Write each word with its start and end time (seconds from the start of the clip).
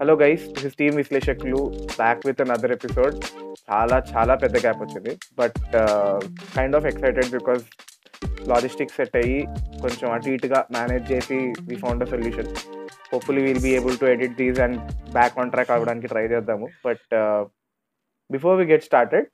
Hello 0.00 0.14
guys 0.16 0.44
this 0.48 0.66
is 0.66 0.76
team 0.76 0.94
విశ్లేషకులు 0.96 1.58
back 1.96 2.20
with 2.26 2.38
an 2.40 2.50
other 2.50 2.72
episode 2.72 3.16
చాలా 3.70 3.96
చాలా 4.12 4.34
పెద్ద 4.34 4.56
గ్యాప్ 4.56 4.80
వచ్చింది. 4.82 5.12
But 5.38 5.58
kind 6.54 6.76
of 6.76 6.86
excited 6.86 7.28
because 7.30 7.64
logistics 8.48 8.96
set 8.96 9.16
అయ్యి 9.16 9.40
కొంచెం 9.82 10.06
అటు 10.12 10.30
ఇటుగా 10.36 10.60
మేనేజ్ 10.76 11.04
చేసి 11.12 11.38
we 11.68 11.76
found 11.76 12.04
a 12.04 12.06
solution 12.06 12.48
hopefully 13.12 13.42
will 13.42 13.62
be 13.62 13.72
able 13.80 13.98
to 13.98 14.08
edit 14.14 14.36
these 14.36 14.60
and 14.60 14.80
back 15.12 15.38
on 15.38 15.50
track 15.50 15.74
అవ్వడానికి 15.76 16.06
ట్రై 16.06 16.24
చేద్దాము. 16.26 16.68
But 16.86 17.06
before 18.30 18.58
we 18.62 18.66
get 18.72 18.88
started 18.90 19.28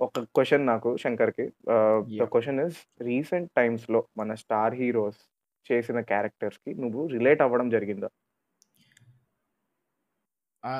ఒక 0.00 0.18
క్వశ్చన్ 0.18 0.66
నాకు 0.66 0.96
శంకర్కి 0.96 1.46
ద. 1.46 2.28
క్వశ్చన్ 2.34 2.60
ఇస్ 2.66 2.76
రీసెంట్ 3.00 3.50
టైమ్స్లో 3.56 4.02
మన 4.18 4.34
స్టార్ 4.44 4.74
హీరోస్ 4.74 5.22
చేసిన 5.70 6.00
క్యారెక్టర్స్కి 6.12 6.72
నువ్వు 6.74 7.02
రిలేట్ 7.06 7.40
అవ్వడం 7.42 7.68
జరిగిందా? 7.68 8.08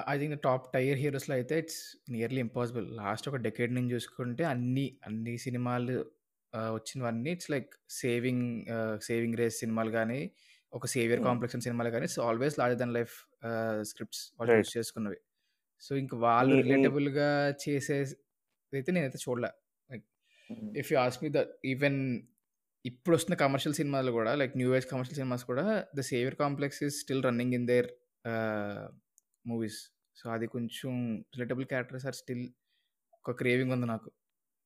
ఐ 0.09 0.15
థింక్ 0.19 0.35
టాప్ 0.43 0.65
టైర్ 0.73 0.99
హీరోస్లో 0.99 1.35
అయితే 1.35 1.55
ఇట్స్ 1.59 1.81
నియర్లీ 2.11 2.41
ఇంపాసిబుల్ 2.41 2.87
లాస్ట్ 2.97 3.27
ఒక 3.29 3.39
డెకేడ్ 3.47 3.73
నుంచి 3.75 3.91
చూసుకుంటే 3.95 4.45
అన్ని 4.45 4.87
అన్ని 5.07 5.35
సినిమాలు 5.45 5.97
వచ్చినవన్నీ 6.75 7.31
it's 7.37 7.51
like 7.51 7.71
saving 7.97 8.45
saving 9.01 9.37
race 9.41 9.57
సినిమాలు 9.61 9.91
కానీ 9.99 10.21
ఒక 10.73 10.87
సేవియర్ 10.95 11.21
Hmm. 11.21 11.27
కాంప్లెక్స్ 11.29 11.57
సినిమాలు 11.67 11.91
కానీ 11.91 12.05
it's 12.05 12.21
always 12.21 12.55
larger 12.61 12.79
than 12.79 12.93
life 12.93 13.15
scripts 13.91 14.23
వాళ్ళు. 14.39 14.55
యూస్ 14.59 14.73
చేసుకున్నవి 14.77 15.19
సో 15.83 15.93
ఇంకా 15.97 16.17
వాళ్ళు 16.25 16.55
రిలేటబుల్గా 16.61 17.29
చేసే 17.65 17.97
అయితే 18.73 18.93
నేనైతే 18.93 19.19
చూడలే 19.25 19.51
if 20.81 20.89
you 20.93 20.97
ask 20.99 21.23
me 21.25 21.31
the 21.31 21.41
even 21.67 21.99
ఇప్పుడు 22.85 23.15
వస్తున్న 23.17 23.37
కమర్షియల్ 23.45 23.75
సినిమాలు 23.75 24.11
కూడా 24.11 24.33
like 24.41 24.55
new 24.57 24.71
age 24.77 24.87
commercial 24.93 25.19
cinemas 25.21 25.45
కూడా 25.45 25.65
the 25.97 26.03
saviour 26.11 26.37
complex 26.37 26.81
is 26.83 26.97
still 27.01 27.23
running 27.25 27.55
in 27.55 27.67
their 27.67 27.89
movies. 29.47 29.91
So 30.15 30.31
అది 30.31 30.47
కొంచెం 30.47 31.19
రిలేటబుల్ 31.21 31.67
క్యారెక్టర్స్ 31.67 32.07
ఆర్ 32.07 32.15
స్టిల్ 32.15 32.49
ఒక 33.15 33.31
క్రేవింగ్ 33.31 33.73
ఉంది 33.73 33.87
నాకు. 33.87 34.11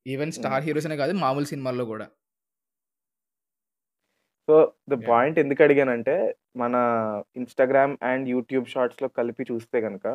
ఈవెన్ 0.06 0.32
స్టార్ 0.32 0.64
హీరోస్ 0.64 0.86
అనే 0.86 0.96
కాదు 0.96 1.12
మామూలు 1.12 1.44
సినిమాల్లో 1.44 1.84
కూడా. 1.84 2.10
So 4.48 4.74
the. 4.88 4.94
పాయింట్ 5.08 5.38
ఎందుకు 5.38 5.62
అడిగానంటే 5.62 6.36
మన 6.54 6.74
ఇన్స్టాగ్రామ్ 7.40 7.92
అండ్ 8.10 8.26
యూట్యూబ్ 8.34 8.70
షార్ట్స్లో 8.72 9.08
కలిపి 9.18 9.42
చూస్తే 9.50 9.78
కనుక 9.86 10.06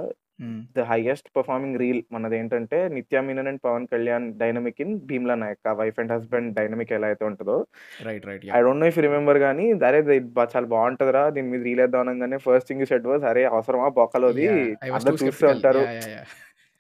ద 0.76 0.86
హైయెస్ట్ 0.90 1.30
పర్ఫార్మింగ్ 1.36 1.78
రీల్ 1.82 2.02
మనది 2.14 2.36
ఏంటంటే 2.40 2.78
Nitya 2.96 3.20
Menon 3.28 3.50
and 3.52 3.62
Pawan 3.68 3.86
Kalyan 3.94 4.26
dynamic 4.42 4.82
in 4.86 4.94
Bheemla 5.10 5.36
Nayak. 5.44 5.62
ఆ 5.72 5.74
వైఫ్ 5.82 6.00
అండ్ 6.04 6.14
హస్బెండ్ 6.16 6.52
డైనమిక్ 6.58 6.92
ఎలా 6.98 7.10
అయితే 7.12 7.24
ఉంటుందో. 7.30 7.58
Right 8.08 8.26
right 8.30 8.46
I 8.58 8.62
don't 8.68 8.84
know 8.84 8.90
if 8.92 9.00
remember 9.08 9.40
కానీ 9.46 9.68
అరే 9.90 10.02
చాలా 10.56 10.68
బాగుంటుందిరా 10.76 11.24
దీని 11.38 11.50
మీద 11.54 11.64
రీల్ 11.70 11.82
వేద్దాం 11.84 12.02
అనగానే 12.06 12.40
ఫస్ట్ 12.48 12.70
థింగ్ 12.72 12.86
సెట్ 12.92 13.08
వాజ్ 13.12 13.26
అరే 13.32 13.46
అవసరమా 13.54 13.88
బొక్కలోది? 14.00 14.48
అందరు 14.98 15.18
చూస్తూ 15.24 15.48
ఉంటారు. 15.56 15.84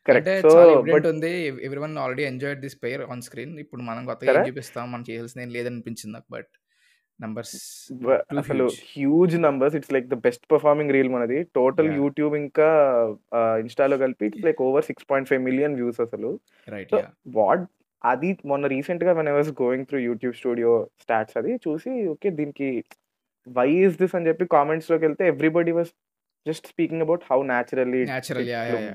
కరెక్ట్ 0.05 0.29
సో 0.45 0.51
బట్ 0.93 1.07
ఉంది. 1.13 1.31
Everyone 1.85 1.95
already 2.01 2.23
enjoyed 2.31 2.61
this 2.65 2.77
pair 2.83 3.03
on 3.13 3.23
screen 3.27 3.53
ఇప్పుడు 3.63 3.81
మనం 3.89 4.03
కొత్తగా. 4.11 4.41
చూపిస్తాం? 4.49 4.85
మనం 4.93 5.05
చేయాల్సిన 5.09 5.47
లేదనిపించింది 5.57 6.13
నాకు 6.17 6.29
బట్ 6.37 6.51
నంబర్స్ 7.19 7.53
అసలు 8.41 8.65
huge 8.93 9.35
numbers 9.45 9.75
it's 9.79 9.93
like 9.95 10.07
the 10.13 10.17
best 10.27 10.45
performing 10.53 10.93
reel 10.95 11.11
మనది. 11.15 11.37
టోటల్. 11.59 11.89
యూట్యూబ్ 12.01 12.33
ఇంకా 12.43 12.67
ఇన్స్టాలో 13.63 13.97
కలిపి 14.03 14.27
it's 14.29 14.45
like 14.47 14.61
over 14.67 14.87
six 14.89 15.07
point 15.11 15.29
five 15.31 15.43
million 15.49 15.75
views 15.81 16.01
అసలు. 16.07 16.31
వాట్ 17.39 17.65
అది 18.03 18.31
మొన్న 18.51 18.65
రీసెంట్గా 18.75 19.11
one 19.19 19.29
I 19.31 19.35
was 19.37 19.51
going 19.61 19.85
through 19.91 19.99
YouTube 20.09 20.35
studio 20.41 20.73
stats 21.03 21.37
అది 21.41 21.53
చూసి 21.67 21.91
ఓకే 22.15 22.29
దీనికి 22.39 22.69
వై 23.47 23.69
ఇస్ 23.85 23.97
దిస్ 24.01 24.15
అని 24.17 24.27
చెప్పి 24.27 24.45
కామెంట్స్లోకి 24.57 25.03
వెళ్తే 25.07 25.23
everybody 25.33 25.73
was 25.79 25.93
just 26.45 26.67
speaking 26.71 27.03
about 27.05 27.23
how 27.31 27.37
naturally. 27.51 28.01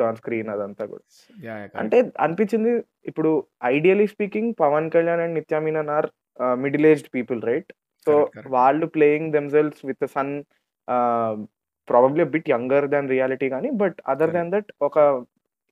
On 0.08 0.18
screen 0.20 0.50
అదంతా 0.54 0.84
కూడా. 0.92 1.04
అంటే 1.82 1.98
అనిపించింది 2.26 2.72
ఇప్పుడు 3.10 3.30
ideally 3.76 4.06
speaking 4.14 4.50
Pawan 4.64 4.88
Kalyan 4.96 5.22
and 5.24 5.36
Nitya 5.38 5.60
Menon 5.66 5.92
are 5.98 6.08
middle 6.64 6.86
aged 6.92 7.10
people 7.16 7.40
right 7.50 7.70
so. 8.06 8.14
వాళ్ళు 8.48 8.86
playing 8.86 9.32
themselves 9.32 9.80
with 9.86 10.06
son 10.14 10.32
probably 11.88 12.24
bit 12.34 12.48
younger 12.50 12.86
than 12.88 13.08
reality 13.08 13.48
కానీ 13.48 13.70
but 13.82 13.98
other 14.06 14.32
than 14.32 14.50
that 14.50 14.70
ఒక 14.82 14.98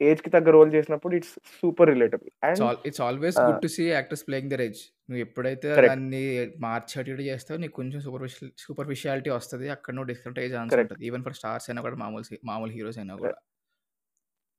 ఏజ్కి 0.00 0.30
తగ్గ 0.30 0.50
రోల్ 0.50 0.70
చేసినప్పుడు 0.74 1.14
it's 1.16 1.32
super 1.60 1.88
relatable 1.88 2.30
and 2.44 2.60
it's 2.88 3.00
always 3.00 3.38
good 3.40 3.62
to 3.62 3.70
see 3.76 3.84
actors 3.88 4.24
playing 4.26 4.50
their 4.50 4.62
age 4.62 4.80
నువ్వు 5.08 5.22
ఎప్పుడైతే. 5.22 5.68
దాన్ని 5.86 6.22
మార్చేటి 6.58 7.26
చేస్తావు 7.28 7.60
నీకు 7.60 7.72
కొంచెం 7.72 8.00
సూపర్ఫిషియల్ 8.00 8.52
సూపర్ఫిషియాలిటీ 8.58 9.30
వస్తుంది 9.30 9.68
అక్కడ 9.68 9.94
నువ్వు 9.94 10.10
డిఫరెంట్ 10.12 10.38
ఏజ్ 10.38 10.54
ఆన్సర్. 10.54 10.82
ఉంటుంది 10.84 11.06
ఈవెన్ 11.06 11.24
ఫర్ 11.24 11.36
స్టార్స్ 11.40 11.66
అయినా 11.70 11.82
కూడా 11.82 11.96
మామూలు 11.96 12.38
మామూలు 12.44 12.72
హీరోస్ 12.72 12.98
అయినా 12.98 13.16
కూడా 13.16 13.36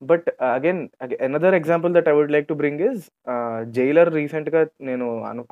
but 0.02 0.28
again 0.56 0.82
another 1.28 1.56
example 1.58 1.94
that 1.96 2.08
I 2.12 2.14
would 2.18 2.34
like 2.36 2.48
to 2.52 2.56
bring 2.62 2.84
is 2.90 3.02
Jailer 3.78 4.12
రీసెంట్గా 4.18 4.62
నేను 4.90 5.08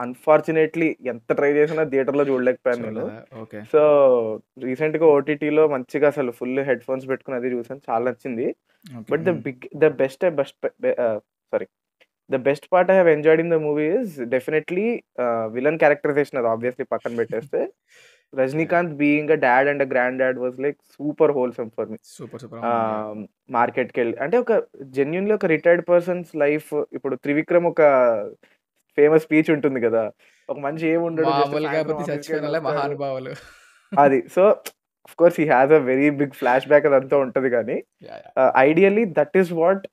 అన్ఫార్చునేట్లీ 0.05 0.89
ఎంత 1.13 1.37
ట్రై 1.39 1.51
చేసినా 1.59 1.83
థియేటర్లో 1.93 2.25
చూడలేకపోయాను 2.29 2.83
నేను. 2.87 3.05
సో 3.73 3.81
రీసెంట్గా 4.67 5.07
ఓటీటీలో 5.15 5.65
మంచిగా 5.75 6.07
అసలు 6.13 6.33
ఫుల్ 6.39 6.61
హెడ్ 6.69 6.85
ఫోన్స్ 6.87 7.09
పెట్టుకుని 7.11 7.39
అది 7.39 7.53
చూసాను. 7.55 7.81
చాలా 7.89 8.03
నచ్చింది. 8.09 8.47
But 9.11 9.25
the 9.29 9.33
big 9.47 9.65
the 9.83 9.91
best 10.01 10.25
best 10.39 10.57
sorry 11.53 11.67
the 12.29 12.37
best 12.47 12.67
part 12.73 12.89
I 12.93 12.95
have 12.99 13.09
enjoyed 13.15 13.41
in 13.43 13.51
the 13.55 13.57
movie 13.65 13.87
is 13.99 14.15
definitely 14.35 14.87
villain 15.57 15.81
characterization 15.83 16.39
అది 16.41 16.49
ఆబ్వియస్లీ 16.53 16.85
పక్కన 16.93 17.15
పెట్టేస్తే. 17.19 17.61
Rajinikanth 18.33 18.93
being 18.93 19.31
a 19.31 19.35
dad 19.35 19.67
and 19.67 19.83
a 19.83 19.85
grand 19.85 20.19
dad 20.19 20.39
was 20.39 20.57
like 20.59 20.77
super 20.97 21.31
wholesome 21.31 21.69
for 21.77 21.89
me 21.89 21.97
super 22.03 22.41
super 22.41 22.61
మార్కెట్కి 23.51 23.99
వెళ్ళి 23.99 24.17
అంటే 24.17 24.37
ఒక 24.37 24.53
genuinely 24.83 25.33
ఒక 25.33 25.45
retired 25.45 25.83
person's 25.89 26.31
life 26.35 26.69
ఇప్పుడు 26.93 27.15
త్రివిక్రమ్ 27.15 27.65
ఒక 27.65 27.81
ఫేమస్ 28.97 29.23
స్పీచ్ 29.23 29.51
ఉంటుంది 29.51 29.79
కదా 29.81 30.03
ఒక 30.49 30.57
మనిషి 30.59 30.87
ఏముండడు. 30.87 31.29
మహానుభావులు 32.59 33.33
అది 33.91 34.19
so 34.35 34.43
of 35.05 35.15
course 35.15 35.37
he 35.39 35.45
has 35.47 35.71
a 35.71 35.79
very 35.91 36.09
big 36.21 36.31
flash 36.31 36.67
back 36.67 36.85
అదంతా 36.85 37.17
ఉంటది 37.17 37.49
కానీ. 37.49 37.77
Ideally 38.57 39.05
that 39.05 39.37
is 39.37 39.51
what 39.53 39.83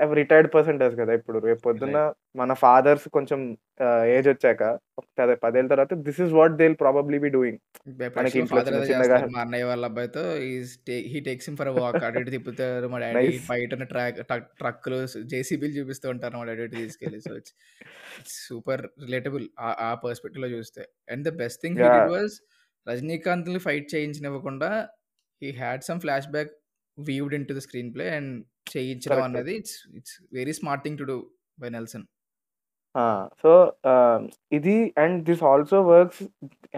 retired 0.00 0.48
person 0.54 0.78
does 0.80 0.94
కదా 1.00 1.12
ఇప్పుడు. 1.18 1.38
రేపు 1.46 1.60
పొద్దున్న 1.66 1.98
మన 2.36 2.52
ఫాదర్స్ 2.62 3.04
కొంచెం 3.16 3.40
ఏజ్ 4.14 4.28
వచ్చాక 4.30 4.62
పదే 5.18 5.34
పదేళ్ళ 5.42 5.68
తర్వాత 5.72 5.94
this 6.06 6.20
is 6.24 6.32
what 6.38 6.54
they 6.60 6.66
probably 6.82 7.18
be 7.24 7.28
doing 7.36 7.58
మనకి 8.16 8.40
అదే. 8.40 9.18
మా 9.34 9.40
అన్నయ్య 9.44 9.66
వాళ్ళ 9.70 9.84
అబ్బాయితో 9.90 10.24
హీ 11.12 11.20
టేక్స్ 11.28 11.50
ఫర్ 11.60 11.68
వాక్ 11.78 12.04
అటు 12.08 12.30
తిప్పుతారు 12.34 12.88
మా 12.94 12.98
డాడీ. 13.04 13.38
బయట 13.50 13.82
ట్రాక్ 13.92 14.48
ట్రక్కులు 14.60 14.98
జేసీబీలు 15.32 15.74
చూపిస్తూ 15.78 16.08
ఉంటారు 16.14 16.36
మా 16.40 16.44
డాడీ 16.50 16.66
తీసుకెళ్ళి. 16.76 17.20
సో 17.28 17.34
సూపర్ 18.46 18.84
రిలేటబుల్ 19.04 19.46
ఆ 19.88 19.90
పర్స్పెక్టివ్లో 20.04 20.50
చూస్తే. 20.56 20.84
And 21.12 21.24
the 21.28 21.32
best 21.42 21.62
thing 21.66 21.80
was 22.14 22.34
Rajinikanth 22.86 23.50
fight 23.68 23.86
చేయించనివ్వకుండా 23.94 24.70
he 25.42 25.50
had 25.62 25.84
some 25.90 26.00
flash 26.06 26.28
back 26.36 26.52
weaved 26.98 27.36
in 27.38 27.46
to 27.50 27.54
the 27.54 27.58
screen 27.58 27.94
play 27.94 28.08
and 28.16 28.34
చేయించడం. 28.72 29.22
అన్నది 29.26 29.54
it's 29.60 29.78
it's 29.98 30.16
very 30.38 30.54
smart 30.58 30.82
thing 30.86 30.98
to 31.00 31.06
do 31.12 31.16
by 31.62 31.70
Nelson. 31.76 32.04
So 33.42 33.52
ఇది 34.58 34.76
and 35.04 35.18
this 35.28 35.42
also 35.52 35.78
works 35.92 36.22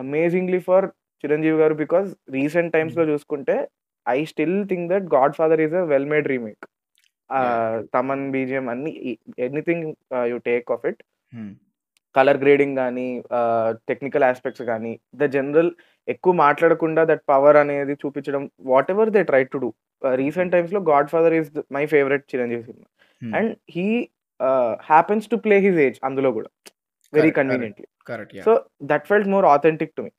amazingly 0.04 0.60
for 0.68 0.86
Chiranjeevi 1.24 1.58
garu 1.62 1.74
because 1.84 2.08
recent 2.36 2.72
టైమ్స్లో 2.76 3.04
చూసుకుంటే 3.12 3.56
I 4.06 4.18
still 4.32 4.58
think 4.70 4.86
that 4.92 5.06
Godfather 5.38 5.60
is 5.66 5.76
a 5.82 5.84
well 5.92 6.08
made 6.12 6.28
remake. 6.32 6.64
Thaman 7.94 8.24
BGM 8.34 8.66
అన్ని 8.72 8.92
anything 9.46 9.86
you 10.32 10.36
take 10.50 10.68
off 10.74 10.84
it. 10.90 11.00
Colour 12.14 12.38
grading 12.42 12.76
కానీ 12.82 13.08
technical 13.90 14.24
aspects 14.28 14.64
కానీ 14.70 14.92
the 15.20 15.24
general 15.34 15.70
ఎక్కువ 16.08 16.32
మాట్లాడకుండా 16.44 17.02
that 17.10 17.24
power 17.30 17.58
అనేది 17.62 17.94
చూపించడం 18.02 18.42
whatever 18.94 19.10
they 19.16 19.22
try 19.30 19.42
to 19.54 19.58
do 19.64 19.68
recent 20.22 20.52
టైమ్స్లో 20.54 20.80
Godfather 21.14 21.34
is 21.38 21.50
my 21.76 21.84
favourite 21.94 22.24
Chiranjeevi 22.32 22.64
cinema 22.68 22.88
and 23.22 23.52
he 23.76 23.88
happens 24.90 25.26
to 25.32 25.36
play 25.44 25.58
his 25.66 25.78
age 25.86 25.98
అందులో 26.08 26.30
కూడా. 26.38 26.50
Very 27.12 27.30
conveniently 27.40 27.86
so 28.46 28.52
that 28.90 29.06
felt 29.10 29.30
more 29.34 29.46
authentic 29.54 29.94
to 29.96 30.02
me 30.06 30.10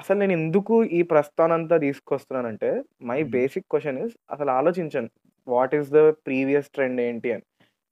అసలు 0.00 0.16
నేను 0.22 0.34
ఎందుకు 0.40 0.74
ఈ 0.98 1.00
ప్రస్థానం 1.12 1.54
అంతా 1.58 1.76
తీసుకొస్తున్నానంటే 1.84 2.70
మై. 3.10 3.18
బేసిక్ 3.36 3.66
క్వశ్చన్ 3.72 3.98
ఇస్ 4.04 4.14
అసలు 4.34 4.50
ఆలోచించాను. 4.58 5.10
What 5.46 5.74
is 5.78 5.88
the 5.96 6.00
previous 6.26 6.70
trend 6.74 7.00
ఏంటి 7.06 7.30
అని. 7.36 7.44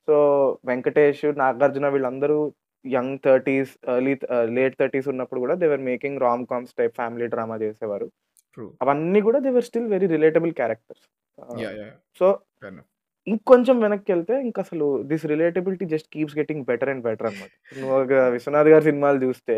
సో 0.09 0.17
వెంకటేష్ 0.71 1.25
నాగార్జున 1.43 1.88
వీళ్ళందరూ 1.94 2.38
young 2.85 3.17
thirties 3.25 3.73
early 3.94 4.15
late 4.59 4.77
thirties 4.81 5.09
ఉన్నప్పుడు 5.12 5.41
కూడా 5.44 5.55
they were 5.62 5.82
making 5.91 6.21
rom 6.27 6.44
coms 6.53 6.75
type 6.79 6.94
family 7.00 7.27
drama 7.35 7.56
చేసేవారు. 7.65 8.09
అవన్నీ 8.82 9.20
కూడా 9.20 9.38
they were 9.38 9.66
still 9.69 9.88
very 9.88 10.08
relatable 10.14 10.52
characters 10.52 11.05
yeah 11.62 11.70
yeah 11.81 11.88
so. 12.20 12.28
ఇంకొంచెం 13.26 13.76
వెనక్కి 13.81 14.10
వెళ్తే 14.12 14.34
ఇంకా 14.40 14.60
అసలు 14.62 14.87
this 15.02 15.25
relatability 15.26 15.87
just 15.87 16.08
keeps 16.12 16.37
getting 16.38 16.64
better 16.64 16.90
and 16.93 17.05
better 17.05 17.28
అనమాట 17.31 17.50
నువ్వు 17.76 17.99
విశ్వనాథ్ 18.37 18.70
గారి 18.75 18.84
సినిమాలు 18.84 19.20
చూస్తే 19.25 19.56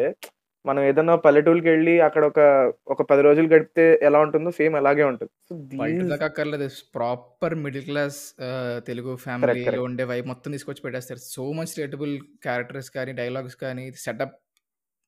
మనం 0.64 0.82
ఏదన్నా 0.82 1.14
పల్లెటూరుకెళ్ళి 1.16 1.94
అక్కడ 2.06 2.24
ఒక 2.24 2.40
ఒక 2.86 3.02
10 3.02 3.22
రోజులు 3.26 3.48
గడిపితే 3.52 3.84
ఎలా 4.02 4.18
ఉంటుందో 4.20 4.50
సేమ్ 4.58 4.74
అలాగే 4.80 5.04
ఉంటది. 5.04 5.30
అక్కర్లేదు. 6.26 6.66
Proper 6.94 7.56
middle 7.64 7.84
class 7.84 8.18
Telugu. 8.86 9.12
ఫ్యామిలీలో. 9.16 9.82
ఉండే 9.82 10.04
వైబ్ 10.04 10.28
మొత్తం 10.28 10.52
తీసుకొచ్చి 10.52 10.84
పెట్టేస్తారు. 10.86 11.22
సో 11.34 11.44
మచ్ 11.52 11.72
రిలేటబుల్ 11.78 12.12
క్యారెక్టర్స్ 12.42 12.90
కానీ, 12.90 13.12
డైలాగ్స్ 13.12 13.56
కానీ, 13.64 13.86
setup, 14.04 14.36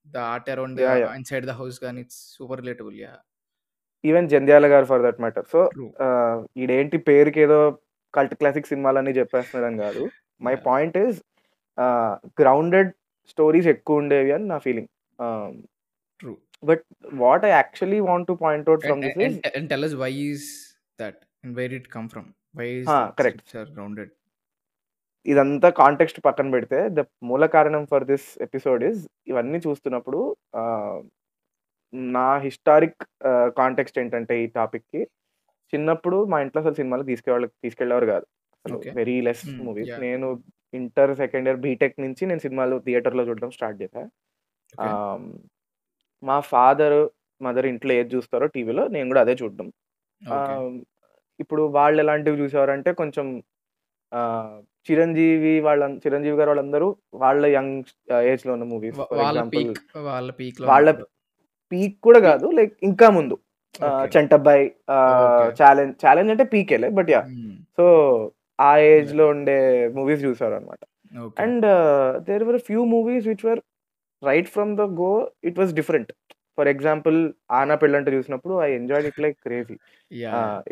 the 0.06 0.18
art 0.30 0.50
around! 0.50 0.80
Inside 1.20 1.46
the 1.46 1.54
house 1.60 1.78
it's 2.04 2.20
super 2.36 2.60
relatable. 2.62 2.96
Yeah! 3.04 3.20
Even 4.04 4.28
'Jandhyala' 4.30 4.68
garu 4.72 4.86
for 4.86 5.02
that 5.04 5.20
matter. 5.20 5.46
So, 5.52 5.60
ఈడేంటి 6.56 6.98
పేరుకేదో 7.08 7.60
కల్ట్ 8.14 8.34
క్లాసిక్ 8.40 8.70
సినిమాలన్నీ 8.72 9.12
చెప్పేస్తున్నాడని 9.18 9.78
గాదు. 9.82 10.02
My! 10.40 10.54
Point 10.66 10.96
is 11.02 11.18
grounded 12.40 12.90
stories 13.28 13.68
ఎక్కువుండేవి 13.74 14.32
అని 14.36 14.46
నా 14.46 14.58
feeling. 14.64 14.90
But 16.62 16.82
what 17.22 17.44
I 17.44 17.52
actually 17.52 18.00
want 18.08 18.26
to 18.28 18.34
point 18.42 18.66
out 18.72 18.82
from 18.82 19.00
this 19.02 19.16
and 19.18 19.20
tell? 19.22 19.38
And 21.44 21.54
where 21.58 21.70
did 21.70 21.80
it 21.80 21.90
come 21.96 22.08
from? 22.12 22.28
Why 22.54 22.68
is 22.74 22.88
ah! 22.88 22.98
That 23.00 23.14
correct. 23.20 23.40
Scripts 23.40 23.58
are 23.62 23.70
grounded? 23.76 24.12
ఇదంతా 25.26 25.68
context 25.80 26.20
పక్కన 26.24 26.48
పెడితే 26.54 26.78
the 26.90 27.00
మూల 27.22 27.44
కారణం 27.54 27.82
for 27.90 28.04
this 28.04 28.28
episode 28.46 28.82
is 28.84 29.00
ఇవన్నీ 29.26 29.58
చూస్తున్నప్పుడు 29.66 30.20
ఆహ్, 30.60 31.00
నా 32.12 32.26
historic 32.44 33.00
ఆహ్, 33.30 33.50
కాంటెక్స్ట్ 33.58 33.98
ఏంటంటే 33.98 34.34
ఈ 34.42 34.48
టాపిక్‌కి 34.56 35.00
చిన్నప్పుడు 35.72 36.18
మా 36.32 36.38
ఇంట్లో 36.44 36.60
అసలు 36.62 36.76
సినిమాలకు 36.80 37.08
తీసుకెవాళ్ళు 37.12 37.48
తీసుకెళ్ళేవారు 37.64 38.08
గాదు. 38.12 38.26
అసలు 38.64 38.76
okay. 38.78 38.90
Very 38.98 39.16
less 39.26 39.44
hmm. 39.46 39.60
Movies. 39.66 39.90
Yeah! 39.90 40.02
నేను 40.04 40.28
ఇంటర్ 40.74 41.12
సెకండ్ 41.20 41.48
ఇయర్ 41.48 41.60
బీటెక్ 41.64 41.96
నుంచి 42.04 42.22
నేను 42.26 42.42
సినిమాలు 42.46 42.76
థియేటర్‌లో 42.86 43.24
చూడడం 43.28 43.50
స్టార్ట్ 43.56 43.78
చేశా. 43.82 44.02
ఓకే. 44.74 44.78
ఆహ్, 44.86 45.24
మా 46.22 46.38
ఫాదర్, 46.50 46.98
మదర్ 47.40 47.68
ఇంట్లో 47.72 47.92
ఏది 47.98 48.10
చూస్తారో 48.16 48.46
టీవీలో 48.54 48.84
నేను 48.94 49.08
గూడా 49.12 49.22
అదే 49.26 49.36
చూడడం. 49.42 49.68
ఓకే. 50.22 50.32
ఆహ్, 50.36 50.70
ఇప్పుడు 51.40 51.64
వాళ్ళు 51.76 52.00
ఎలాంటివి 52.04 52.40
చూసేవారంటే 52.42 52.92
కొంచెం 53.02 53.26
ఆహ్, 54.12 54.56
చిరంజీవి 54.88 55.54
వాళ్ళ 55.66 55.82
చిరంజీవి 56.04 56.38
గారు 56.38 56.50
వాళ్ళందరూ 56.52 56.88
వాళ్ళ 57.22 57.42
యంగ్ 57.56 57.76
ఆహ్, 58.14 58.24
ఏజ్‌లో 58.30 58.52
ఉన్న 58.56 58.66
మూవీస్. 58.72 58.98
వా 58.98 59.04
ఫర్ 59.06 59.20
వాళ్ళ 59.20 59.28
ఎగ్జాంపుల్ 59.30 59.66
పీక్ 59.66 59.80
వాళ్ళ 60.08 60.28
పీక్‌లో 60.38 60.66
వాళ్ళ 60.66 60.88
ఉన్నప్పుడు. 60.90 61.06
పీక్ 61.72 61.96
కూడా 62.00 62.20
పీక్ 62.20 62.28
గాదు. 62.28 62.46
లైక్ 62.58 62.74
ఇంకా 62.82 63.08
ముందు. 63.18 63.36
'చంటబ్బాయ్'. 64.14 64.66
'ఛాలెంజ్' 65.58 65.94
'ఛాలెంజ్' 66.02 66.32
అంటే 66.34 66.46
పీకేలే 66.54 66.88
బట్ 66.98 67.10
యాహ్! 67.14 67.26
హ్మ్. 67.30 67.54
So, 67.78 67.84
ah 68.58 68.72
yeah! 68.72 68.88
ఏజ్‌లో 68.94 69.24
ఉండే 69.34 69.58
movies 69.98 70.22
చూసారనమాట. 70.26 70.82
Okay. 71.20 71.36
And 71.44 71.66
there 72.28 72.44
were 72.48 72.60
few 72.68 72.82
movies 72.94 73.26
which 73.30 73.44
were 73.48 73.60
right 74.22 74.50
from 74.54 74.72
the 74.76 74.84
go 75.00 75.12
it 75.44 75.58
was 75.58 75.72
different. 75.80 76.12
For 76.58 76.68
example 76.68 77.18
'Ahanaa 77.52 77.76
Pellanta' 77.82 78.10
చూసినప్పుడు 78.16 78.54
I 78.64 78.70
enjoyed 78.80 79.08
it 79.10 79.20
like 79.24 79.38
crazy. 79.46 79.76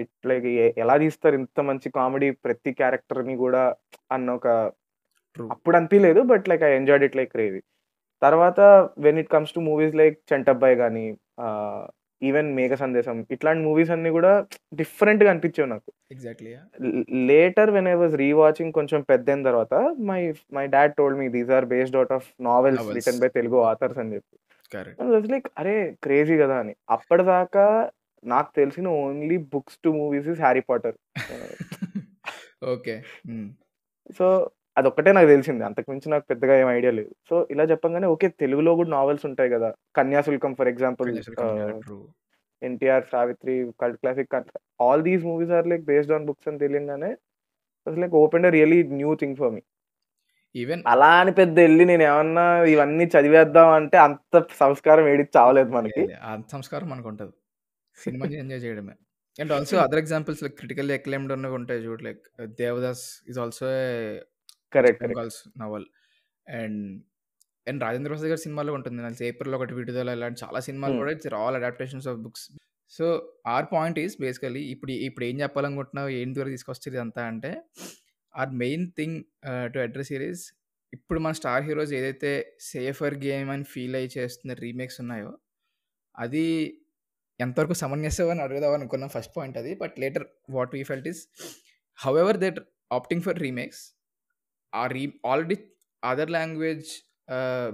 It 0.03 0.13
like 0.31 0.47
ఎలా 0.83 0.97
తీస్తారు 1.05 1.37
ఇంత 1.41 1.61
మంచి 1.71 1.89
comedy 1.99 2.31
ప్రతి 2.47 2.73
క్యారెక్టర్‌ని 2.81 3.37
గూడా 3.37 3.65
అన్న 4.11 4.31
ఒక. 4.39 4.47
అప్పుడు 5.51 5.77
అనిపియలేదు. 5.79 6.23
But 6.33 6.47
like 6.51 6.65
I 6.69 6.73
enjoyed 6.81 7.07
it 7.09 7.19
like 7.21 7.33
crazy. 7.37 7.61
తర్వాత 8.23 8.61
when 8.99 9.19
it 9.19 9.31
comes 9.31 9.55
to 9.55 9.61
movies 9.67 9.95
like 9.97 10.17
'Chantabbai' 10.31 10.79
ah, 11.45 11.85
even 12.23 12.49
'Megha 12.57 12.73
సందేశం' 12.81 13.21
ఇట్లాంటి 13.31 13.63
మూవీస్ 13.67 13.91
అన్నీ 13.91 14.11
గూడా 14.11 14.33
డిఫరెంట్‌గా 14.81 15.31
అనిపించేవి 15.33 15.69
నాకు. 15.71 15.89
Exactly. 16.11 16.53
Later 17.29 17.71
when 17.77 17.89
I 17.89 17.97
was 17.97 18.15
rewatching 18.23 18.75
కొంచెం 18.79 19.01
పెద్దయిన 19.11 19.43
తర్వాత 19.45 19.75
my 20.09 20.21
my 20.53 20.67
dad 20.75 20.95
told 20.99 21.19
me 21.21 21.29
these 21.37 21.53
are 21.59 21.67
based 21.73 21.99
out 21.99 22.15
of 22.19 22.29
novels. 22.49 22.89
Written 22.99 23.21
by 23.23 23.31
Telugu 23.39 23.59
authors 23.71 24.01
అని 24.03 24.15
చెప్పి. 24.17 24.37
లైక్ 25.33 25.49
అరే! 25.59 25.77
క్రేజీ 26.03 26.37
గదా! 26.37 26.57
అని. 26.63 26.75
అప్పటిదాకా 26.91 27.67
నాకు 28.25 28.51
తెలిసిన 28.57 28.87
only 29.01 29.37
books 29.53 29.79
to 29.85 29.91
movies 29.99 30.29
is 30.33 30.41
'Harry 30.41 30.63
Potter'. 30.69 30.99
Okay. 32.69 32.95
So, 34.11 34.27
అదొక్కటే 34.81 35.13
నాకు 35.13 35.29
తెలిసింది. 35.29 35.63
అంతకు 35.69 35.89
మించి 35.93 36.09
నాకు 36.13 36.27
పెద్దగా 36.31 36.55
ఏం 36.61 36.69
ఐడియా 36.71 36.93
లేదు. 36.99 37.13
సో, 37.31 37.37
ఇలా 37.53 37.65
చెప్పంగానే 37.73 38.09
ఓకే. 38.13 38.29
తెలుగులో 38.43 38.73
గూడా 38.79 38.91
నావెల్స్ 38.91 39.27
ఉంటాయి 39.31 39.51
గదా! 39.55 39.71
'Kanyasulkam' 39.95 40.57
for 40.59 40.71
example. 40.73 41.11
'NTR', 42.63 43.09
'Savitri' 43.13 43.59
cult 43.81 43.99
classic 44.03 44.35
all 44.81 45.05
these 45.07 45.25
movies 45.27 45.55
are 45.59 45.69
like 45.73 45.85
based 45.87 46.15
on 46.17 46.27
books 46.29 46.51
అని 46.51 46.63
తెలియంగానే 46.65 47.11
like 47.87 48.15
opened 48.21 48.49
a 48.49 48.55
really 48.57 48.81
new 48.99 49.13
thing 49.21 49.37
for 49.39 49.53
me. 49.55 49.63
Even 50.55 50.83
అలా 50.91 51.11
అని 51.21 51.33
పెద్ద 51.39 51.57
ఎళ్ళి 51.61 51.85
నేనేమన్నా 51.91 52.45
ఇవన్నీ 52.73 53.05
చదివేద్దాం 53.15 53.69
అంటే 53.79 53.97
అంత 54.07 54.33
సంస్కారం 54.61 55.05
ఏడిచ్చి 55.13 55.35
చావలేదు 55.39 55.71
మనకి. 55.77 56.03
అంత 56.31 56.47
సంస్కారం 56.55 56.89
మనకుంటది. 56.91 57.35
సినిమాని 57.97 58.37
ఎంజాయ్ 58.39 58.63
చేయడమే. 58.65 58.95
And 59.39 59.53
also 59.53 59.77
other 59.85 60.01
examples 60.03 60.43
like 60.45 60.57
critically 60.61 60.95
acclaimed 60.95 61.33
ఉన్నవి 61.37 61.57
ఉంటాయి 61.61 61.81
చూడు. 61.87 62.03
Like 62.09 62.23
'Devdas' 62.59 63.07
is 63.31 63.39
also 63.39 63.67
a 63.79 63.87
correct. 64.73 65.05
Calls 65.15 65.41
novel. 65.63 65.87
And 66.47 66.83
and 67.67 67.81
'Rajendra 67.85 68.11
Prasad' 68.13 68.31
గారి 68.33 68.43
సినిమాలో 68.47 68.73
ఉంటుంది. 68.75 69.01
నాకు 69.03 69.23
'ఏప్రిల్ 69.25 69.55
ఒకటి 69.59 69.75
విడుదల' 69.75 70.13
ఇలాంటి 70.17 70.39
చాలా 70.45 70.61
సినిమాలు. 70.69 70.95
కూడా 71.01 71.11
it's 71.17 71.29
all 71.41 71.57
adaptations 71.57 72.09
of 72.13 72.19
books. 72.27 72.47
So, 72.93 73.07
our 73.47 73.67
point 73.73 73.99
is 73.99 74.15
basically 74.21 74.63
ఇప్పుడు 74.75 74.93
ఇప్పుడు 75.09 75.25
ఏం 75.25 75.37
చెప్పాలనుకుంటున్నావు? 75.41 76.09
ఏంటి 76.21 76.41
వరకు 76.41 76.55
తీసుకొచ్చారు 76.57 76.95
ఇదంతా 76.97 77.23
అంటే 77.27 77.51
our 78.35 78.51
main 78.63 78.87
thing 78.99 79.17
to 79.75 79.79
address 79.79 80.11
here 80.13 80.25
is 80.31 80.43
ఇప్పుడు 80.93 81.19
మన 81.21 81.33
స్టార్ 81.33 81.65
హీరోస్ 81.65 81.93
ఏదైతే 81.93 82.31
సేఫర్ 82.71 83.17
గేమ్ 83.27 83.51
అని 83.51 83.65
ఫీల్ 83.65 83.97
అయ్యి 83.97 84.11
చేస్తున్న 84.17 84.53
రీమేక్స్ 84.65 84.99
ఉన్నాయో, 85.01 85.31
అది 86.15 86.45
ఎంతవరకు 87.41 87.77
సమంజసం 87.83 88.31
అని 88.31 88.43
అడుగుదాం 88.43 88.73
అనుకున్నాం 88.79 89.11
ఫస్ట్ 89.17 89.33
పాయింట్ 89.37 89.57
అది. 89.59 89.73
But 89.75 89.95
later 89.99 90.25
what 90.51 90.73
we 90.75 90.83
felt 90.83 91.09
is 91.09 91.21
however 91.99 92.39
they 92.43 92.49
are 92.53 92.61
opting 92.91 93.25
for 93.29 93.39
remakes 93.41 93.83
ah 94.73 94.83
re 94.93 95.03
already 95.31 95.57
other 96.03 96.33
language 96.33 96.91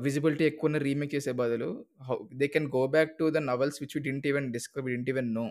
visibility 0.04 0.44
ఎక్కువ 0.48 0.68
ఉన్న 0.68 0.78
రీమేక్ 0.86 1.12
చేసే 1.14 1.32
బదులు 1.40 1.68
how 2.08 2.16
they 2.40 2.46
can 2.54 2.66
go 2.74 2.82
back 2.94 3.12
to 3.20 3.26
the 3.30 3.40
novels 3.48 3.78
which 3.82 3.96
didn't 4.06 4.26
even 4.30 4.46
discover 4.56 4.90
didn't 4.90 5.10
even 5.12 5.30
know. 5.36 5.44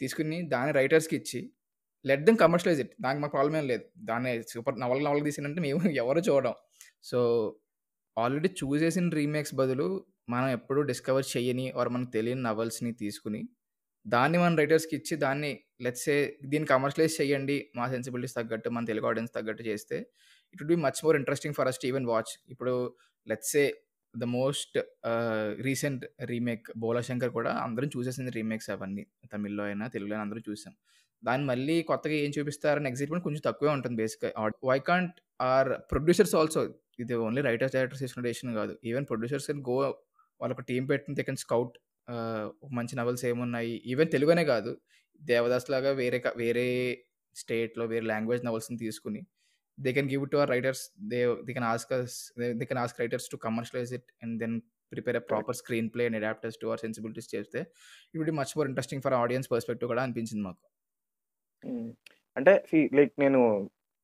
తీసుకుని 0.00 0.38
దాని 0.54 0.72
రైటర్స్‌కి 0.78 1.16
ఇచ్చి 1.20 1.40
let 2.04 2.24
them 2.26 2.38
commercialise 2.42 2.80
it. 2.84 2.92
దానికి 3.04 3.20
మాకు 3.22 3.34
problem 3.36 3.56
ఏం 3.60 3.66
లేదు. 3.72 3.84
దాన్ని 4.10 4.32
సూపర్ 4.52 4.76
నవల్ 4.82 5.02
నవల్ 5.06 5.22
తీసినంటే 5.28 5.60
మేము 5.66 5.80
ఎవరు 6.02 6.20
చూడడం 6.28 6.54
సో, 7.04 7.18
ఆల్రెడీ 8.16 8.48
చూస్ 8.60 8.80
చేసిన 8.84 9.06
రీమేక్స్ 9.18 9.54
బదులు 9.60 9.86
మనం 10.28 10.48
ఎప్పుడూ 10.56 10.80
డిస్కవర్ 10.90 11.26
చేయని 11.32 11.66
ఆర్ 11.78 11.90
మనకు 11.94 12.12
తెలియని 12.16 12.42
నవల్స్‌ని 12.48 12.92
తీసుకుని 13.02 13.40
దాన్ని 14.06 14.38
మన 14.40 14.52
రైటర్స్‌కి 14.60 14.94
ఇచ్చి 14.98 15.14
దాన్ని 15.22 15.52
లెట్స్ 15.84 16.08
దీన్ని 16.50 16.68
కమర్షియలైజ్ 16.72 17.16
చేయండి. 17.20 17.56
మా 17.76 17.86
సెన్సిబిలిటీస్ 17.94 18.36
తగ్గట్టు, 18.38 18.68
మన 18.76 18.84
తెలుగు 18.90 19.08
ఆడియన్స్ 19.10 19.34
తగ్గట్టు 19.36 19.64
చేస్తే 19.70 19.98
it 20.54 20.60
would 20.62 20.72
be 20.74 20.80
much 20.84 21.00
more 21.04 21.16
interesting 21.16 21.56
for 21.58 21.68
us 21.70 21.80
to 21.80 21.86
even 21.88 22.06
watch. 22.08 22.32
ఇప్పుడు 22.48 22.74
let's 23.26 23.52
say 23.54 23.64
the 24.14 24.24
most 24.34 24.76
recent 25.60 26.02
remake 26.24 26.66
'Bhola Shankar' 26.82 27.32
కూడా 27.32 27.52
అందరం 27.64 27.88
చూసేసింది 27.94 28.32
రీమేక్స్ 28.36 28.68
అవన్నీ. 28.74 29.04
తమిళ్‌లో 29.32 29.64
అయినా, 29.64 29.86
తెలుగులో 29.94 30.14
అయినా 30.14 30.24
అందరూ 30.26 30.40
చూసాం. 30.48 30.74
దాన్ని 31.22 31.46
మళ్ళీ 31.50 31.76
కొత్తగా 31.90 32.16
ఏం 32.24 32.32
చూపిస్తారని 32.36 32.88
ఎగ్జైట్మెంట్ 32.88 33.24
కొంచెం 33.26 33.42
తక్కువే 33.46 33.70
ఉంటుంది 33.76 33.96
బేసిక్‌గా. 34.02 34.30
Why 34.70 34.78
can't 34.90 35.16
our 35.46 35.70
producers 35.92 36.34
also 36.40 36.62
ఇది 37.02 37.14
ఓన్లీ 37.24 37.42
రైటర్స్, 37.48 37.74
డైరెక్టర్స్ 37.76 38.02
తీసుకునే 38.04 38.24
డెసిషన్ 38.28 38.52
కాదు. 38.56 38.74
ఈవెన్ 38.84 39.06
ప్రొడ్యూసర్స్ 39.10 39.46
కెన్ 39.50 39.62
గో 39.70 39.76
వాళ్ళొక 40.40 40.62
టీం 40.70 40.84
పెట్టిన 40.90 41.14
దే 41.18 41.24
కెన్ 41.24 41.40
స్కౌట్ 41.42 41.74
మంచి 42.78 42.94
నవల్స్ 42.98 43.24
ఏమున్నాయి. 43.28 43.74
ఈవెన్ 43.92 44.10
తెలుగునే 44.14 44.44
కాదు. 44.46 44.72
'దేవదాస్' 45.20 45.68
లాగా 45.74 45.90
వేరే 46.00 46.18
వేరే 46.36 46.66
స్టేట్‌లో 47.36 47.84
వేరే 47.86 48.06
లాంగ్వేజ్ 48.06 48.42
నవల్స్‌ని 48.46 48.78
తీసుకుని 48.78 49.20
they 49.78 49.92
can 49.92 50.08
give 50.10 50.22
it 50.24 50.32
to 50.32 50.38
our 50.38 50.50
writers. 50.50 50.82
They 51.10 51.18
they 51.46 51.52
can 51.56 51.68
ask 51.70 51.92
us 51.98 52.16
they 52.54 52.66
can 52.66 52.80
ask 52.84 53.00
writers 53.00 53.28
to 53.30 53.38
commercialise 53.46 53.92
it 53.98 54.08
and 54.22 54.36
then 54.42 54.56
prepare 54.92 55.16
a. 55.18 55.22
Proper 55.30 55.56
screen 55.60 55.88
play 55.94 56.04
and 56.08 56.18
adapt 56.20 56.46
to 56.62 56.68
our 56.68 56.82
sensibilities 56.84 57.30
చేస్తే 57.34 57.60
it 58.14 58.22
be 58.22 58.36
much 58.40 58.54
more 58.58 58.68
interesting 58.70 59.04
for 59.06 59.16
audience 59.22 59.50
perspective 59.54 59.90
కూడా 59.92 60.04
అనిపించింది 60.06 60.44
మాకు. 60.44 60.62
హ్మ్. 61.64 61.88
అంటే 62.36 62.52
like 62.98 63.12
నేను 63.18 63.40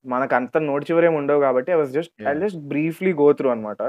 మనకంత 0.04 0.56
నోటి 0.68 0.84
చివరేమి 0.90 1.16
ఉండవు 1.16 1.40
కాబట్టి 1.40 1.70
I 1.72 1.78
was 1.80 1.92
just 1.96 2.12
I! 2.24 2.34
Just 2.42 2.60
briefly 2.70 3.12
go 3.14 3.26
through 3.34 3.48
అనమాట. 3.50 3.80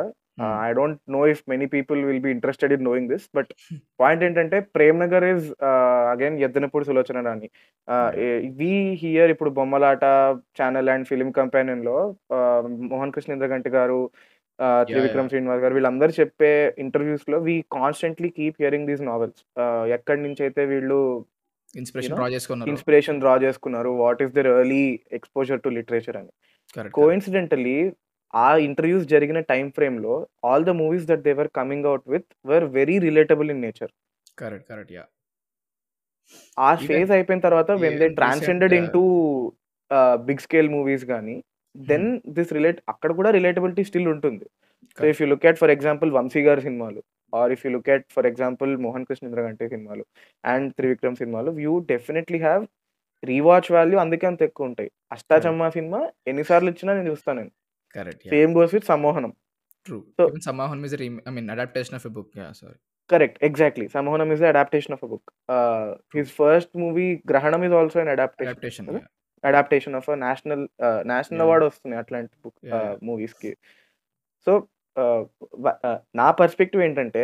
I 0.62 0.69
don't 0.74 1.00
know 1.10 1.21
if 1.27 1.41
many 1.48 1.67
people 1.74 2.00
will 2.05 2.19
be 2.19 2.31
interested 2.31 2.74
in 2.74 2.83
knowing 2.83 3.10
this. 3.10 3.25
But 3.33 3.51
point 4.00 4.24
ఏంటంటే 4.24 4.57
'Prem 4.75 5.00
Nagar' 5.03 5.27
ah, 5.69 6.03
again 6.13 6.38
Yaddanapudi 6.43 6.88
Sulochana! 6.89 7.24
A 8.24 8.29
we 8.60 8.71
here 9.01 9.31
ఇప్పుడు 9.33 9.51
'Bommalata' 9.51 10.05
channel 10.60 10.89
and 10.89 11.07
film 11.07 11.33
కంపానియన్‌లో 11.33 11.98
ah, 12.38 12.62
Mohan 12.91 13.13
Krishna 13.15 13.36
Indraganti 13.38 13.71
గారు! 13.77 14.01
Trivikram 14.89 15.24
yeah! 15.24 15.31
Srinivas 15.31 15.62
గారు 15.63 15.75
వీళ్ళందరూ 15.77 16.13
చెప్పే 16.17 16.51
ఇంటర్వ్యూస్‌లో 16.83 17.38
we 17.45 17.55
constantly 17.75 18.29
keep 18.36 18.60
hearing 18.62 18.89
these 18.89 19.03
novels. 19.07 19.39
ఎక్కడి 19.98 20.21
నుంచైతే 20.25 20.63
వీళ్ళు 20.65 21.00
యూ 21.74 21.79
ఇన్‌స్పిరేషన్ 21.81 22.13
నో 22.13 22.17
డ్రా 22.19 22.27
చేసుకున్నారో. 22.36 22.69
ఇన్‌స్పిరేషన్ 22.71 23.21
డ్రా 23.24 23.33
చేసుకున్నారు. 23.45 23.91
What 24.01 24.21
is 24.25 24.33
their 24.38 24.50
early 24.53 24.83
exposure 25.17 25.62
to 25.65 25.71
literature 25.77 26.17
అని. 26.21 26.31
కరెక్ట్. 26.75 26.95
ఆ 28.33 28.50
ఇంటర్వ్యూస్ 28.65 29.05
జరిగిన 29.07 29.39
టైం 29.47 29.67
ఫ్రేమ్‌లో 29.71 30.15
all 30.45 30.65
the 30.65 30.73
movies 30.81 31.07
that 31.07 31.23
they 31.23 31.33
were 31.35 31.51
coming 31.53 31.88
out 31.88 32.05
with 32.07 32.29
were 32.45 32.65
very 32.77 32.97
relatable 33.01 33.51
in 33.51 33.63
nature. 33.63 33.91
Correct. 34.38 34.67
Correct. 34.67 34.91
Yeah! 34.91 35.09
ఆ 36.57 36.69
even 36.79 36.85
phase 36.85 37.11
అయిపోయిన 37.15 37.41
తర్వాత 37.45 37.71
when 37.77 37.97
they 37.97 38.07
even 38.07 38.15
recent 38.19 38.19
transcended 38.19 38.75
into 38.79 39.01
ah, 39.91 40.17
big 40.27 40.43
scale 40.45 40.69
movies 40.73 41.05
గాని, 41.11 41.35
then 41.75 42.05
హ్మ్. 42.05 42.15
This 42.38 42.51
relate 42.57 42.79
అక్కడ 42.93 43.11
కూడా 43.19 43.29
relatability 43.38 43.83
still 43.89 44.09
ఉంటుంది. 44.13 44.45
So, 44.97 45.03
correct. 45.03 45.11
If 45.11 45.19
you 45.21 45.27
look 45.31 45.45
at 45.50 45.59
for 45.61 45.73
example 45.75 46.09
'Vamsi' 46.15 46.43
గారి 46.47 46.61
సినిమాలు 46.67 47.01
or 47.33 47.51
if 47.55 47.63
you 47.65 47.71
look 47.75 47.89
at 47.95 48.07
for 48.15 48.27
example 48.31 48.71
'Mohan 48.81 49.05
Krishna 49.09 49.25
Indraganti' 49.29 49.69
సినిమాలు 49.73 50.03
and 50.43 50.69
'Trivikram' 50.77 51.19
సినిమాలు 51.21 51.51
you 51.65 51.73
definitely 51.91 52.39
have 52.47 52.63
rewatch 53.23 53.69
value 53.75 53.97
అందుకే 54.03 54.27
అంత 54.31 54.41
ఎక్కువ 54.50 54.69
ఉంటాయి. 54.69 54.89
కరెక్ట్. 55.31 55.61
'అష్టాచమ్మా' 55.63 55.71
సినిమా 55.77 56.01
ఎన్ని 56.27 56.45
సార్లు 56.50 56.71
ఇచ్చినా 56.73 56.91
నేను 56.97 57.09
చూస్తా 57.13 57.31
నేను. 57.39 57.51
Correct. 57.95 58.25
Same 58.31 58.51
goes 58.57 58.74
with 58.75 58.88
'Sammohanam'. 58.89 59.33
True. 59.88 59.98
So 60.17 60.24
a 60.89 61.01
ream 61.03 61.17
I 61.27 61.33
mean 61.33 61.50
adaptation 61.55 61.98
of 62.00 62.07
a 62.07 62.13
book. 62.17 62.31
Yeah! 62.38 62.55
Sorry. 62.60 62.77
Correct. 63.10 63.38
Exactly. 63.43 63.86
'Sammohanam' 63.88 64.31
is 64.36 64.43
adaptation 64.51 64.93
of 64.95 65.03
a 65.03 65.10
book. 65.13 65.29
His 66.15 66.31
first 66.38 66.74
movie 66.83 67.07
'Grahanam' 67.29 67.65
is 67.67 67.75
also 67.79 68.00
an 68.03 68.12
adaptation 68.15 68.89
adaptation. 69.43 69.95
Of 70.00 70.10
national 70.24 70.63
national! 71.10 71.41
Award 71.41 71.65
వస్తున్నాయి 71.67 72.01
అట్లాంటి 72.03 72.33
book 72.43 72.60
yeah! 72.71 72.93
మూవీస్‌కి. 73.03 73.51
So, 74.48 74.53
నా 76.15 76.27
perspective 76.39 76.81
ఏంటంటే 76.83 77.24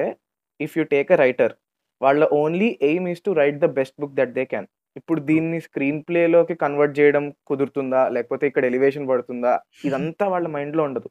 if 0.60 0.76
you 0.80 0.84
take 0.94 1.10
a 1.12 1.20
writer 1.24 1.54
వాళ్ళ 2.02 2.24
only 2.42 2.70
aim 2.90 3.08
is 3.10 3.24
to 3.24 3.32
write 3.34 3.60
the 3.60 3.70
best 3.80 3.96
book 4.02 4.16
that 4.16 4.34
they 4.34 4.46
can. 4.46 4.68
ఇప్పుడు. 4.98 5.20
దీన్ని 5.30 5.60
screen 5.68 6.02
ప్లేలోకి 6.08 6.54
convert 6.64 6.96
చేయడం 7.00 7.24
కుదురుతుందా? 7.50 8.02
లేకపోతే 8.16 8.44
ఇక్కడ 8.52 8.66
ఎలివేషన్ 8.72 9.08
పడుతుందా? 9.12 9.54
ఇదంతా 9.88 10.28
వాళ్ళ 10.34 10.48
మైండ్‌లో 10.56 10.84
ఉండదు. 10.90 11.10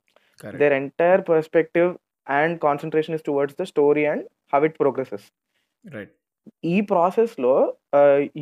Their 0.60 0.76
entire 0.80 1.22
perspective 1.30 1.90
and 2.26 2.54
concentration 2.66 3.16
is 3.18 3.26
towards 3.28 3.58
the 3.60 3.66
story 3.72 4.04
and 4.12 4.24
how 4.52 4.60
it 4.68 4.78
progresses. 4.82 5.26
Right. 5.84 6.12
ఈ 6.72 6.76
ప్రాసెస్‌లో 6.90 7.54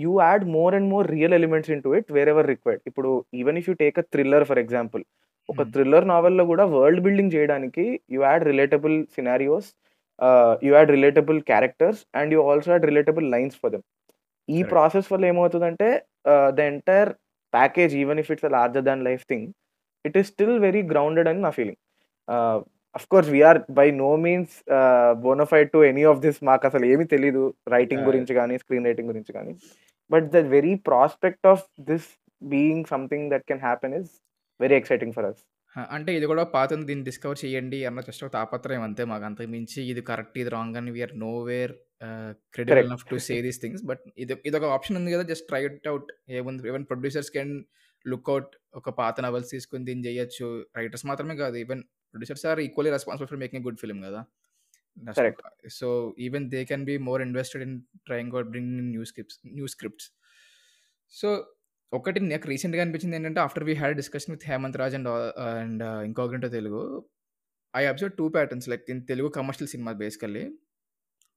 you 0.02 0.12
add 0.24 0.44
more 0.56 0.74
and 0.78 0.88
more 0.94 1.06
real 1.16 1.34
elements 1.38 1.70
into 1.74 1.90
it 1.98 2.10
wherever 2.16 2.48
required. 2.52 2.82
ఇప్పుడు 2.90 3.10
even 3.42 3.58
if 3.60 3.68
you 3.70 3.74
take 3.82 3.98
a 4.02 4.06
thriller 4.14 4.46
for 4.50 4.60
example. 4.64 5.04
ఒక. 5.48 5.62
Thriller 5.74 6.06
నావెల్‌లో 6.12 6.44
కూడా 6.50 6.64
world 6.74 7.02
building 7.06 7.34
చేయడానికి 7.36 7.84
you 8.14 8.20
add 8.28 8.44
relatable 8.50 8.96
scenarios 9.16 9.68
you 10.66 10.70
add 10.76 10.90
relatable 10.96 11.38
characters 11.50 12.00
and 12.20 12.32
you 12.34 12.40
also 12.50 12.68
add 12.74 12.86
relatable 12.90 13.26
lines 13.34 13.56
for 13.62 13.72
them. 13.74 13.84
ఈ 14.48 14.54
correct. 14.54 14.70
Process 14.72 15.08
వల్ల 15.12 15.24
ఏమవుతదంటే 15.30 15.88
the 16.56 16.68
entire 16.70 17.10
package 17.52 17.92
even 18.02 18.20
if 18.22 18.30
it's 18.34 18.46
larger 18.56 18.86
than 18.88 19.04
life 19.08 19.24
thing 19.30 19.46
it 20.04 20.16
is 20.20 20.28
still 20.32 20.56
very 20.66 20.82
grounded 20.92 21.28
అని 21.30 21.40
నా 21.46 21.52
feeling. 21.58 21.80
Ah, 22.28 22.60
of course 22.94 23.30
we 23.34 23.40
are 23.50 23.60
by 23.78 23.86
no 24.02 24.10
means 24.24 24.54
bona fide 25.24 25.70
to 25.74 25.80
any 25.90 26.04
of 26.10 26.20
this 26.26 26.38
మాకసలు 26.50 26.86
ఏమి 26.92 27.06
తెలీదు. 27.14 27.44
Writing! 27.76 28.04
గురించి 28.10 28.34
గాని, 28.40 28.56
screen 28.62 28.86
writing 28.88 29.10
గురించి 29.12 29.32
గాని. 29.38 29.54
But 30.10 30.26
the 30.34 30.42
very 30.54 30.74
prospect 30.88 31.48
of 31.52 31.64
this 31.90 32.08
being 32.42 32.86
something 32.92 33.26
that 33.32 33.46
can 33.50 33.62
happen 33.66 33.94
is 34.00 34.10
very 34.60 34.76
exciting 34.80 35.14
for 35.16 35.26
us. 35.28 35.40
అంటే 35.96 36.10
ఇది 36.16 36.26
కూడా 36.30 36.42
పాతది 36.52 36.84
దీన్ని 36.88 37.04
డిస్కవర్ 37.08 37.38
చేయండి 37.40 37.78
అన్న 37.88 38.00
జస్ట్ 38.08 38.22
ఒక 38.24 38.30
తాపత్రయం 38.36 38.82
అంతే 38.88 39.04
మాకు. 39.12 39.24
అంతకు 39.28 39.50
మించి 39.54 39.80
ఇది 39.92 40.02
కరెక్ట్, 40.10 40.36
ఇది 40.42 40.50
రాంగ్ 40.56 40.76
అని 40.80 40.90
we 40.96 41.02
are 41.06 41.14
nowhere 41.24 41.72
ah, 41.72 41.93
credible 42.54 42.70
correct. 42.76 42.90
Enough 42.90 43.04
to 43.10 43.16
say 43.26 43.34
these 43.46 43.60
things. 43.64 43.82
But 43.90 44.02
ఇది 44.18 44.34
ఇదొక 44.50 44.66
ఆప్షన్ 44.76 44.96
ఉంది 45.00 45.12
కదా! 45.14 45.24
Just 45.32 45.46
try 45.50 45.62
it 45.68 45.88
out. 45.94 46.10
ఏముంది 46.38 46.68
even 46.72 46.86
producers 46.90 47.30
can 47.36 47.52
look 48.04 48.30
out 48.30 48.52
ఒక 48.80 48.90
పాత 49.00 49.16
నవెల్స్ 49.26 49.50
తీసుకొని 49.54 49.84
దీన్ని 49.90 50.04
చేయొచ్చు. 50.08 50.48
రైటర్స్ 50.78 51.06
మాత్రమే 51.10 51.36
కాదు 51.42 51.56
even 51.64 51.82
producers 52.14 52.44
are 52.50 52.60
equally 52.66 52.92
responsible 52.96 53.30
for 53.32 53.40
making 53.44 53.64
good 53.68 53.80
film 53.84 54.02
కదా! 54.08 54.20
So, 55.78 55.88
even 56.26 56.46
they 56.54 56.60
can 56.70 56.84
be 56.90 56.96
more 57.08 57.22
invested 57.28 57.64
in 57.66 57.76
trying 58.08 58.34
out 58.38 58.50
bringing 58.52 58.80
in 58.84 58.90
new 58.94 59.04
scripts 59.10 59.38
new 59.56 59.66
scripts. 59.74 60.08
So, 61.14 61.28
ఒకటి 61.92 62.20
నాకు 62.24 62.48
రీసెంట్‌గా 62.52 62.82
అనిపించింది 62.84 63.16
ఏంటంటే 63.18 63.40
after 63.46 63.64
we 63.68 63.74
had 63.82 63.96
discussion 64.00 64.32
with 64.34 64.46
Hemanth 64.50 64.78
Raj 64.82 64.96
and 64.98 65.10
and 65.54 65.82
incognito 66.08 66.50
Telugu. 66.58 66.82
I 67.74 67.82
observed 67.92 68.16
2 68.18 68.28
patterns 68.36 68.68
like 68.72 68.84
in 68.94 69.02
Telugu 69.10 69.28
commercial 69.38 69.70
cinema 69.74 69.92
basically. 70.02 70.44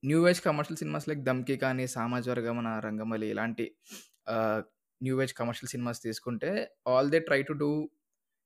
New 0.04 0.20
age 0.30 0.40
commercial 0.42 0.80
cinemas 0.82 1.08
like 1.10 1.22
'Dhamki' 1.28 1.58
కానీ, 1.58 1.86
'సామాజిక 1.88 2.34
రంగమలి' 2.88 3.30
ఇలాంటి 3.34 3.66
new 5.02 5.16
age 5.24 5.34
commercial 5.40 5.72
cinemas 5.74 6.00
తీసుకుంటే 6.06 6.52
all 6.88 7.10
they 7.14 7.20
try 7.28 7.42
to 7.50 7.54
do 7.64 7.70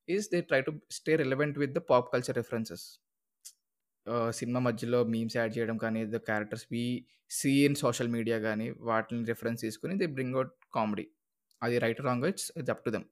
is 0.08 0.28
they 0.34 0.40
try 0.50 0.62
to 0.68 0.72
stay 0.98 1.14
relevant 1.24 1.58
with 1.64 1.74
the 1.78 1.82
pop 1.92 2.08
culture 2.14 2.38
references. 2.42 2.86
Cinema 4.40 4.60
మధ్యలో 4.68 5.00
memes 5.14 5.36
add 5.40 5.54
చేయడం 5.58 5.78
కానీ, 5.86 6.02
the 6.16 6.20
characters 6.30 6.66
we 6.74 6.84
see 7.32 7.52
in 7.66 7.78
social 7.84 8.10
media 8.16 8.38
కానీ 8.48 8.68
వాటిని 8.90 9.22
reference 9.32 9.62
తీసుకొని 9.66 9.94
they 10.02 10.08
bring 10.16 10.36
out 10.38 10.54
comedy. 10.78 11.06
అది 11.62 11.76
right 11.86 12.02
wrong 12.08 12.26
it's 12.32 12.48
it's 12.60 12.72
up 12.76 12.84
to 12.86 12.92
them. 12.96 13.06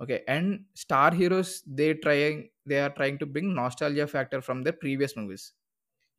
Okay. 0.00 0.16
And 0.34 0.50
star 0.84 1.14
heroes 1.20 1.52
they 1.80 1.88
trying 2.04 2.42
they 2.70 2.78
are 2.86 2.94
trying 2.98 3.20
to 3.22 3.28
bring 3.34 3.52
nostalgia 3.60 4.06
factor 4.14 4.42
from 4.48 4.62
the 4.68 4.72
previous 4.82 5.16
movies. 5.20 5.46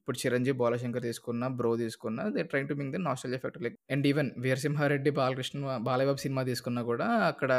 ఇప్పుడు 0.07 0.19
'చిరంజీవి', 0.21 0.57
'బాలశంకర్' 0.59 1.05
తీసుకున్న, 1.05 1.45
'bro' 1.55 1.71
తీసుకున్న 1.81 2.19
they 2.35 2.41
trying 2.43 2.67
to 2.69 2.75
bring 2.75 2.93
the 2.93 2.99
nostal 3.07 3.33
effect 3.37 3.57
like 3.63 3.75
and 3.93 4.05
even 4.11 4.29
'Veera Simha Reddy', 4.43 5.11
'Balakrishna' 5.17 5.57
Balayya Babu 5.87 6.21
cinema 6.23 6.41
తీసుకున్నా 6.49 6.81
కూడా 6.89 7.07
అక్కడ 7.31 7.51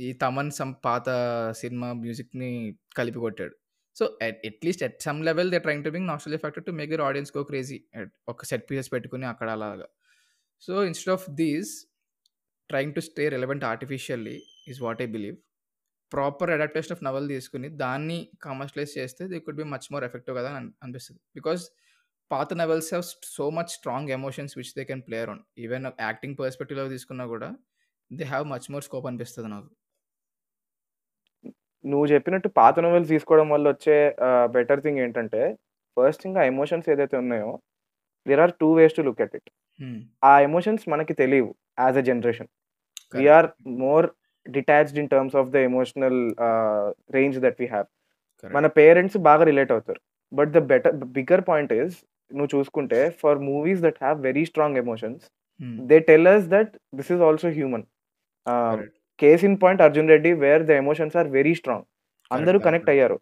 ఈ 0.00 0.08
Thaman 0.22 0.50
some 0.58 0.74
పాత 0.84 1.06
cinema 1.62 1.88
మ్యూజిక్‌ని 2.02 2.50
కలిపి 2.98 3.20
కొట్టాడు. 3.24 3.54
So, 3.96 4.04
at 4.20 4.40
at least 4.50 4.84
at 4.88 4.98
some 5.06 5.22
level 5.28 5.50
they 5.54 5.60
trying 5.66 5.86
to 5.86 5.92
bring 5.94 6.08
nostal 6.12 6.36
factor 6.42 6.66
to 6.68 6.74
make 6.80 6.92
your 6.94 7.04
audience 7.08 7.32
go 7.36 7.44
crazy. 7.50 7.78
ఒక 8.28 8.44
set 8.50 8.66
pieces 8.70 8.90
పెట్టుకుని 8.94 9.26
అక్కడ 9.32 9.48
అలాగా. 9.58 9.88
So, 10.62 10.74
instead 10.90 11.14
of 11.16 11.26
these 11.40 11.72
trying 12.70 12.94
to 12.94 13.02
stay 13.08 13.26
relevant 13.34 13.66
artificially 13.66 14.36
is 14.68 14.80
what 14.82 15.02
I 15.02 15.08
believe. 15.14 15.38
Proper 16.12 16.50
adaptation 16.50 16.94
of 16.96 17.02
novel 17.04 17.26
తీసుకుని 17.32 17.68
దాన్ని 17.80 18.18
commercialise 18.44 18.92
చేస్తే 18.98 19.22
they 19.32 19.38
could 19.46 19.58
be 19.62 19.66
much 19.72 19.88
more 19.92 20.04
effective 20.04 20.36
కదా 20.40 20.50
అని 20.58 20.70
అనిపిస్తుంది 20.84 21.20
బికాస్ 21.34 21.62
పాత 22.30 22.52
novels 22.60 22.90
have 22.94 23.04
so 23.36 23.44
much 23.50 23.72
strong 23.76 24.10
emotions 24.10 24.54
which 24.58 24.72
they 24.78 24.84
can 24.84 25.02
play 25.08 25.18
around. 25.24 25.44
Even 25.64 25.86
acting 26.08 26.38
పర్స్పెక్టివ్‌లో 26.40 26.86
తీసుకున్నా 26.94 27.26
కూడా 27.34 27.50
they 28.10 28.26
have 28.34 28.46
much 28.54 28.68
more 28.74 28.86
scope 28.88 29.08
అనిపిస్తది 29.10 29.48
నాకు. 29.54 29.70
నువ్వు 31.84 32.06
చెప్పినట్టు 32.12 32.48
పాత 32.58 32.76
నోవెల్స్ 32.84 33.10
తీసుకోవడం 33.14 33.48
వల్ల 33.54 33.66
వచ్చే 33.72 33.96
బెటర్ 34.56 34.82
థింగ్ 34.84 35.00
ఏంటంటే 35.04 35.40
ఫస్ట్ 35.96 36.22
థింగ్ 36.24 36.38
ఆ 36.40 36.44
ఎమోషన్స్ 36.52 36.88
ఏదైతే 36.94 37.16
ఉన్నాయో 37.22 37.50
there 38.26 38.42
are 38.44 38.54
2 38.54 38.70
ways 38.78 38.96
to 38.98 39.02
look 39.08 39.22
at 39.24 39.36
it. 39.38 39.48
ఆ 40.22 40.32
ఎమోషన్స్ 40.48 40.84
మనకి 40.94 41.14
తెలీవు 41.22 41.50
as 41.78 41.98
a 42.02 42.04
generation. 42.10 42.48
We 43.14 43.24
correct. 43.24 43.36
Are 43.36 43.48
more 43.84 44.06
detached 44.46 44.98
in 45.02 45.10
terms 45.14 45.36
of 45.40 45.50
the 45.54 45.58
emotional 45.68 46.20
range 47.16 47.38
that 47.44 47.58
we 47.62 47.68
have. 47.74 47.88
మన. 48.44 48.66
పేరెంట్స్ 48.80 49.18
బాగా 49.28 49.44
relate 49.50 49.72
అవుతారు. 49.76 50.00
But 50.32 50.50
the 50.56 50.60
better 50.72 50.96
bigger 51.16 51.44
point 51.50 51.74
is 51.80 51.96
నువ్వు 52.30 52.50
చూసుకుంటే 52.54 53.00
for 53.20 53.38
movies 53.48 53.82
that 53.82 53.98
have 54.02 54.18
very 54.22 54.44
strong 54.50 54.78
emotions. 54.78 55.24
They 55.90 55.98
tell 56.08 56.28
us 56.28 56.46
that 56.48 56.72
this 56.96 57.10
is 57.14 57.22
also 57.28 57.48
human. 57.58 57.84
Case 59.18 59.42
in 59.48 59.56
point 59.62 59.82
'Arjun 59.82 60.10
Reddy' 60.14 60.34
where 60.44 60.64
the 60.68 60.74
emotions 60.82 61.16
are 61.20 61.28
very 61.38 61.54
strong. 61.60 61.86
అందరూ. 62.30 62.58
Connect. 62.66 62.90
అయ్యారు. 62.94 63.18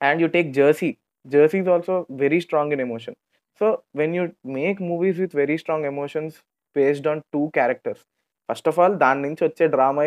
And 0.00 0.20
you 0.22 0.28
take 0.36 0.48
'Jersey'. 0.58 0.92
'Jersey' 1.26 1.60
is 1.62 1.70
also 1.74 1.94
very 2.22 2.40
strong 2.46 2.72
in 2.76 2.84
emotion. 2.86 3.16
So, 3.60 3.66
when 4.00 4.14
you 4.18 4.24
make 4.58 4.80
movies 4.90 5.18
with 5.22 5.34
very 5.36 5.56
strong 5.62 5.86
emotions 5.92 6.36
based 6.76 7.08
on 7.12 7.22
2 7.28 7.44
characters 7.58 8.02
first 8.48 8.68
of 8.70 8.78
all 8.82 8.94
దాని 9.04 9.20
నుంచి 9.26 9.42
వచ్చే 9.48 9.64
drama 9.74 10.04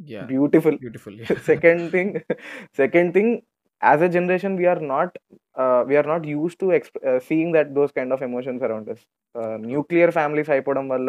yeah! 0.00 0.26
Beautiful. 0.30 0.78
Beautiful. 0.78 1.16
Second 1.50 1.84
thing 1.94 2.14
second 2.78 3.10
thing 3.16 3.34
as 3.82 4.02
a 4.02 4.10
generation 4.14 4.56
we 4.60 4.66
are 4.72 4.82
not 4.90 5.14
ah, 5.56 5.82
we 5.88 5.96
are 6.00 6.08
not 6.12 6.24
used 6.32 6.60
to 6.62 6.68
exp 6.76 6.98
ah, 7.04 7.20
seeing 7.28 7.54
that 7.56 7.70
those 7.76 7.92
kind 7.96 8.14
of 8.16 8.22
emotions 8.22 8.62
around 8.66 8.88
us. 8.94 9.02
Ah, 9.34 9.56
nuclear 9.70 10.12
families 10.16 10.50
అయిపోవడం 10.54 10.86
వల్ల 10.94 11.08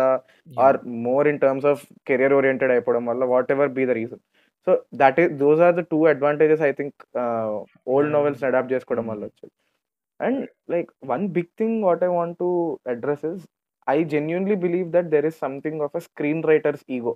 are 0.58 0.78
yeah! 0.78 0.88
More 1.08 1.28
in 1.32 1.40
terms 1.44 1.68
of 1.72 1.82
career 2.10 2.36
oriented 2.40 2.74
అయిపోవడం 2.76 3.06
వల్ల 3.12 3.24
whatever 3.34 3.72
be 3.78 3.86
the 3.86 3.96
reason. 4.00 4.22
So, 4.68 4.72
that 5.02 5.20
is 5.24 5.32
those 5.42 5.62
are 5.66 5.76
the 5.76 5.84
2 5.86 6.00
advantages 6.12 6.64
I 6.64 6.74
think 6.80 6.96
ah, 7.24 7.58
old 7.88 8.08
and 8.08 8.16
నోవెల్స్‌ని 8.18 8.48
adapt 8.50 8.74
చేసుకోవడం 8.76 9.08
వల్ల 9.12 9.22
hmm. 9.22 9.32
వచ్చాయి. 9.32 9.52
And 10.20 10.42
like 10.74 10.90
one 11.12 11.26
big 11.36 11.52
thing 11.60 11.78
what 11.86 12.04
I 12.04 12.12
want 12.14 12.38
to 12.40 12.50
address 12.94 13.26
is 13.32 13.44
I 13.88 13.98
genuinely 14.14 14.56
believe 14.64 14.88
that 14.96 15.10
there 15.14 15.28
is 15.30 15.40
something 15.44 15.82
of 15.86 15.96
a 15.96 16.04
screen 16.08 16.44
writers 16.52 16.84
ego. 16.90 17.14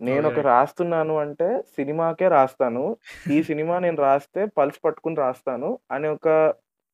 నేనొక 0.00 0.38
right. 0.38 0.48
రాస్తున్నాను 0.48 1.14
అంటే 1.22 1.46
సినిమాకే 1.76 2.28
రాస్తాను. 2.30 2.82
ఈ 3.28 3.38
cinema 3.48 3.76
నేను 3.78 3.98
రాస్తే 4.02 4.42
పల్స్ 4.56 4.80
పట్టుకొని 4.84 5.16
రాస్తాను 5.22 5.70
అనే 5.90 6.08
ఒక 6.16 6.28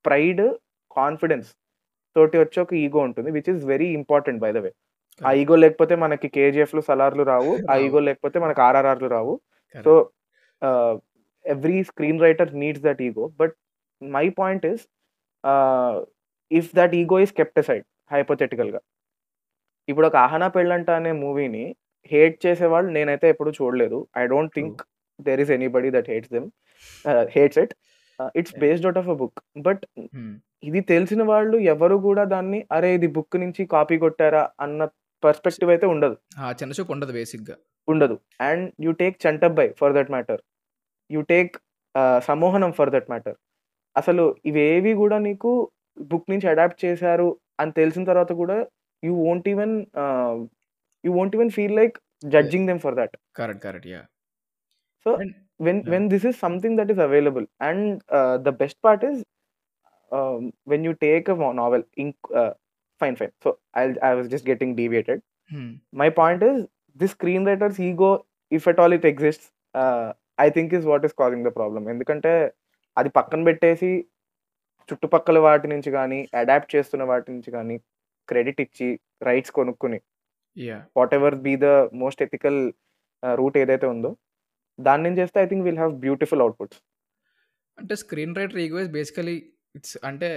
ప్రైడ్, 0.04 0.42
కాన్ఫిడెన్స్ 0.90 1.50
తోటి 2.16 2.37
వచ్చే 2.38 2.59
ఒక 2.61 2.73
ఈగో 2.82 3.00
ఉంటుంది. 3.09 3.30
Which 3.37 3.50
is 3.52 3.62
very 3.66 3.88
important 3.99 4.40
by 4.40 4.50
the 4.52 4.61
way. 4.64 4.71
ఆ. 5.21 5.30
ఈగో 5.40 5.56
లేకపోతే 5.64 5.94
మనకి 6.04 6.28
'కేజీఎఫ్‌లు, 6.35 6.82
సలార్‌లు' 6.90 7.26
రావు. 7.32 7.52
ఆ. 7.66 7.76
ఈగో 7.85 8.00
లేకపోతే 8.09 8.38
మనకు 8.44 8.61
'ఆర్ఆర్ఆర్‌లు' 8.62 9.11
రావు. 9.16 9.35
So, 9.75 9.92
every 11.44 11.78
screen 11.90 12.23
writer 12.23 12.52
needs 12.62 12.85
that 12.85 13.02
ego 13.02 13.26
but 13.40 13.54
my 14.02 14.26
point 14.40 14.66
is 14.73 14.85
if 16.50 16.71
that 16.75 16.94
ego 17.00 17.18
is 17.25 17.35
kept 17.40 17.61
side 17.68 17.85
హైపోథెటికల్గా 18.12 18.80
ఇప్పుడు 19.88 20.06
ఒక 20.06 20.16
ఆహనా 20.25 20.49
పెళ్ళంట 20.56 20.88
అనే 20.99 21.12
మూవీని 21.23 21.64
హేట్ 22.11 22.37
చేసేవాళ్ళు 22.44 22.88
నేనైతే 22.97 23.26
ఎప్పుడు 23.32 23.50
చూడలేదు. 23.59 23.99
I 24.21 24.25
don't 24.32 24.52
think 24.59 24.80
there 25.28 25.40
is 25.44 25.52
anybody 25.56 25.90
that 25.97 26.09
hates 26.12 26.32
them 26.37 26.49
hates 27.37 27.61
it 27.64 27.75
it's. 28.40 28.54
Based 28.62 28.87
out 28.88 28.99
of 29.02 29.11
a 29.14 29.16
book 29.23 29.38
but. 29.66 29.82
ఇది 30.68 30.80
తెలిసిన 30.92 31.23
వాళ్ళు 31.32 31.56
ఎవరు 31.75 31.97
కూడా 32.09 32.25
దాన్ని 32.35 32.59
అరే 32.76 32.90
ఇది 32.99 33.09
బుక్ 33.16 33.37
నుంచి 33.44 33.62
కాపీ 33.75 33.97
కొట్టారా? 34.04 34.42
అన్న 34.64 34.88
పర్స్పెక్టివ్ 35.23 35.71
అయితే 35.75 35.87
ఉండదు. 35.94 36.16
ఆ 36.44 36.49
చిన్న 36.61 36.73
చూపు 36.78 36.92
ఉండదు 36.94 37.12
బేసిక్గా 37.18 37.56
ఉండదు. 37.88 38.16
And 38.49 38.66
you 38.85 38.92
take 39.02 39.16
Chantabbai 39.26 39.71
for 39.80 39.94
that 39.97 40.11
matter 40.14 40.42
you 41.11 41.23
take 41.32 41.54
Sammohanam 42.30 42.71
for 42.78 42.90
that 42.94 43.09
matter 43.12 43.37
అసలు 43.97 44.25
ఇవేవి 44.50 44.92
కూడా 45.00 45.16
నీకు 45.28 45.50
బుక్ 46.11 46.30
నుంచి 46.32 46.47
అడాప్ట్ 46.52 46.78
చేశారు 46.85 47.28
అని 47.62 47.73
తెలిసిన 47.78 48.02
తర్వాత 48.11 48.32
కూడా 48.40 48.56
you 49.02 49.12
won't 49.25 49.49
even 49.52 49.75
you 51.04 51.12
want 51.12 51.35
even 51.37 51.50
feel 51.50 51.76
like 51.80 51.97
judging 52.35 52.66
them 52.68 52.80
for 52.85 52.97
that 53.00 53.14
correct 53.40 53.62
correct 53.62 53.88
yeah 53.92 54.02
so 55.06 55.12
when 55.66 55.80
when 55.88 56.06
this 56.09 56.26
is 56.30 56.38
something 56.38 56.76
that 56.78 56.90
is 56.94 57.02
available 57.09 57.47
and 57.61 57.87
the 58.47 58.52
best 58.62 58.80
part 58.87 59.04
is 59.11 59.21
when 60.66 60.85
you 60.85 60.92
take 61.06 61.28
a 61.30 61.37
novel 61.54 61.85
ink 61.99 62.21
fine 63.00 63.16
fine 63.16 63.32
so 63.44 63.50
I 63.76 63.85
I 64.09 64.12
was 64.14 64.28
just 64.28 64.49
getting 64.50 64.75
deviated 64.76 65.23
my 66.02 66.09
point 66.21 66.44
is 66.50 66.61
this 66.97 67.12
screen 67.12 67.47
writers 67.47 67.80
ego 67.80 68.12
if 68.52 68.66
at 68.68 68.80
all 68.80 68.94
it 68.94 69.06
exist 69.12 69.44
I 70.40 70.49
think 70.50 70.73
is 70.75 70.87
what 70.87 71.04
is 71.04 71.14
causing 71.18 71.47
the 71.49 71.52
problem 71.59 71.87
ఎందుకంటే 71.88 72.32
అది 72.97 73.11
పక్కన 73.18 73.42
పెట్టేసి 73.44 73.90
చుట్టుపక్కల 74.88 75.38
వాటి 75.38 75.66
నుంచి 75.68 75.90
కానీ 75.90 76.18
adapt 76.35 76.71
చేస్తున్న 76.76 77.02
వాటి 77.04 77.28
నుంచి 77.32 77.50
కానీ 77.50 77.76
క్రెడిట్ 78.28 78.61
ఇచ్చి 78.61 78.88
రైట్స్ 79.23 79.52
కొనుక్కుని 79.52 79.99
whatever 81.18 81.37
be 81.47 81.54
the 81.56 81.68
most 82.02 82.23
ethical 82.23 82.61
route 83.23 83.56
ఏదైతే 83.56 83.87
ఉందో 83.94 84.11
దాని 84.78 85.02
నుంచి 85.02 85.21
చేస్తే 85.23 85.38
I 85.42 85.47
think 85.47 85.64
will 85.68 85.80
have 85.82 85.94
beautiful 86.04 86.42
outputs 86.44 86.80
అంటే 87.78 87.94
screen 88.02 88.35
writer 88.40 88.61
ego 88.64 88.80
is 88.80 88.92
basically 88.97 89.37
it's 89.75 89.97
అంటే 90.11 90.28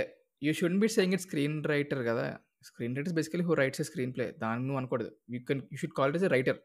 you 0.41 0.51
should 0.59 0.79
be 0.83 0.89
saying 0.95 1.15
it 1.17 1.23
screen 1.25 1.57
writer 1.73 2.03
కదా. 2.09 2.25
Screen 2.69 2.95
writer 2.97 3.15
basically 3.17 3.43
who 3.43 3.53
writes 3.59 3.81
screenplay 4.15 4.25
దాన్ని 4.43 4.63
నువ్వు 4.67 4.79
అనకూడదు 4.81 5.11
you 5.33 5.39
can 5.49 5.61
you 5.73 5.77
should 5.81 5.95
call 5.99 6.13
it 6.19 6.25
writer 6.35 6.59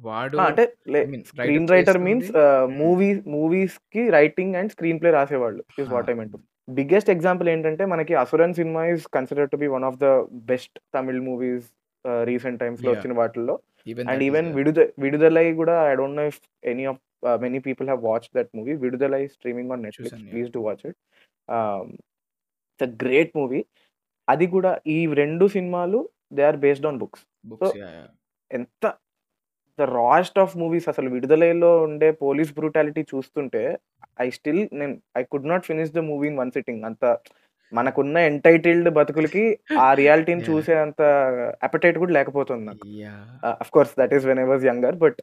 వాడు 0.00 0.36
అంటే 0.44 0.64
screen 1.30 1.66
writer 1.66 1.72
writer. 1.74 1.98
Means 2.06 2.30
movie 2.80 3.08
మూవీస్కి 3.34 4.02
writing 4.16 4.54
and 4.60 4.72
screen 4.74 5.00
play 5.02 5.10
రాసేవాళ్ళు 5.18 5.62
is 5.82 5.90
what 5.94 6.10
I. 6.12 6.16
మెంట్ 6.20 6.34
biggest 6.68 7.10
example 7.14 7.48
ఏంటంటే 7.52 7.84
మనకి 7.92 8.14
Asuran 8.22 8.54
cinema 8.60 8.82
is 8.92 9.06
consider 9.16 9.50
to 9.52 9.58
be 9.62 9.68
one 9.74 9.86
of 9.90 9.98
the 9.98 10.08
best 10.50 10.76
Tamil 10.96 11.20
movies 11.28 11.66
recent 12.24 12.60
టైమ్స్లో 12.60 12.88
Yeah. 12.88 12.96
వచ్చిన 12.96 13.14
వాటిల్లో. 13.20 13.54
అండ్ 14.06 14.22
ఈవెన్ 14.22 14.48
విడుద 14.54 14.80
విడుదలై 14.98 15.46
కూడా 15.54 15.74
I 15.90 15.94
don't 15.94 16.16
know 16.16 16.24
if 16.26 16.40
any 16.64 16.84
of 16.92 17.00
many 17.40 17.58
people 17.58 17.88
have 17.88 18.02
watch 18.04 18.28
that 18.36 18.50
movie 18.56 18.74
Viduthalai 18.84 19.22
streaming 19.36 19.72
on 19.72 19.82
Netflix 19.86 20.16
yeah. 20.16 20.30
Please 20.32 20.50
to 20.52 20.62
watch 20.66 20.84
it 20.86 20.98
it's 22.72 22.84
a 22.88 22.90
great 23.04 23.32
movie 23.36 23.62
అది 24.28 24.46
కూడా 24.48 24.72
ఈ 24.86 24.98
రెండు 25.14 25.46
సినిమాలు 25.56 25.98
they 26.32 26.42
are 26.42 26.58
based 26.58 26.86
on 26.86 26.98
books 26.98 27.24
books 27.44 27.74
ఎంత 28.50 28.84
the 29.78 29.86
rest 29.94 30.38
of 30.38 30.52
movies 30.56 30.86
అసలు 30.88 31.08
విడుదలలో 31.10 31.70
ఉండే 31.86 32.08
police 32.20 32.52
brutality 32.58 33.02
చూస్తుంటే 33.12 33.62
ఐ 34.20 34.26
స్టిల్ 34.30 34.62
నేను 34.72 34.94
I 35.16 35.22
could 35.24 35.48
not 35.52 35.64
finish 35.66 35.92
the 35.92 36.02
movie 36.10 36.26
in 36.28 36.38
one 36.38 36.52
sitting 36.52 36.84
అంత 36.84 37.04
మనకున్న 37.72 38.16
ఎంటైటిల్డ్ 38.30 38.88
బతుకులకి 38.90 39.44
ఆ 39.84 39.88
రియాలిటీని 39.94 40.40
Yeah. 40.40 40.48
చూసే 40.50 40.74
అంత 40.82 41.00
అపటైట్ 41.62 41.98
కూడా 41.98 42.12
లేకపోతుంది 42.12 42.64
నాకు. 42.66 42.84
Of 43.62 43.70
course 43.70 43.94
that 44.00 44.14
is 44.18 44.26
when 44.30 44.40
I 44.40 44.46
was 44.52 44.64
younger 44.70 44.98
but 45.04 45.18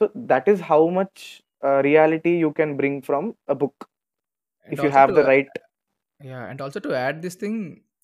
so 0.00 0.06
that 0.32 0.48
is 0.52 0.62
how 0.70 0.80
much 0.98 1.22
reality 1.88 2.32
you 2.44 2.50
can 2.60 2.74
bring 2.76 3.02
from 3.02 3.28
a 3.48 3.56
book 3.62 3.84
if 4.68 4.82
you 4.84 4.90
have 4.90 5.12
the 5.18 5.24
right 5.28 5.56
and 6.44 6.62
also 6.62 6.80
to 6.86 6.92
add 6.96 7.18
this 7.20 7.38
thing 7.42 7.60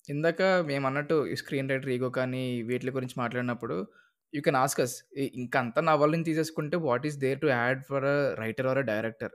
ఇందాక 0.07 0.41
మేము 0.65 0.85
అన్నట్టు 0.87 1.17
screen 1.41 1.69
writer 1.69 1.91
ego 1.91 2.09
కానీ 2.17 2.43
వీటి 2.63 2.93
గురించి 2.97 3.15
మాట్లాడినప్పుడు 3.19 3.75
you 4.33 4.41
can 4.41 4.57
ask 4.63 4.81
అస్ 4.81 4.95
ఇంకా 5.35 5.57
అంత 5.59 5.79
నవల్ని 5.87 6.23
తీసేసుకుంటే 6.23 6.77
what 6.87 7.05
is 7.05 7.17
there 7.17 7.39
to 7.39 7.49
add 7.53 7.81
for 7.89 8.05
a 8.05 8.17
writer 8.39 8.67
or 8.67 8.79
a 8.79 8.85
director 8.91 9.33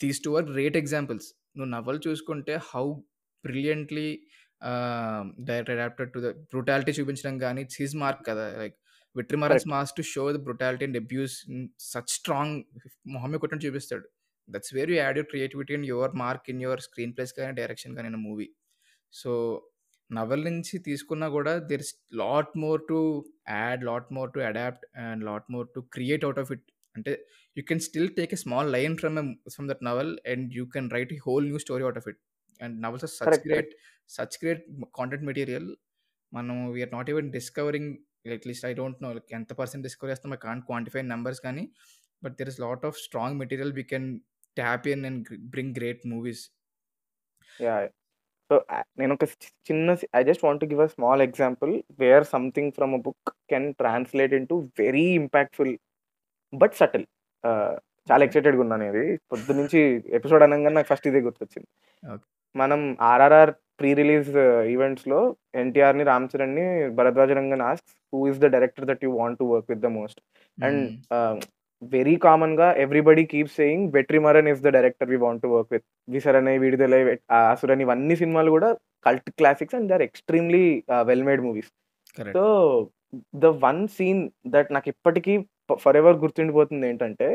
these 0.00 0.20
two 0.24 0.32
are 0.36 0.46
great 0.52 0.78
examples 0.82 1.28
నువ్వు 1.56 1.70
నవల్ 1.76 2.00
చూసుకుంటే 2.06 2.54
how 2.70 2.84
brilliantly 3.44 4.08
direct 5.48 5.72
adapted 5.74 6.10
to 6.14 6.20
the 6.24 6.30
brutality 6.52 6.92
చూపించడం 6.98 7.36
కానీ 7.44 7.60
ఇట్స్ 7.66 7.80
హిజ్ 7.82 7.96
మార్క్ 8.02 8.22
కదా 8.30 8.44
like 8.62 8.76
Vetrimaran's 9.16 9.66
mass 9.74 9.92
to 9.98 10.02
show 10.12 10.24
the 10.36 10.40
brutality 10.48 10.84
and 10.88 10.98
abuse 11.02 11.36
such 11.92 12.12
strong 12.18 12.56
మొహమ్మే 13.14 13.38
కొట్టని 13.42 13.62
చూపిస్తాడు. 13.66 14.06
That's 14.48 14.72
where 14.76 14.90
you 14.92 14.96
add 15.02 15.16
your 15.18 15.30
creativity 15.32 15.72
and 15.78 15.88
your 15.92 16.14
mark 16.22 16.46
in 16.52 16.62
your 16.66 16.82
screenplay 17.16 17.32
కానీ 17.38 17.52
direction 17.60 17.94
కానీ 17.98 18.10
movie. 18.28 18.48
So 19.12 19.32
novel 20.10 20.44
నుంచి 20.48 20.76
తీసుకున్నా 20.88 21.26
కూడా 21.36 21.52
there 21.70 21.82
is 21.84 21.94
lot 22.22 22.52
more 22.64 22.80
to 22.90 22.98
add 23.56 23.82
lot 23.90 24.08
more 24.16 24.30
to 24.34 24.40
adapt 24.50 24.84
and 25.04 25.22
lot 25.28 25.48
more 25.54 25.68
to 25.74 25.80
create 25.96 26.24
out 26.28 26.40
of 26.42 26.50
it 26.56 26.66
అంటే 26.94 27.12
you 27.56 27.62
can 27.70 27.82
still 27.86 28.10
take 28.16 28.32
a 28.32 28.40
small 28.44 28.68
line 28.72 28.94
from 28.96 29.16
from 29.54 29.68
that 29.68 29.82
novel 29.82 30.12
and 30.32 30.46
you 30.58 30.64
can 30.74 30.88
write 30.96 31.12
ఈ 31.12 31.20
whole 31.26 31.46
new 31.46 31.60
story 31.66 31.84
out 31.86 31.98
of 32.02 32.08
it 32.12 32.20
and 32.60 32.76
novels 32.84 33.04
are 33.06 33.12
such 33.18 33.42
great 33.46 33.72
such 34.10 34.36
great 34.42 34.64
content 34.98 35.24
material 35.24 35.68
మనం 36.32 36.56
we're 36.72 36.92
not 36.92 37.10
even 37.10 37.28
discovering 37.38 37.90
at least 38.34 38.64
I 38.64 38.72
don't 38.74 38.98
know 39.02 39.10
ఎంత 39.38 39.52
percent 39.60 39.84
discover 39.84 40.10
చేస్తాం 40.10 40.32
I 40.32 40.40
can't 40.40 40.64
quantify 40.66 41.02
numbers 41.12 41.40
కానీ 41.46 41.64
but 42.22 42.34
there 42.38 42.50
is 42.52 42.60
lot 42.60 42.84
of 42.84 42.98
strong 42.98 43.38
material 43.40 43.72
we 43.72 43.84
can 43.92 44.08
tap 44.56 44.86
in 44.88 45.04
and 45.04 45.28
bring 45.54 45.72
great 45.76 46.02
movies 46.06 46.42
yeah 47.60 47.76
so 48.50 48.56
నేను 48.98 49.12
ఒక 49.14 49.24
చిన్న 49.68 49.90
I 50.16 50.22
just 50.22 50.44
want 50.44 50.64
give 50.64 50.80
a 50.80 50.88
small 50.94 51.22
example 51.22 51.72
where 51.98 52.24
something 52.32 52.72
from 52.72 52.94
a 52.94 53.00
book 53.04 53.30
can 53.52 53.68
translate 53.74 54.32
into 54.48 54.56
very 54.78 55.06
impactful 55.20 55.72
but 56.52 56.74
subtle 56.80 57.06
చాలా. 58.08 58.22
ఎక్సైటెడ్గా 58.26 58.62
ఉన్నాను 58.64 58.84
ఇది 58.90 59.02
పొద్దు 59.32 59.52
నుంచి 59.60 59.80
episode 60.18 60.44
అనగానే 60.46 60.74
నాకు 60.78 60.88
ఫస్ట్ 60.92 61.08
ఇదే 61.10 61.20
గుర్తొచ్చింది. 61.26 61.68
మనం 62.54 62.80
ఆర్ఆర్ఆర్ 63.10 63.52
ప్రీ 63.80 63.90
రిలీజ్ 64.00 64.30
ఈవెంట్స్లో 64.72 65.18
ఎన్టీఆర్ని 65.62 66.04
Ram 66.04 66.28
చరణ్ని 66.32 66.64
Bharadwaj 66.98 67.30
Rangan 67.38 67.64
ask 67.68 67.88
who 68.12 68.20
is 68.30 68.40
the 68.44 68.48
director 68.54 68.86
that 68.90 69.04
you 69.04 69.10
want 69.20 69.38
to 69.38 69.46
work 69.52 69.68
with 69.70 69.82
the 69.86 69.90
most 69.98 70.20
and 70.58 70.82
very 71.82 72.14
కామన్గా 72.24 72.66
everybody 72.84 73.24
keep 73.24 73.52
saying 73.58 73.84
Vetrimaran 73.94 74.48
is 74.52 74.62
the 74.66 74.70
director 74.76 75.10
we 75.12 75.16
want 75.16 75.42
to 75.42 75.48
work 75.48 75.70
with 75.72 75.86
Visaranai 76.08 76.54
Viduthalai 76.58 77.00
అసురని 77.42 77.84
ఇవన్నీ 77.86 78.16
సినిమాలు 78.16 78.50
కూడా 78.50 78.68
cult 79.06 79.30
classics 79.30 79.76
and 79.78 79.88
they 79.88 79.94
are 79.94 80.04
extremely 80.08 80.64
well 81.04 81.24
made 81.24 81.42
movies 81.42 81.70
so 82.36 82.44
the 83.36 83.52
one 83.64 83.80
scene 83.88 84.20
that 84.46 84.70
నాకు 84.72 84.88
ఇప్పటికీ 84.88 85.34
for 85.84 85.96
ever 85.96 86.16
గుర్తుండిపోతుంది 86.16 86.86
ఏంటంటే 86.86 87.28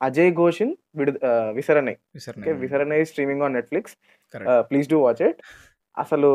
అజయ్ 0.00 0.32
ఘోషిన్ 0.32 0.72
విడు 0.96 1.12
Visaranai 1.52 1.96
okay 2.38 2.52
Visaranai 2.52 3.00
streaming 3.04 3.42
on 3.42 3.54
Netflix 3.54 3.94
please 4.70 4.88
do 4.88 4.98
watch 5.04 5.22
it 5.28 5.40
అసలు 5.96 6.30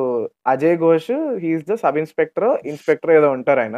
Ajay 0.47 0.77
Ghosh 0.77 1.11
he's 1.43 1.65
the 1.71 1.75
sub 1.75 1.97
inspector 1.97 2.49
inspector 2.65 3.11
ఏదో 3.17 3.29
ఉంటారు 3.37 3.61
ఆయన. 3.63 3.77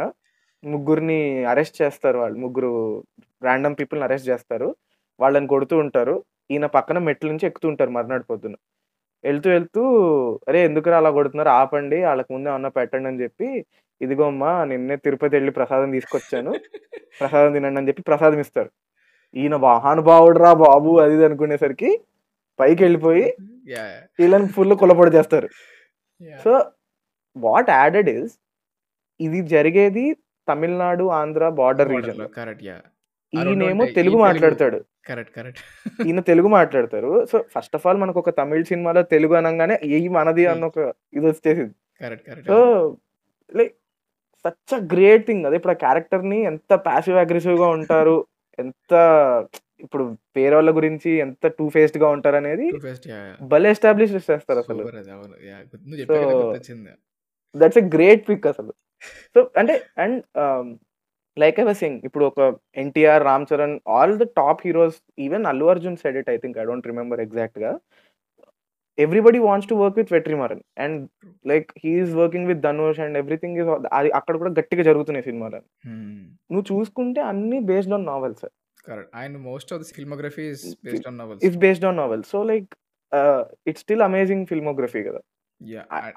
ముగ్గురిని 0.64 1.20
అరెస్ట్ 1.52 1.76
చేస్తారు 1.82 2.18
వాళ్ళు 2.18 2.38
ముగ్గురు 2.38 2.70
ర్యాండమ్ 3.42 3.76
పీపుల్ని 3.78 4.04
అరెస్ట్ 4.08 4.28
చేస్తారు. 4.28 4.68
వాళ్ళని 5.20 5.48
కొడుతూ 5.54 5.76
ఉంటారు. 5.84 6.14
ఈయన 6.50 6.66
పక్కన 6.76 6.98
మెట్ల 7.08 7.28
నుంచి 7.32 7.46
ఎక్కుతూ 7.46 7.66
ఉంటారు 7.72 7.90
మర్నాడు 7.90 8.24
పొద్దున 8.30 8.54
వెళ్తూ 9.24 9.48
వెళ్తూ 9.54 9.82
అరే 10.48 10.60
ఎందుకురా 10.68 10.96
అలా 11.00 11.10
కొడుతున్నారు? 11.18 11.50
ఆపండి 11.60 11.98
వాళ్ళకి 12.08 12.30
ముందే 12.34 12.50
అన్న 12.56 12.68
పెట్టండి 12.76 13.08
అని 13.10 13.22
చెప్పి 13.24 13.48
ఇదిగో 14.00 14.24
అమ్మా 14.32 14.52
నిన్నే 14.70 14.96
తిరుపతి 15.04 15.34
వెళ్ళి 15.38 15.52
ప్రసాదం 15.58 15.90
తీసుకొచ్చాను. 15.96 16.52
ప్రసాదం 17.20 17.50
తినండి 17.56 17.78
అని 17.80 17.88
చెప్పి 17.90 18.02
ప్రసాదం 18.10 18.40
ఇస్తారు. 18.44 18.70
ఈయన 19.40 19.56
మహానుభావుడు 19.66 20.38
రా 20.44 20.52
బాబు 20.64 20.90
అది 21.04 21.14
ఇది 21.16 21.24
అనుకునేసరికి 21.28 21.90
పైకి 22.58 22.80
వెళ్ళిపోయి 22.86 23.26
వీళ్ళని 24.20 24.48
ఫుల్ 24.56 24.74
కొలపడి 24.80 25.12
చేస్తారు. 25.16 25.48
సో 26.44 26.52
వాట్ 27.36 27.70
యాడెడ్ 27.80 28.10
ఇస్ 28.16 28.32
ఇది 29.20 29.40
జరిగేది 29.54 30.06
Tamil Nadu 30.48 31.04
Andhra 31.20 31.48
border 31.60 31.90
region 31.94 32.20
correct 32.38 32.64
ఈయనేమో 33.32 33.84
తెలుగు 33.98 34.16
మాట్లాడతాడు. 34.24 34.78
కరెక్ట్ 35.08 35.32
కరెక్ట్ 35.36 35.60
ఈయన 36.08 36.20
తెలుగు 36.30 36.48
మాట్లాడతారు. 36.56 37.12
సో 37.30 37.36
ఫస్ట్ 37.54 37.76
ఆఫ్ 37.78 37.86
ఆల్ 37.86 38.00
మనకు 38.02 38.18
ఒక 38.22 38.30
తమిళ 38.40 38.62
సినిమాలో 38.72 39.02
తెలుగు 39.14 39.34
అనగానే 39.40 39.76
ఏ 39.94 39.98
మనది 40.18 40.44
అన్న 40.52 40.64
ఒక 40.64 40.78
ఇది 41.18 41.24
వచ్చేసింది. 41.30 41.74
Correct 42.00 42.26
correct 42.28 42.50
so 42.50 42.58
like 43.52 43.74
such 44.44 44.74
a 44.74 44.80
great 44.92 45.24
thing 45.26 45.44
అదే 45.46 45.56
ఇప్పుడు 45.56 45.74
ఆ 45.76 45.78
క్యారెక్టర్ని 45.84 46.38
ఎంత 46.52 46.72
ప్యాసివ్ 46.86 47.18
అగ్రెసివ్గా 47.24 47.68
ఉంటారు 47.78 48.16
ఎంత 48.58 48.92
ఇప్పుడు 49.84 50.04
వేరే 50.36 50.54
వాళ్ళ 50.56 50.70
గురించి 50.70 51.10
ఎంత 51.26 51.46
టూ 51.58 51.64
ఫేస్డ్గా 51.68 52.08
ఉంటారు 52.16 52.36
అనేది 52.36 52.66
భలే 53.52 53.70
ఎస్టాబ్లిష్ 53.70 54.12
చేస్తారు 54.16 54.60
అసలు. 54.64 54.84
దట్స్ 57.54 57.80
ఎ 57.82 57.84
గ్రేట్ 57.94 58.22
పిక్ 58.28 58.46
అసలు. 58.46 58.72
సో 59.34 59.40
అంటే 59.60 59.74
అండ్ 59.98 60.18
లైక్ 61.36 61.58
ఐ 61.60 61.72
సింగ్ 61.82 62.00
ఇప్పుడు 62.06 62.24
ఒక 62.24 62.40
NTR 62.82 63.22
Ram 63.30 63.46
Charan 63.50 63.76
all 63.94 64.14
the 64.22 64.26
top 64.40 64.62
heroes 64.66 64.98
even 65.18 65.46
Allu 65.50 65.68
Arjun 65.72 66.00
said 66.02 66.18
it 66.20 66.30
I 66.34 66.36
think 66.36 66.58
I 66.62 66.64
don't 66.70 66.88
remember 66.90 67.22
ఎగ్జాక్ట్గా 67.26 67.72
everybody 68.98 69.38
wants 69.46 69.68
to 69.70 69.76
work 69.82 69.98
with 70.00 70.10
Vetrimaran 70.14 70.62
and 70.84 70.98
like 71.44 71.68
he's 71.84 72.12
working 72.20 72.48
with 72.50 72.60
Dhanush 72.66 73.00
and 73.04 73.16
everything 73.20 73.58
is 73.62 73.70
అది 73.98 74.10
అక్కడ 74.18 74.34
కూడా 74.42 74.52
గట్టిగా 74.58 74.82
జరుగుతున్నాయి 74.90 75.26
సినిమాలు. 75.28 75.60
నువ్వు 76.52 76.66
చూసుకుంటే 76.72 77.20
అన్ని 77.30 77.60
based 77.70 77.94
on 77.98 78.06
novels 78.12 78.44
correct 78.84 79.10
and 79.22 79.36
most 79.48 79.72
of 79.74 79.80
the 79.82 79.94
filmography 79.98 80.44
is 80.52 80.64
based 80.86 81.08
on 81.10 81.18
novels 81.22 81.42
it's 81.46 81.60
based 81.64 81.86
on 81.90 81.98
novels 82.02 82.30
so 82.34 82.40
like 82.52 82.68
it's 83.70 83.82
still 83.86 84.04
amazing 84.08 84.44
filmography 84.52 85.02
కదా. 85.08 85.20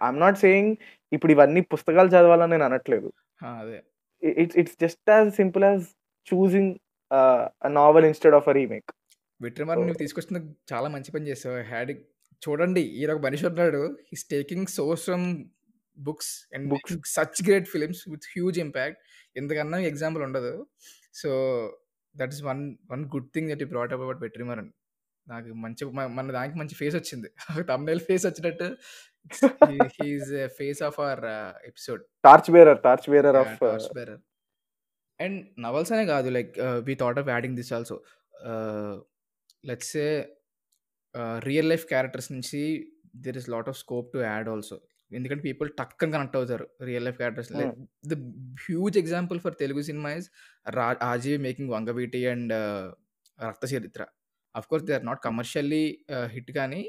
ఐఎమ్ 0.04 0.22
నాట్ 0.26 0.38
సేయింగ్ 0.46 0.72
ఇప్పుడు 1.12 1.32
ఇవన్నీ 1.36 1.62
పుస్తకాలు 1.74 2.10
చదవాలని 2.16 2.54
నేను 2.54 2.66
అనట్లేదు. 2.70 3.10
అదే. 3.56 3.78
Just 4.84 5.00
as 5.10 5.36
simple 5.36 5.64
as 5.64 5.82
choosing 6.28 6.68
uh, 7.12 7.48
a 7.66 7.70
novel 7.70 8.04
instead 8.04 8.34
of 8.34 8.44
a 8.48 8.54
remake. 8.54 8.92
విట్రిమార్ 9.42 9.80
నువ్వు 9.80 9.94
తీసుకొచ్చిన 9.94 10.54
చాలా 10.74 10.90
మంచి 10.90 11.12
పని 11.12 11.28
చేసావు. 11.28 11.64
హ్యాడ్ 11.64 11.92
చూడండి 12.50 12.82
ఈయన 12.82 13.12
ఒక 13.14 13.22
మనిషి 13.22 13.46
ఉన్నాడు. 13.46 13.98
His 14.02 14.24
taking 14.24 14.68
source 14.68 15.04
from 15.04 15.46
books 15.98 16.56
and 16.56 16.74
Books. 16.74 17.02
Such 17.06 17.48
great 17.48 17.68
films 17.68 18.10
with 18.10 18.22
huge 18.36 18.60
impact 18.60 19.00
ఎందుకన్నా 19.38 19.78
ఎగ్జాంపుల్ 19.78 20.24
ఉండదు. 20.24 20.68
So 21.14 21.30
that 22.18 22.34
is 22.34 22.44
one 22.44 22.78
one 22.92 23.06
good 23.06 23.30
thing 23.36 23.50
that 23.50 23.62
ఈ 23.62 23.66
బ్రాట్ 23.66 23.94
అప్ 23.94 24.02
అబౌట్ 24.02 24.22
వెట్రిమారన్. 24.22 24.70
నాకు 25.28 25.48
మంచి 25.48 25.86
మన 25.86 26.32
దానికి 26.32 26.58
మంచి 26.58 26.76
ఫేస్ 26.76 26.96
వచ్చింది. 26.96 27.30
తమ్నేల్ 27.70 28.00
ఫేస్ 28.00 28.26
వచ్చినట్టు 28.26 28.78
he's 29.98 30.32
face 30.58 30.82
of 30.84 31.00
our 31.00 31.24
episode 31.66 32.04
bearer, 32.50 32.76
torch 32.88 33.08
bearer 33.14 33.36
of 33.42 33.48
uh, 33.48 33.60
torch 33.62 33.90
bearer 33.94 34.22
and 35.20 35.38
novels 35.60 35.92
అనే 35.94 36.06
కాదు 36.06 36.30
like 36.30 36.54
we 36.84 36.94
thought 36.96 37.20
of 37.20 37.30
adding 37.30 37.56
this 37.56 37.74
also 37.74 37.96
let's 39.66 39.92
say 39.92 40.06
real 41.40 41.70
life 41.70 41.86
characters 41.86 42.30
నుంచి 42.32 42.62
there 43.16 43.38
is 43.38 43.50
lot 43.50 43.70
of 43.70 43.78
scope 43.78 44.14
to 44.14 44.20
add 44.24 44.50
also 44.50 44.78
ఎందుకంటే 45.12 45.44
people 45.44 45.70
టక్కని 45.70 46.12
connect 46.12 46.36
అవుతారు 46.36 46.68
real 46.84 47.06
life 47.06 47.18
characters 47.18 47.52
the 48.06 48.18
huge 48.66 48.98
example 48.98 49.40
for 49.40 49.56
Telugu 49.56 49.82
cinema 49.82 50.12
is 50.12 50.30
RGV 51.02 51.38
making 51.38 51.70
Vangaveeti 51.70 52.22
and 52.28 52.54
Raktha 53.40 53.66
Charitra 53.74 54.04
of 54.56 54.68
course 54.68 54.86
they 54.86 54.94
are 54.94 55.06
not 55.06 55.22
commercially 55.24 55.84
hit 56.26 56.52
కానీ 56.52 56.82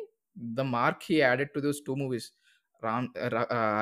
the 0.59 0.61
mark 0.61 1.05
he 1.11 1.17
added 1.21 1.51
to 1.55 1.61
those 1.61 1.81
two 1.87 1.95
movies. 1.95 2.29
Ram 2.85 3.09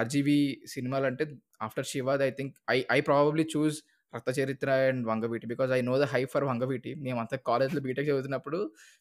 RGV 0.01 0.39
సినిమాలు 0.75 1.07
అంటే 1.07 1.25
after 1.63 1.87
శివాద్ 1.95 2.23
I 2.23 2.31
think 2.31 2.55
I 2.71 2.79
I 2.93 3.01
probably 3.01 3.47
choose 3.57 3.79
Raktha 4.15 4.41
Charitra 4.41 4.71
and 4.89 5.07
Vangaveeti 5.09 5.47
because 5.53 5.71
I 5.73 5.81
know 5.81 5.95
the 6.03 6.07
high 6.15 6.25
for 6.33 6.45
Vangaveeti. 6.45 6.95
మేము 7.05 7.19
అంతా 7.23 7.37
కాలేజ్లో 7.49 7.81
BTech 7.87 8.09
చదువుతున్నప్పుడు 8.09 8.59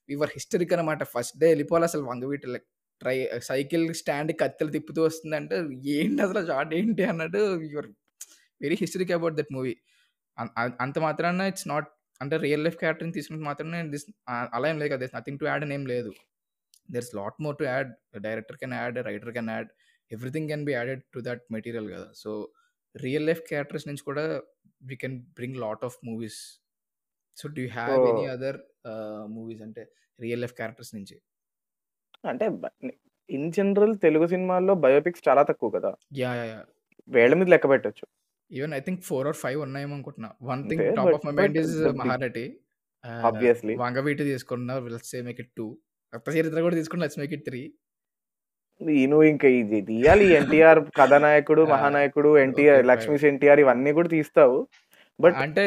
we are 0.10 0.34
hysteric 0.38 0.74
అనమాట 0.78 1.04
first 1.04 1.36
day 1.42 1.48
వెళ్ళిపోవాలి 1.54 1.86
అసలు 1.90 2.04
Vangaveeti 2.12 2.48
like 2.54 2.68
try 3.02 3.16
cycle 3.50 3.94
stand 3.94 4.32
కత్తెలు 4.42 4.72
తిప్పుతూ 4.72 5.02
వస్తుందంటే 5.06 5.56
ఏంటి 5.98 6.22
అసలు 6.22 6.42
షార్ట్ 6.48 6.74
ఏంటి 6.74 7.04
అన్నట్టు 7.04 7.42
your 7.74 7.88
very 8.62 8.78
historic 8.82 9.12
about 9.12 9.36
that 9.40 9.52
movie. 9.54 9.76
అంత 10.86 11.00
మాత్రాన 11.00 11.42
ఇట్స్ 11.52 11.68
నాట్ 11.68 11.88
అంటే 12.22 12.38
రియల్ 12.38 12.64
లైఫ్ 12.66 12.78
క్యారెక్టర్ని 12.78 13.14
తీసుకున్న 13.14 13.44
మాత్రమే 13.44 13.84
దిస్ 13.94 14.06
అలా 14.30 14.70
ఏం 14.70 14.78
లేదు 14.82 14.92
కదా 14.96 15.08
నథింగ్ 15.18 15.40
టు 15.40 15.46
యాడ్ 15.46 15.64
అని 15.66 15.74
ఏం 15.74 15.86
లేదు. 15.94 16.12
There 16.90 17.04
is 17.06 17.14
lot 17.20 17.38
more 17.46 17.56
to 17.62 17.66
add 17.74 17.90
director 18.28 18.58
can 18.62 18.76
add 18.82 18.98
writer 19.10 19.34
can 19.38 19.50
add 19.56 19.70
everything 20.12 20.48
can 20.52 20.64
be 20.70 20.74
added 20.80 21.04
to 21.16 21.22
that 21.28 21.44
material 21.56 21.88
కదా. 21.96 22.08
సో 22.22 22.32
రియల్ 22.96 23.26
లైఫ్ 23.30 23.42
క్యారెక్టర్స్ 23.52 23.86
నుంచి 23.90 24.04
కూడా 24.10 24.26
we 24.90 24.96
can 25.04 25.18
bring 25.38 25.58
lot 25.66 25.84
of 25.90 25.98
movies 26.10 26.40
so 27.38 27.48
do 27.60 27.66
have 27.78 28.00
any 28.10 28.26
other 28.36 28.60
movies 29.36 29.62
అంటే 29.68 29.84
real 30.20 30.42
life 30.44 30.56
characters 30.60 30.94
నుంచి? 30.98 31.16
అంటే 32.32 32.46
in 33.30 33.48
general 33.58 33.94
Telugu 34.04 34.26
సినిమాల్లో 34.34 34.74
biopics 34.86 35.24
చాలా 35.30 35.44
తక్కువ 35.50 35.70
కదా. 35.78 35.92
యా 36.22 36.32
యా 36.40 36.60
వేళ్ళ 37.16 37.34
మీద 37.40 37.50
లెక్క 37.54 37.68
పెట్టచ్చు. 37.72 38.06
Even 38.52 38.74
I 38.80 38.82
think 38.88 39.02
four 39.10 39.28
or 39.30 39.38
five 39.44 39.60
ఉన్నాయేమో 39.68 39.94
అనుకుంటున్నా. 39.98 40.30
One 40.50 40.62
thing 40.70 40.84
top 41.00 41.16
of 41.18 41.26
my 41.30 41.34
mind 41.40 41.58
is 41.64 41.74
Mahanati 42.02 42.46
Obviously. 43.28 43.74
Vangaveeti 43.82 44.24
తీసుకున్నా 44.30 44.74
let's 44.92 45.10
say 45.14 45.20
make 45.28 45.40
it 45.44 45.50
two 45.60 45.66
Rakta 46.14 46.30
Charitra 46.36 46.62
కూడా 46.62 46.76
తీసుకున్నా 46.76 47.04
లెట్స్ 47.04 47.20
మేక్ 47.20 47.34
ఇట్ 47.34 47.46
త్రీ 47.46 47.62
ఇంకా 49.28 49.48
ఇది 49.56 49.80
తీయాలి. 49.82 50.26
ఎన్టీఆర్ 50.34 50.80
కథానాయకుడు 50.98 51.62
మహానాయకుడు 51.74 52.30
ఎన్టీఆర్ 52.38 52.86
లక్ష్మీస్ 52.86 53.26
ఎన్టీఆర్ 53.26 53.60
ఇవన్నీ 53.60 53.92
కూడా 53.92 54.10
తీస్తావు. 54.10 54.58
బట్ 55.20 55.36
అంటే 55.36 55.64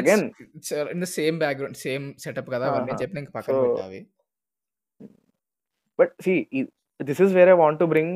in 0.93 1.01
the 1.01 1.09
same 1.13 1.37
background 1.39 1.77
same 1.77 2.15
setup 2.19 2.51
కదా. 2.51 2.67
అవన్నీ. 2.67 2.95
చెప్పిన 3.03 3.19
ఇంక 3.19 3.31
పక్కన 3.35 3.57
పెట్టావి 3.63 4.01
but 5.99 6.13
see 6.23 6.35
this 7.01 7.21
is 7.23 7.33
where 7.35 7.49
I 7.49 7.57
want 7.57 7.81
to 7.81 7.85
bring 7.85 8.15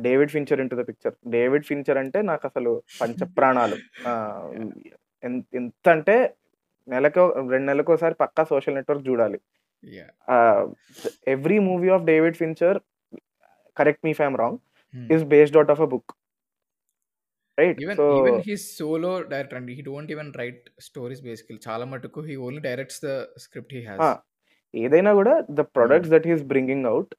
David 0.00 0.30
Fincher 0.30 0.60
into 0.70 0.74
the 0.74 0.88
picture 0.88 1.14
David 1.28 1.64
Fincher 1.64 1.98
అంటే 1.98 2.22
నాకు 2.22 2.46
అసలు 2.46 2.72
పంచ 3.00 3.24
ప్రాణాలు. 3.38 3.76
ఆ, 4.08 4.12
ఎన్- 5.22 5.42
ఎంత 5.54 5.88
అంటే 5.88 6.16
నెలకు 6.88 7.22
రెండు 7.50 7.66
నెలలకు 7.66 7.92
ఒకసారి 7.92 8.14
పక్కా 8.14 8.44
సోషల్ 8.44 8.74
నెట్వర్క్ 8.74 9.08
చూడాలి. 9.08 9.38
ya 9.83 10.07
every 11.27 11.57
movie 11.67 11.89
of 11.89 12.05
David 12.05 12.37
Fincher 12.37 12.77
correct 13.77 14.03
me 14.05 14.13
if I'm 14.13 14.37
wrong 14.37 14.57
is 15.11 15.25
based 15.33 15.57
out 15.57 15.73
of 15.75 15.81
a 15.81 15.89
book 15.93 16.11
right 17.57 17.77
even 17.83 17.97
so 17.97 18.07
even 18.19 18.39
he 18.47 18.55
solo 18.69 19.11
director 19.29 19.59
అండి 19.59 19.75
he 19.77 19.83
don't 19.83 20.11
even 20.11 20.31
write 20.41 20.65
stories 20.87 21.21
basically 21.21 21.59
చాలా 21.67 21.85
మటుకు 21.85 22.21
he 22.21 22.35
only 22.47 22.61
directs 22.61 22.99
the 23.05 23.11
script 23.45 23.73
he 23.77 23.81
has 23.81 24.09
ఏదైనా 24.73 25.11
కూడా 25.13 25.33
the 25.59 25.63
products 25.75 26.11
that 26.13 26.27
he's 26.27 26.43
bringing 26.45 26.85
out 26.85 27.11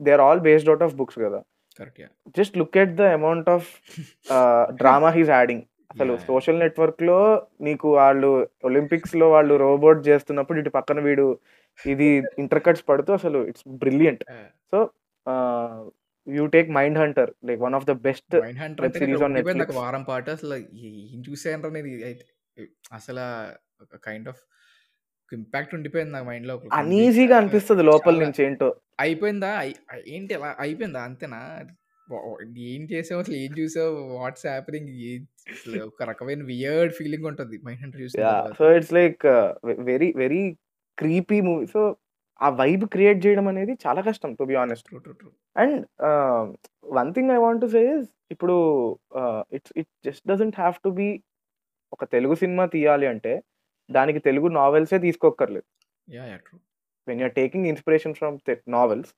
they 0.00 0.12
are 0.12 0.24
all 0.26 0.42
based 0.48 0.70
out 0.72 0.84
of 0.86 0.94
books 0.94 1.18
కదా 1.18 1.40
correct 1.78 2.00
ya 2.00 2.08
just 2.38 2.54
look 2.58 2.78
at 2.82 2.94
the 2.96 3.06
amount 3.18 3.48
of 3.48 3.68
drama 4.80 5.10
he's 5.10 5.32
adding 5.38 5.64
అసలు. 5.93 6.13
Social 6.27 6.59
నెట్వర్క్లో 6.59 7.17
నీకు 7.61 7.93
వాళ్ళు 7.95 8.29
ఒలింపిక్స్లో 8.63 9.31
వాళ్ళు 9.31 9.55
robot 9.57 10.07
చేస్తున్నప్పుడు 10.07 10.59
ఇటు 10.59 10.69
పక్కన 10.69 10.99
వీడు 10.99 11.25
ఇది 11.79 12.07
ఇంటర్ 12.39 12.63
కట్స్ 12.63 12.85
పడుతూ 12.89 13.13
అసలు 13.13 13.47
it's 13.47 13.67
brilliant 13.75 14.23
so 14.73 14.79
you 16.27 16.45
take 16.47 16.69
Mindhunter 16.97 17.31
like 17.45 17.61
one 17.61 17.75
of 17.75 17.85
the 17.85 17.91
best 18.01 18.35
ఉండిపోయింది 18.35 19.35
Netflix. 19.39 19.69
ఒక 19.69 19.77
వారం 19.77 20.03
పాటు 20.03 20.31
అసలు 20.31 20.55
ఏం 20.85 21.23
చూసాను 21.29 21.67
అనేది 21.67 21.93
అసలు 22.93 23.25
కైండ్ 24.05 24.29
ఆఫ్ 24.29 24.41
ఇంపాక్ట్ 25.31 25.75
ఉండిపోయింది 25.75 26.11
నాకు 26.11 26.25
మైండ్లో 26.27 26.55
అనీజీగా 26.73 27.23
weeks. 27.23 27.37
అనిపిస్తుంది 27.37 27.83
లోపల. 27.83 28.15
నుంచి 28.19 28.43
ఏంటో 28.43 28.67
అయిపోయిందా 28.99 29.49
అయి- 29.57 29.79
అయి- 29.91 30.05
ఏంటి 30.07 30.33
అలా 30.33 30.55
అయిపోయిందా 30.59 31.01
అంతేనా 31.01 31.39
ఏం 32.73 32.81
చేసావు 32.91 33.19
అసలు 33.21 33.35
ఏం 33.35 33.51
చూసావు? 33.59 33.91
What's 34.17 34.45
happening? 34.47 34.89
ఒక 35.87 36.03
రకమైన 36.11 36.43
వియర్డ్ 36.43 36.93
ఫీలింగ్ 36.93 37.27
ఉంటుంది. 37.31 37.57
మైండ్ 37.67 37.95
యా 38.01 38.31
తర్వాత. 38.31 38.55
So 38.59 38.71
it's 38.77 38.93
like 38.99 39.25
very 39.91 40.09
very 40.23 40.43
creepy 40.97 41.37
movie 41.41 41.65
so 41.65 41.81
ఆ 42.41 42.49
వైబ్ 42.49 42.83
క్రియేట్ 42.85 43.19
చేయడం 43.25 43.47
అనేది 43.47 43.73
చాలా 43.85 44.01
కష్టం 44.01 44.31
to 44.39 44.43
be 44.43 44.55
honest 44.63 44.87
true 44.89 44.99
true 44.99 45.13
true 45.13 45.29
and 45.61 45.77
one 46.99 47.13
thing 47.13 47.31
I 47.31 47.39
want 47.45 47.61
to 47.61 47.69
say 47.75 47.81
is 47.97 48.09
ఇప్పుడు 48.31 48.55
it's 49.57 49.73
it 49.77 49.89
just 50.05 50.23
doesn't 50.27 50.55
have 50.55 50.77
to 50.85 50.89
be 50.89 51.09
ఒక 51.93 52.03
Telugu 52.03 52.35
cinema 52.35 52.65
తీయాలి 52.65 53.07
అంటే 53.07 53.33
దానికి 53.89 54.19
తెలుగు 54.19 54.47
నావెల్సే 54.47 54.97
తీసుకోక్కర్లేదు. 54.97 55.67
Yeah 56.07 56.23
yeah 56.25 56.37
true 56.47 56.57
when 57.07 57.19
you're 57.21 57.33
taking 57.33 57.65
inspiration 57.65 58.13
from 58.13 58.37
novels 58.67 59.11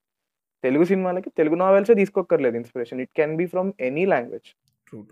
Telugu 0.65 0.85
సినిమాలకి 0.91 1.29
తెలుగు 1.39 1.55
నావెల్సే 1.55 1.95
తీసుకోక్కర్లేదు 2.01 2.57
inspiration. 2.61 3.01
It 3.01 3.13
can 3.15 3.35
be 3.37 3.45
from 3.45 3.69
any 3.87 4.05
language 4.13 4.49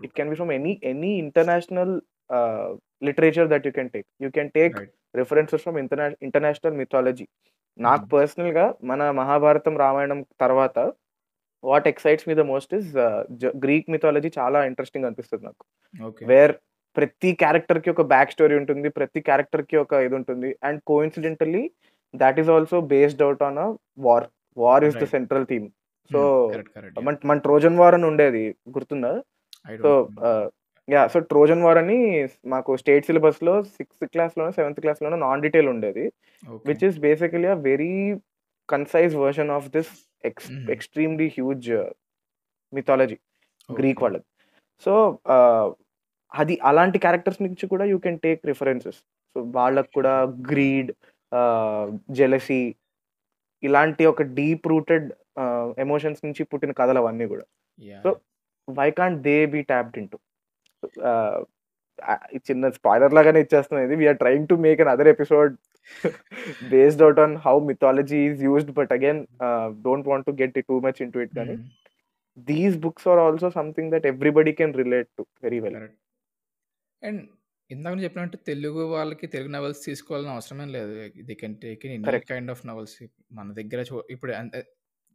it 0.06 0.14
can 0.16 0.30
be 0.30 0.36
from 0.36 0.52
any 0.52 0.72
any 0.84 1.12
international 1.24 1.94
literature 3.02 3.48
that 3.48 3.66
you 3.68 3.72
can 3.72 3.90
take 3.94 4.06
you 4.22 4.30
can 4.30 4.50
take 4.50 4.76
references 5.14 5.62
from 5.62 5.78
ఇంటర్నా 5.78 6.06
international 6.22 6.78
mythology 6.80 7.26
నాకు 7.78 8.04
Mhm. 8.04 8.10
పర్సనల్గా 8.10 8.64
మన 8.84 9.10
మహాభారతం 9.10 9.74
రామాయణం 9.78 10.18
తర్వాత 10.40 10.76
what 11.64 11.86
excites 11.88 12.26
me 12.28 12.34
the 12.34 12.44
most 12.50 12.72
is 12.74 12.90
Greek 13.64 13.90
mythology 13.90 14.30
చాలా 14.38 14.58
interesting 14.64 15.06
అనిపిస్తుంది 15.06 15.44
నాకు. 15.44 15.62
Where 16.30 16.52
ప్రతి 16.96 17.30
క్యారెక్టర్కి 17.34 17.90
ఒక 17.90 18.02
బ్యాక్ 18.12 18.30
స్టోరీ 18.30 18.54
ఉంటుంది 18.54 18.88
ప్రతి 18.98 19.20
క్యారెక్టర్కి 19.20 19.76
ఒక 19.76 19.92
ఇది 20.06 20.14
ఉంటుంది. 20.14 20.50
And 20.62 20.80
coincidentally 20.86 21.62
that 22.14 22.38
is 22.40 22.50
also 22.56 22.80
based 22.92 23.22
out 23.22 23.42
on 23.42 23.58
a 23.58 23.68
war 23.98 24.26
war 24.56 24.84
is 24.88 24.98
the. 25.02 25.06
Central 25.14 25.46
theme 25.50 25.68
so 26.10 26.20
మన 27.06 27.14
మన 27.30 27.36
ట్రోజన్ 27.46 27.78
వార్ 27.80 27.94
అని 27.98 28.06
ఉండేది 28.10 28.44
గుర్తుందా? 28.76 29.12
So 29.84 29.90
yeah 30.88 31.02
so 31.12 31.18
Trojan 31.32 31.62
war 31.66 31.78
అని 31.82 31.98
మాకు 32.52 32.70
స్టేట్ 32.80 33.06
సిలబస్లో 33.08 33.54
సిక్స్త్ 33.76 34.06
క్లాస్ 34.14 34.34
లోనో 34.38 34.52
సెవెంత్ 34.58 34.80
క్లాస్ 34.84 35.00
లోనో 35.04 35.18
నాన్ 35.26 35.44
డీటెయిల్ 35.44 35.68
ఉండేది. 35.74 36.04
Which 36.68 36.84
is 36.88 36.98
basically 37.06 37.48
a 37.54 37.58
very 37.70 37.94
concise 38.68 39.14
version 39.24 39.52
of 39.56 39.68
this 39.76 39.92
X. 40.30 40.50
Extremely 40.74 41.28
huge 41.38 41.70
mythology 42.72 43.18
Greek 43.68 44.02
వాళ్ళది. 44.04 44.26
సో 44.84 44.92
అది 46.32 46.54
అలాంటి 46.68 46.98
క్యారెక్టర్స్ 47.04 47.42
నుంచి 47.42 47.64
కూడా 47.72 47.84
you 47.90 47.98
can 48.04 48.22
take 48.24 48.40
references 48.50 49.00
so 49.36 49.40
వాళ్ళకు 49.56 49.90
కూడా 49.98 50.14
గ్రీడ్ 50.50 50.90
జెలసీ 52.18 52.62
ఇలాంటి 53.64 54.04
ఒక 54.06 54.22
డీప్ 54.38 54.64
రూటెడ్ 54.72 55.08
ఎమోషన్స్ 55.84 56.22
నుంచి 56.26 56.42
పుట్టిన 56.50 56.72
కథలు 56.80 57.00
అవన్నీ 57.02 57.26
కూడా. 57.32 57.44
So 58.04 58.10
why 58.68 58.88
can't 58.98 59.18
they 59.28 59.36
be 59.54 59.60
tapped 59.72 59.98
into 60.12 60.18
చిన్న 62.48 62.68
స్పాయిలర్ 62.76 63.14
లాగానే 63.18 63.40
ఇచ్చేస్తున్నాయి 63.44 63.86
ఇది 63.88 63.96
we're 64.00 64.18
trying 64.22 64.48
to 64.48 64.56
make 64.66 64.80
another 64.94 65.10
episode 65.14 65.52
based 66.72 67.02
out 67.02 67.20
on 67.20 67.34
how 67.46 67.54
mythology 67.70 68.20
is 68.28 68.42
used 68.48 68.72
but 68.78 68.92
again 68.92 69.20
don't 69.86 70.08
want 70.10 70.26
to 70.26 70.34
get 70.42 70.56
it 70.58 70.68
too 70.72 70.78
much 70.80 71.00
into 71.12 71.20
it 71.24 71.34
కానీ 71.38 71.56
these 72.50 72.76
books 72.86 73.06
are 73.08 73.22
also 73.26 73.50
something 73.50 73.92
that 73.94 74.06
everybody 74.12 74.54
can 74.60 74.74
relate 74.82 75.10
to 75.18 75.24
very 75.42 75.60
well 75.60 75.78
and 77.02 77.22
ఇందాక 77.70 77.92
నేను 77.92 78.04
చెప్పినట్టు 78.04 78.36
తెలుగు 78.46 78.82
వాళ్ళకి 78.86 79.26
Telugu 79.26 79.48
novels 79.48 79.84
తీసుకోవాలని 79.84 80.30
అవసరమే 80.30 80.64
లేదు. 80.72 80.92
They 81.22 81.34
can 81.34 81.56
take 81.56 81.86
in 81.86 81.94
any 81.94 82.04
Correct. 82.04 82.28
Kind 82.28 82.50
of 82.50 82.66
novels 82.66 82.96
మన 83.32 83.52
దగ్గర 83.52 83.80
చూ- 83.82 84.04
ఇప్పుడు 84.10 84.32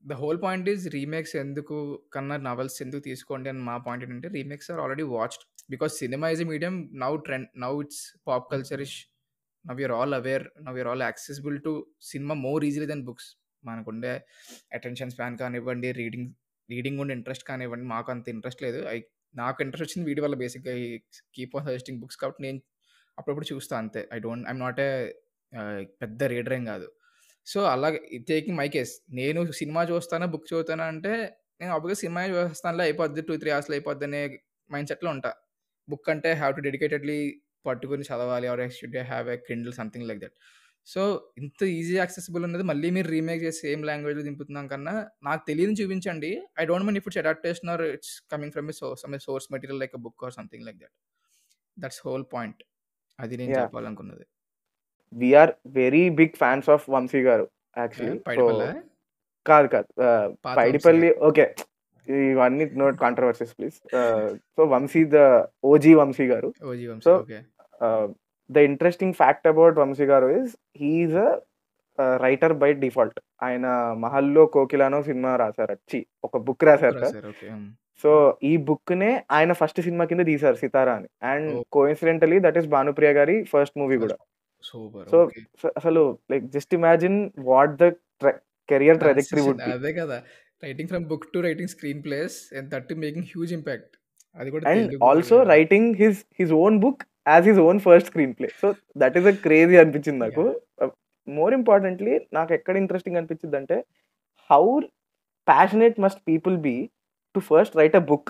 the 0.03 0.13
whole 0.13 0.41
point 0.41 0.69
is 0.69 0.89
remakes 0.89 1.35
ఎందుకు 1.35 1.77
కన్నా 2.13 2.37
నవల్స్ 2.39 2.81
ఎందుకు 2.81 3.01
తీసుకోండి 3.01 3.49
అని 3.49 3.59
మా 3.59 3.77
పాయింట్ 3.77 4.05
ఏంటంటే 4.05 4.27
remakes 4.29 4.71
are 4.71 4.79
already 4.79 5.03
watched 5.09 5.43
because 5.69 5.93
cinema 5.97 6.29
is 6.29 6.43
medium 6.43 6.75
now 6.95 7.17
trend 7.17 7.47
now 7.57 7.81
it's 7.81 8.03
pop 8.27 8.51
culture 8.51 8.81
is 8.81 8.97
now 9.65 9.81
you're 9.81 9.91
all 9.91 10.13
aware 10.13 10.45
now 10.63 10.77
you're 10.77 10.87
all 10.87 11.01
accessible 11.01 11.61
to 11.61 11.73
cinema 12.01 12.33
more 12.39 12.65
easily 12.65 12.85
than 12.85 13.05
books 13.05 13.29
మనకుండే 13.63 14.13
attention 14.73 15.09
span 15.09 15.37
కానివ్వండి 15.37 15.91
reading 15.91 16.29
reading 16.69 16.99
ఉండే 16.99 17.13
interest 17.13 17.43
కానివ్వండి 17.43 17.85
మాకు 17.85 18.11
అంత 18.11 18.29
interest 18.29 18.63
లేదు. 18.63 18.85
I 18.87 18.97
నాకు 19.35 19.57
interest 19.63 19.85
వచ్చింది 19.87 20.05
వీడి 20.09 20.21
వల్ల 20.25 20.35
బేసిక్గా 20.43 20.73
ఈ 20.83 20.87
కీప్ 21.35 21.53
ఆన్ 21.57 21.65
సజెస్టింగ్ 21.69 21.99
బుక్స్ 22.01 22.19
కాబట్టి 22.21 22.41
నేను 22.45 22.59
అప్పుడప్పుడు 23.17 23.47
చూస్తా 23.51 23.75
అంతే. 23.81 24.01
I 24.15 24.17
don't 24.25 24.45
I'm 24.51 24.61
not 24.65 24.79
a 24.83 24.91
పెద్ద 26.01 26.23
రీడర్ 26.33 26.55
ఏం 26.57 26.63
కాదు. 26.71 26.87
సో 27.47 27.59
అలాగే 27.75 27.99
టేకింగ్ 28.29 28.57
మై 28.61 28.67
కేస్ 28.75 28.93
నేను 29.19 29.39
సినిమా 29.61 29.81
చూస్తానా 29.91 30.25
బుక్ 30.33 30.47
చదువుతానా 30.51 30.85
అంటే 30.93 31.13
నేను 31.61 31.71
అప్పుడు 31.77 31.93
సినిమా 32.03 32.21
చూస్తానులే 32.33 32.83
అయిపోద్ది 32.87 33.21
టూ 33.29 33.35
త్రీ 33.41 33.49
అవర్స్లో 33.55 33.75
అయిపోద్ది 33.77 34.05
అనే 34.09 34.21
మైండ్ 34.69 34.89
సెట్లో 34.91 35.09
ఉంటా. 35.15 35.31
బుక్ 35.87 36.09
అంటే 36.13 36.29
హ్యావ్ 36.41 36.53
టు 36.57 36.61
డెడికేటెడ్లీ 36.67 37.19
పట్టుకుని 37.67 38.03
చదవాలి 38.09 38.47
or 38.51 38.63
should 38.77 38.97
have 39.11 39.27
a 39.35 39.37
Kindle 39.45 39.75
something 39.79 40.07
like 40.09 40.21
that 40.25 40.35
so 40.87 41.01
ఇంత 41.41 41.61
ఈజీ 41.79 41.95
యాక్సెసిబుల్ 42.01 42.43
ఉన్నది 42.47 42.63
మళ్ళీ 42.69 42.87
మీరు 42.95 43.07
రీమేక్ 43.15 43.41
చేసి 43.45 43.59
సేమ్ 43.65 43.81
లాంగ్వేజ్లో 43.89 44.23
దింపుతున్నాం 44.27 44.65
కన్నా 44.71 44.93
నాకు 45.27 45.41
తెలియని 45.49 45.75
చూపించండి. 45.79 46.31
I 46.61 46.65
don't 46.69 46.85
mean 46.87 46.97
if 46.99 47.07
it's 47.09 47.19
adaptation 47.23 47.69
or 47.73 47.83
it's 47.95 48.13
coming 48.33 48.53
from 48.55 48.71
some 49.03 49.15
source 49.27 49.47
material 49.55 49.81
like 49.83 49.95
book 50.07 50.23
or 50.27 50.33
something 50.39 50.65
like 50.67 50.79
that. 50.83 50.95
That's 51.77 52.01
whole 52.07 52.25
point. 52.35 52.61
అది 53.19 53.37
నేను. 53.41 53.53
చెప్పాలనుకున్నది. 53.61 54.25
We're 55.13 55.53
very 55.81 56.05
big 56.21 56.35
fans 56.43 56.69
of 56.75 56.85
Vamshi 56.95 57.21
garu 57.29 57.45
actually 57.83 58.17
so 58.39 58.47
కాదు 59.45 59.67
కాదు. 59.75 59.87
పాత 60.45 60.55
Paidipally 60.59 61.11
okay 61.29 61.45
ఇవన్నీ 62.07 62.65
note 62.81 62.97
controversies 63.05 63.53
please 63.57 63.77
so 64.57 64.61
Vamshi 64.73 65.01
the 65.15 65.17
OG 65.71 65.93
Vamshi 66.01 66.25
garu. 66.33 66.49
Okay 67.15 67.39
the 68.51 68.57
interesting 68.69 69.13
fact 69.13 69.47
about 69.47 69.79
Vamshi 69.79 70.05
garu 70.11 70.27
is 70.39 70.53
he's 70.77 71.17
a 71.25 71.29
writer 72.17 72.53
by 72.53 72.73
default. 72.83 73.19
ఆయన 73.43 73.67
మహల్లో 74.03 74.45
కోకిలానో 74.45 74.99
cinema 75.03 75.31
రాశారు. 75.35 75.75
చి 75.91 75.99
ఒక 76.23 76.37
book 76.47 76.63
రాశారు 76.63 76.99
సో 78.03 78.11
ఈ 78.49 78.51
బుక్ 78.67 78.93
నే 78.99 79.09
ఆయన 79.31 79.51
ఫస్ట్ 79.53 79.79
సినిమా 79.81 80.03
కింద 80.09 80.23
తీశారు 80.25 80.55
సితారా 80.55 80.93
అని. 80.99 81.09
And. 81.23 81.49
Coincidentally 81.71 82.37
that 82.39 82.57
is 82.57 82.67
Bhanupriya 82.67 83.09
గారి 83.13 83.35
ఫస్ట్ 83.43 83.77
మూవీ 83.77 83.97
కూడా. 83.97 84.17
సో 85.11 85.17
అసలు 85.77 86.03
like 86.31 86.45
just 86.55 86.73
imagine 86.73 87.17
what 87.49 87.73
the 87.81 87.87
career 88.69 88.99
trajectory 88.99 89.41
would 89.41 89.61
be. 89.65 89.71
అదే 89.71 89.91
కదా. 89.93 90.17
Writing 90.63 90.89
from 90.89 91.05
book 91.05 91.27
to 91.33 91.39
writing 91.39 91.71
screenplays 92.03 92.37
and 92.57 92.69
that 92.69 92.93
making 93.05 93.27
huge 93.33 93.53
impact. 93.53 93.93
అది 94.35 94.49
కూడా 94.51 94.69
and 94.69 94.95
also 95.03 95.37
writing 95.43 95.89
his 95.95 96.19
his 96.39 96.53
own 96.63 96.77
book 96.79 97.03
as 97.29 97.47
his 97.47 97.59
own 97.59 97.79
first 97.79 98.09
screenplay 98.33 98.49
so 98.61 98.75
that 98.97 99.17
is 99.17 99.27
a 99.27 99.31
crazy 99.31 99.77
అనిపించింది 99.77 100.19
నాకు. 100.19 100.61
More 101.27 101.53
importantly 101.53 102.21
నాకు 102.33 102.53
ఎక్కడ 102.53 102.77
interesting 102.77 103.17
అనిపించింది 103.17 103.57
అంటే 103.57 103.83
how 104.49 104.79
passionate 105.47 105.99
must 105.99 106.21
people 106.27 106.57
be 106.57 106.89
to 107.35 107.39
first 107.39 107.77
write 107.77 107.95
a 107.95 107.99
book 107.99 108.29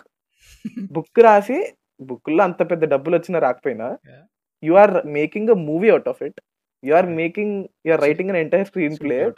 book 0.92 1.20
రాసి 1.20 1.60
బుక్లో 2.02 2.44
అంత 2.44 2.72
పెద్ద 2.72 2.84
డబ్బులు 2.86 3.16
వచ్చినా 3.16 3.40
రాకపోయినా. 3.40 3.98
You 4.64 4.74
are 4.74 5.08
making 5.08 5.50
a 5.50 5.54
movie 5.54 5.90
out 5.90 6.10
of 6.10 6.24
it 6.24 6.42
you 6.84 6.94
are 6.94 7.06
making 7.06 7.66
you 7.86 7.94
are 7.94 8.02
writing 8.02 8.30
an 8.30 8.38
entire 8.38 8.68
screenplay 9.02 9.32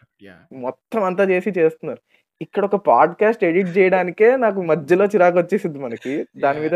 మొత్తం 0.52 1.04
అంతా 1.04 1.24
చేసి 1.24 1.50
చేస్తున్నారు. 1.58 2.02
ఇక్కడ 2.41 2.65
ఒక 2.65 2.76
పాడ్కాస్ట్ 2.76 3.43
ఎడిట్ 3.43 3.78
చేయడానికే 3.78 4.36
నాకు 4.36 4.62
మధ్యలో 4.62 5.06
చిరాకు 5.06 5.38
వచ్చేసింది 5.38 5.80
మనకి. 5.80 6.13
దాని. 6.38 6.60
మీద 6.60 6.76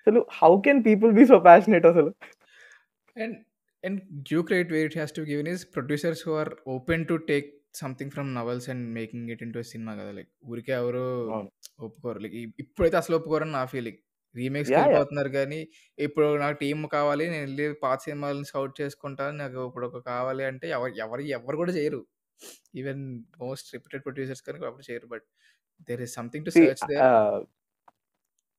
అసలు 0.00 0.20
how 0.40 0.52
can 0.66 0.82
people 0.88 1.12
be 1.18 1.24
so 1.32 1.38
passionate 1.48 1.86
అసలు? 1.92 2.10
And 3.16 3.36
and 3.84 4.00
due 4.30 4.40
credit 4.42 4.72
where 4.74 4.86
it 4.90 4.96
has 4.98 5.14
to 5.18 5.22
given 5.30 5.50
is 5.54 5.64
producers 5.76 6.22
who 6.28 6.34
are 6.42 6.52
open 6.76 7.04
to 7.06 7.16
take 7.30 7.48
something 7.74 8.12
from 8.14 8.30
novels 8.34 8.66
and 8.72 8.84
making 8.94 9.28
it 9.34 9.42
into 9.46 9.60
cinema 9.72 9.92
కదా 10.00 10.10
లైక్ 10.10 10.30
ఊరికే 10.52 10.72
ఎవరు. 10.72 11.04
ఒప్పుకోరు. 11.86 12.18
Like 12.24 12.34
ఇప్పుడైతే 12.64 12.96
అసలు 13.02 13.16
ఒప్పుకోరని 13.18 13.54
నా 13.58 13.64
feeling 13.66 14.00
remakes. 14.34 14.70
వెళ్ళిపోతున్నారు 14.74 15.30
కానీ 15.38 15.60
ఇప్పుడు 15.98 16.28
నాకు 16.42 16.56
టీం 16.62 16.78
కావాలి 16.96 17.24
నేను 17.30 17.44
వెళ్ళి 17.46 17.66
పాత 17.84 17.98
సినిమాలను 18.06 18.46
సౌట్ 18.52 18.74
చేసుకుంటా 18.80 19.24
నాకు 19.40 19.58
ఇప్పుడు 19.68 19.86
ఒక 19.86 20.00
కావాలి 20.12 20.44
అంటే 20.50 20.68
ఎవరు 20.76 20.94
ఎవరు 21.06 21.24
ఎవరు 21.38 21.56
కూడా 21.62 21.72
చేయరు. 21.72 22.00
ఈవెన్ 22.80 23.02
మోస్ట్ 23.42 23.68
రిప్యూటెడ్ 23.74 24.04
ప్రొడ్యూసర్స్ 24.06 24.44
కానీ 24.46 24.58
అప్పుడు 24.70 24.86
చేయరు 24.90 25.06
but 25.06 25.26
there 25.88 26.02
is 26.06 26.14
something 26.20 26.46
to 26.46 26.52
search 26.56 26.84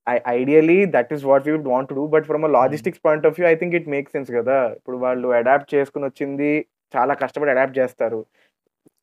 there 0.07 0.21
ideally 0.27 0.85
that 0.95 1.11
is 1.13 1.23
what 1.31 1.47
you 1.49 1.55
want 1.71 1.93
do 1.93 2.03
but 2.07 2.25
from 2.29 2.45
a 2.45 2.51
logistics 2.59 3.01
point 3.05 3.25
of 3.27 3.35
view 3.39 3.47
I 3.51 3.55
think 3.55 3.75
it 3.75 3.87
make 3.87 4.09
sense 4.09 4.31
కదా. 4.31 4.57
ఇప్పుడు 4.77 4.97
వాళ్ళు 4.97 5.27
అడాప్ట్ 5.39 5.73
చేసుకుని 5.75 6.05
వచ్చింది 6.05 6.51
చాలా 6.93 7.13
కష్టపడి 7.13 7.51
అడాప్ట్ 7.51 7.77
చేస్తారు. 7.79 8.19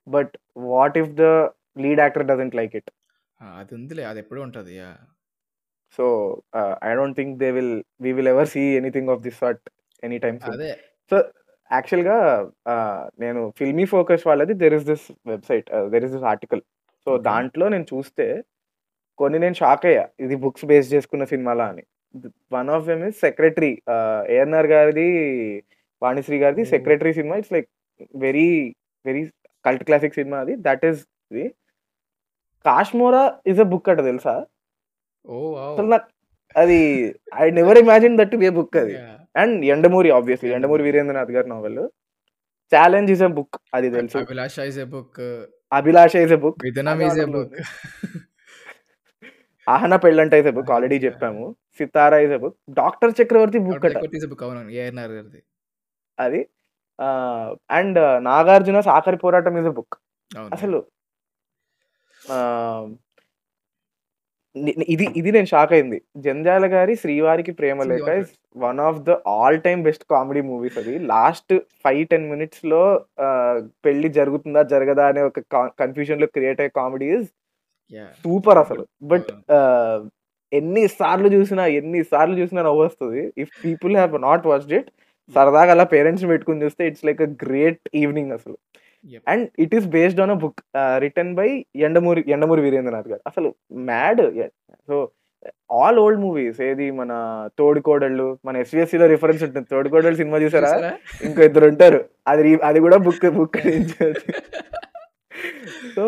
But 0.07 0.35
what 0.71 0.99
if 0.99 1.13
the 1.15 1.27
lead 1.79 2.01
actor 2.01 2.27
doesn't 2.27 2.55
like 2.55 2.77
it 2.77 2.91
అది 3.41 3.75
ఉందిలే 3.75 4.05
అది 4.05 4.19
ఎప్పుడూ 4.19 4.41
ఉంటుంది 4.43 4.75
so 5.99 6.05
I 6.83 6.91
don't 6.95 7.17
think 7.17 7.33
they 7.39 7.51
will 7.51 7.75
we 8.01 8.11
will 8.13 8.29
ever 8.29 8.49
see 8.49 8.63
anything 8.81 9.09
of 9.09 9.23
this 9.23 9.39
sort 9.39 9.63
any 10.03 10.19
time 10.19 10.39
so 11.11 11.17
యాక్చువల్గా 11.71 12.17
నేను 13.19 13.41
ఫిల్మీ 13.59 13.85
ఫోకస్ 13.85 14.27
వాళ్ళది 14.27 14.55
there 14.55 14.75
is 14.75 14.85
this 14.85 15.07
website 15.27 15.69
there 15.93 16.05
is 16.05 16.13
this 16.13 16.27
article 16.33 16.63
so. 17.07 17.11
దాంట్లో 17.19 17.69
నేను 17.69 17.87
చూస్తే 17.95 18.27
కొన్ని 19.21 19.39
నేను 19.45 19.57
షాక్ 19.63 19.85
అయ్యా. 19.91 20.05
ఇది 20.25 20.35
బుక్స్ 20.45 20.67
బేస్ 20.71 20.89
చేసుకున్న 20.95 21.25
సినిమాలా 21.33 21.65
అని. 21.73 21.85
One 22.57 22.71
of 22.77 22.87
them 22.91 23.03
is 23.09 23.19
Secretary 23.27 23.73
ANR 24.37 24.69
గారిది 24.75 25.09
వాణిశ్రీ 26.03 26.39
గారిది. 26.43 26.63
Secretary 26.75 27.13
cinema. 27.19 27.37
It's 27.41 27.55
like 27.57 27.69
very 28.27 28.49
very 29.09 29.23
cult 29.67 29.85
classic 29.89 30.17
cinema 30.21 30.39
అది. 30.45 30.55
దట్ 30.67 30.85
ఈస్ 30.91 31.01
ఇది. 31.33 31.47
కాశ్మోరా 32.69 33.23
ఇస్ 33.51 33.61
అ 33.65 33.69
బుక్ 33.73 33.91
అట 33.93 34.01
తెలుసా? 34.11 34.35
అసలు 35.71 35.89
నాకు 35.95 36.09
అది 36.63 36.79
I 37.43 37.47
never 37.59 37.79
imagine 37.83 38.17
that 38.21 38.35
be 38.43 38.49
book 38.59 38.77
అది. 38.83 38.95
అండ్ 39.43 39.59
ఎండమూరి 39.75 40.11
ఆబ్వియస్లీ 40.19 40.49
ఎండమూరి 40.57 40.83
వీరేంద్రనాథ్ 40.87 41.33
గారి 41.37 41.49
novel 41.53 41.83
Challenge 42.73 43.11
is 43.15 43.23
a 43.29 43.31
book 43.39 43.57
అది 43.77 43.89
తెలుసు. 43.97 44.19
Abhilasha 44.25 44.59
is 44.71 44.81
a 44.85 44.89
book 44.95 45.21
Abhilasha 45.79 46.15
is 46.27 46.35
a 46.37 46.41
book 46.45 46.59
విధనం 46.69 46.99
అది 46.99 47.07
ఈజ్ 47.09 47.21
ఎ 47.21 47.27
ఆర్డర్లో 47.27 47.43
book 47.45 47.55
ఆహన 49.67 49.95
Pellanta 50.05 50.35
is 50.41 50.49
a 50.51 50.55
book 50.57 50.71
already. 50.75 50.97
చెప్పాము 51.07 51.45
Sitara 51.79 52.19
is 52.27 52.35
book 52.45 52.57
Doctor 52.81 53.13
Chakravarthy 53.19 53.59
book 53.67 53.85
అట 53.89 54.05
is 54.19 54.25
a 54.27 54.31
book 54.33 54.45
అవును 54.47 54.73
ఏఎన్ఆర్ 54.83 55.13
గారిది. 55.17 55.41
అది 56.19 56.41
అండ్ 57.79 57.99
నాగార్జున 58.31 58.81
సాకరి 58.89 59.19
పోరాటం 59.25 59.55
ఇస్ 59.61 59.71
బుక్. 59.79 59.97
అసలు 60.57 60.81
ఇది 64.93 65.05
ఇది 65.19 65.31
నేను 65.35 65.49
షాక్ 65.51 65.73
అయింది. 65.77 65.99
జంజాల 66.25 66.65
గారి 66.73 66.95
Srivariki 67.03 67.53
Prema. 67.59 67.77
Is 68.23 68.33
one 68.65 68.81
of 68.87 68.99
the 69.09 69.15
all 69.35 69.59
time 69.67 69.81
best 69.89 70.05
comedy 70.13 70.41
movies 70.49 70.79
అది. 70.83 70.95
లాస్ట్ 71.13 71.53
ఫైవ్ 71.85 72.03
టెన్ 72.13 72.27
మినిట్స్లో 72.33 72.81
పెళ్ళి 73.87 74.09
జరుగుతుందా 74.19 74.63
జరగదా 74.73 75.05
అనే 75.13 75.23
ఒక 75.29 75.41
కన్ఫ్యూజన్లో 75.83 76.29
క్రియేట్ 76.37 76.63
అయ్యే 76.65 76.75
కామెడీ 76.81 77.09
ఇస్ 77.19 77.29
సూపర్ 78.25 78.59
అసలు. 78.59 78.87
బట్ 79.03 79.31
ఎన్ని 80.53 80.89
సార్లు 80.89 81.29
చూసినా 81.29 81.67
ఎన్ని 81.67 82.05
సార్లు 82.05 82.39
చూసినా 82.39 82.63
నవ్వు 82.63 82.83
వస్తుంది 82.85 83.33
if 83.39 83.51
people 83.65 83.97
have 83.97 84.23
not 84.23 84.47
watched 84.47 84.73
it 84.73 84.91
సరదాగా 85.35 85.71
అలా 85.71 85.85
పేరెంట్స్ 85.85 86.27
పెట్టుకుని 86.27 86.63
చూస్తే 86.63 86.87
it's 86.87 87.05
like 87.05 87.23
a 87.23 87.29
great 87.45 87.81
evening 87.95 88.33
అసలు. 88.33 88.57
And 89.29 89.49
it 89.59 89.75
is 89.75 89.87
based 89.87 90.21
on 90.21 90.31
a 90.31 90.35
book 90.35 90.61
written 90.99 91.35
by 91.35 91.65
Yandamuri 91.77 92.25
Yandamuri 92.29 92.61
Veerendranath 92.61 93.09
garu. 93.09 93.21
అసలు 93.27 93.55
mad 93.73 94.23
so 94.87 95.09
all 95.73 95.99
old 95.99 96.21
movies 96.21 96.61
ఏది 96.61 96.91
మన 96.91 97.13
తోడుకోడళ్ళు 97.59 98.39
మన 98.45 98.63
SVSC 98.63 98.99
లో 98.99 99.07
రిఫరెన్స్ 99.07 99.43
ఉంటుంది. 99.45 99.67
తోడుకోడళ్ళు 99.71 100.17
సినిమా 100.17 100.39
చూసారా? 100.39 100.93
ఇంకో 101.25 101.43
ఇద్దరు 101.43 101.67
ఉంటారు. 101.67 102.05
అది 102.29 102.59
అది 102.65 102.81
కూడా 102.81 102.97
book 102.97 103.31
book 103.31 103.59
so 105.95 106.07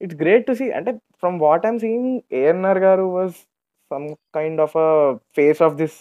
it's 0.00 0.18
great 0.22 0.46
to 0.48 0.54
see 0.60 0.66
అంటే 0.78 0.90
from 1.22 1.38
what 1.46 1.64
I'm 1.70 1.80
seeing 1.84 2.10
ANR 2.40 2.80
garu 2.86 3.06
was 3.16 3.36
some 3.90 4.06
kind 4.36 4.60
of 4.64 4.74
a 4.86 4.88
face 5.36 5.60
of 5.66 5.76
this 5.80 5.96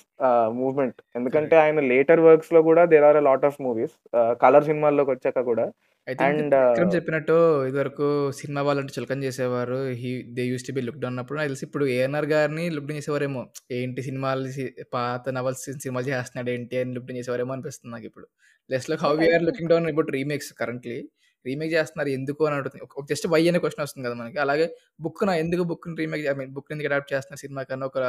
movement 0.62 0.98
ఎందుకంటే 1.18 1.56
ఆయన 1.64 1.80
లేటర్ 1.92 2.22
వర్క్స్లో 2.28 2.60
కూడా 2.70 2.82
there 2.92 3.06
are 3.10 3.20
a 3.22 3.24
lot 3.30 3.46
of 3.50 3.58
movies 3.68 3.96
colour 4.44 4.68
సినిమాల్లోకి 4.70 5.12
వచ్చాక 5.16 5.42
కూడా. 5.52 5.66
అండ్ 6.08 6.54
విక్రమ్ 6.56 6.94
చెప్పినట్టు 6.96 7.36
ఇదివరకు 7.70 8.06
సినిమా 8.38 8.62
వాళ్ళంటే 8.68 8.94
చులకన 8.96 9.20
చేసేవారు. 9.28 9.80
He 10.02 10.12
they 10.38 10.44
use 10.52 10.66
to 10.68 10.74
be 10.78 10.82
look 10.86 11.02
down 11.02 11.14
అన్నప్పుడు 11.14 11.38
నాకు 11.40 11.50
తెలిసి 11.52 11.66
ఇప్పుడు 11.68 11.86
ఏఎన్ఆర్ 11.96 12.28
గారిని 12.34 12.66
లుక్ 12.76 12.88
డౌన్ 12.88 13.00
చేసేవారేమో. 13.02 13.42
ఏంటి 13.80 14.04
సినిమాలు 14.08 14.50
పాత 14.96 15.30
నవల్స్ 15.38 15.66
సినిమా 15.84 16.02
చేస్తున్నాడు 16.10 16.52
ఏంటి 16.56 16.78
అని 16.84 16.94
లుక్ 16.96 17.08
డౌన్ 17.10 17.20
చేసేవారేమో 17.22 17.54
అనిపిస్తుంది 17.58 17.92
నాకు 17.96 18.08
ఇప్పుడు. 18.12 18.28
Less 18.70 18.88
like 18.92 19.04
how 19.08 19.14
we're 19.22 19.46
looking 19.50 19.72
down 19.74 19.88
about 19.92 20.12
remakes 20.18 20.52
currently 20.62 20.98
remake 21.46 21.72
చేస్తున్నారు 21.76 22.10
ఎందుకు 22.18 22.42
అని 22.48 22.56
అడుగుతుంది. 22.60 22.84
ఒక 22.88 23.06
జస్ట్ 23.12 23.28
వై 23.34 23.42
అనే 23.52 23.60
క్వశ్చన్ 23.64 23.84
వస్తుంది 23.86 24.06
కదా 24.08 24.16
మనకి. 24.22 24.40
అలాగే 24.46 24.66
బుక్ 25.06 25.24
నా 25.30 25.36
ఎందుకు 25.44 25.64
book 25.72 25.88
remake 26.02 26.26
I 26.32 26.36
mean 26.40 26.52
book 26.58 26.72
ఎందుకు 26.76 26.90
అడాప్ట్ 26.90 27.12
చేస్తున్నారు 27.14 27.42
సినిమా 27.46 27.64
కన్నా 27.72 27.88
ఒక 27.92 28.00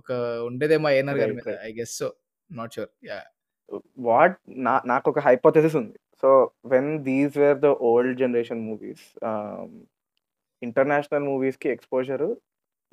ఒక 0.00 0.10
ఉండేదేమో 0.48 0.90
ఏఎన్ఆర్ 0.96 1.20
గారి 1.22 1.34
మీద. 1.38 1.56
I 1.68 1.72
guess 1.80 1.94
so 2.02 2.08
not 2.50 2.74
sure 2.76 2.90
yeah 3.10 3.18
what 4.08 4.36
నా 4.66 4.74
నాకు 4.92 5.06
ఒక 5.12 5.20
హైపోథెసిస్ 5.28 5.76
ఉంది 5.82 5.96
so 6.22 6.30
when 6.72 6.90
these 7.08 7.36
were 7.42 7.58
the 7.66 7.70
old 7.90 8.14
generation 8.22 8.62
movies 8.68 9.04
international 10.62 11.26
మూవీస్కి 11.30 11.68
ఎక్స్పోజర్ 11.74 12.26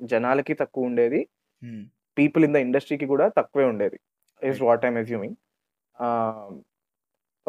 జనాలకి 0.00 0.54
తక్కువ 0.60 0.88
ఉండేది. 0.90 1.20
పీపుల్ 2.16 2.44
ఇన్ 2.46 2.54
ద 2.56 2.60
ఇండస్ట్రీకి 2.66 3.06
కూడా 3.12 3.26
తక్కువే 3.38 3.66
ఉండేది 3.72 3.98
ఇస్ 4.42 4.60
వాట్ 4.66 4.84
ఐమ్ 4.88 4.98
అజ్యూమింగ్ 5.02 5.36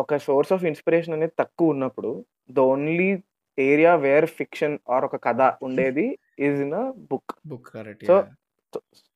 ఒక 0.01 0.17
సోర్స్ 0.25 0.51
ఆఫ్ 0.55 0.65
ఇన్స్పిరేషన్ 0.65 1.15
అనేది 1.15 1.35
తక్కువ 1.39 1.73
ఉన్నప్పుడు 1.73 2.11
the 2.49 2.65
only 2.67 3.09
area 3.57 3.93
where 4.03 4.27
fiction 4.37 4.75
or 4.89 5.05
ఒక 5.05 5.17
కథ 5.25 5.41
ఉండేది 5.67 6.05
is 6.45 6.59
in 6.65 6.75
a 6.75 6.85
book 7.11 7.33
book 7.51 7.69
so 8.09 8.15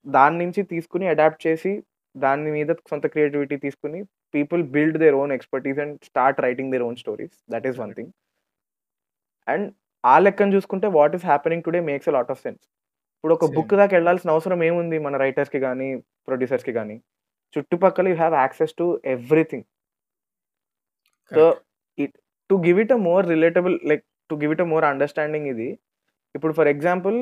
దాని 0.05 0.37
నుంచి 0.37 0.61
తీసుకుని 0.71 1.05
అడాప్ట్ 1.07 1.41
చేసి 1.47 1.71
దాని 2.15 2.51
మీద 2.51 2.73
సొంత 2.91 3.05
క్రియేటివిటీ 3.07 3.55
తీసుకుని 3.57 3.99
people 4.33 4.61
build 4.73 4.97
their 4.97 5.15
own 5.15 5.31
expertise 5.31 5.79
and 5.79 5.95
start 6.03 6.39
writing 6.45 6.71
their 6.73 6.83
own 6.83 6.97
stories 6.97 7.35
that 7.53 7.65
is 7.67 7.77
one 7.83 7.93
thing 7.93 8.11
and 9.47 9.67
ఆ 10.03 10.15
లెక్కను 10.19 10.53
చూసుకుంటే 10.55 10.87
what 10.95 11.15
is 11.15 11.25
happening 11.25 11.63
today 11.63 11.79
makes 11.89 12.09
a 12.09 12.15
lot 12.17 12.31
of 12.33 12.41
sense 12.41 12.63
ఇప్పుడు 13.17 13.35
ఒక 13.37 13.47
బుక్ 13.53 13.73
దాకా 13.75 13.93
వెళ్ళాల్సిన 13.93 14.29
అవసరం 14.29 14.59
ఏముంది 14.63 14.97
మన 14.99 15.17
రైటర్స్కి 15.17 15.59
కానీ 15.59 15.87
ప్రొడ్యూసర్స్కి 16.27 16.73
కానీ 16.73 16.95
చుట్టుపక్కల 17.53 18.07
you 18.07 18.15
have 18.15 18.35
access 18.35 18.73
to 18.73 18.85
everything 19.07 19.65
so 21.31 21.43
it 21.97 22.15
to 22.49 22.55
give 22.65 22.79
it 22.83 22.93
a 22.97 22.99
more 23.07 23.23
relatable 23.33 23.75
like 23.91 24.03
to 24.29 24.35
give 24.41 24.53
it 24.55 24.63
a 24.65 24.67
more 24.73 24.85
understanding 24.91 25.47
ఇది 25.53 25.69
ఇప్పుడు 26.35 26.53
ఫర్ 26.59 26.69
ఎగ్జాంపుల్ 26.73 27.17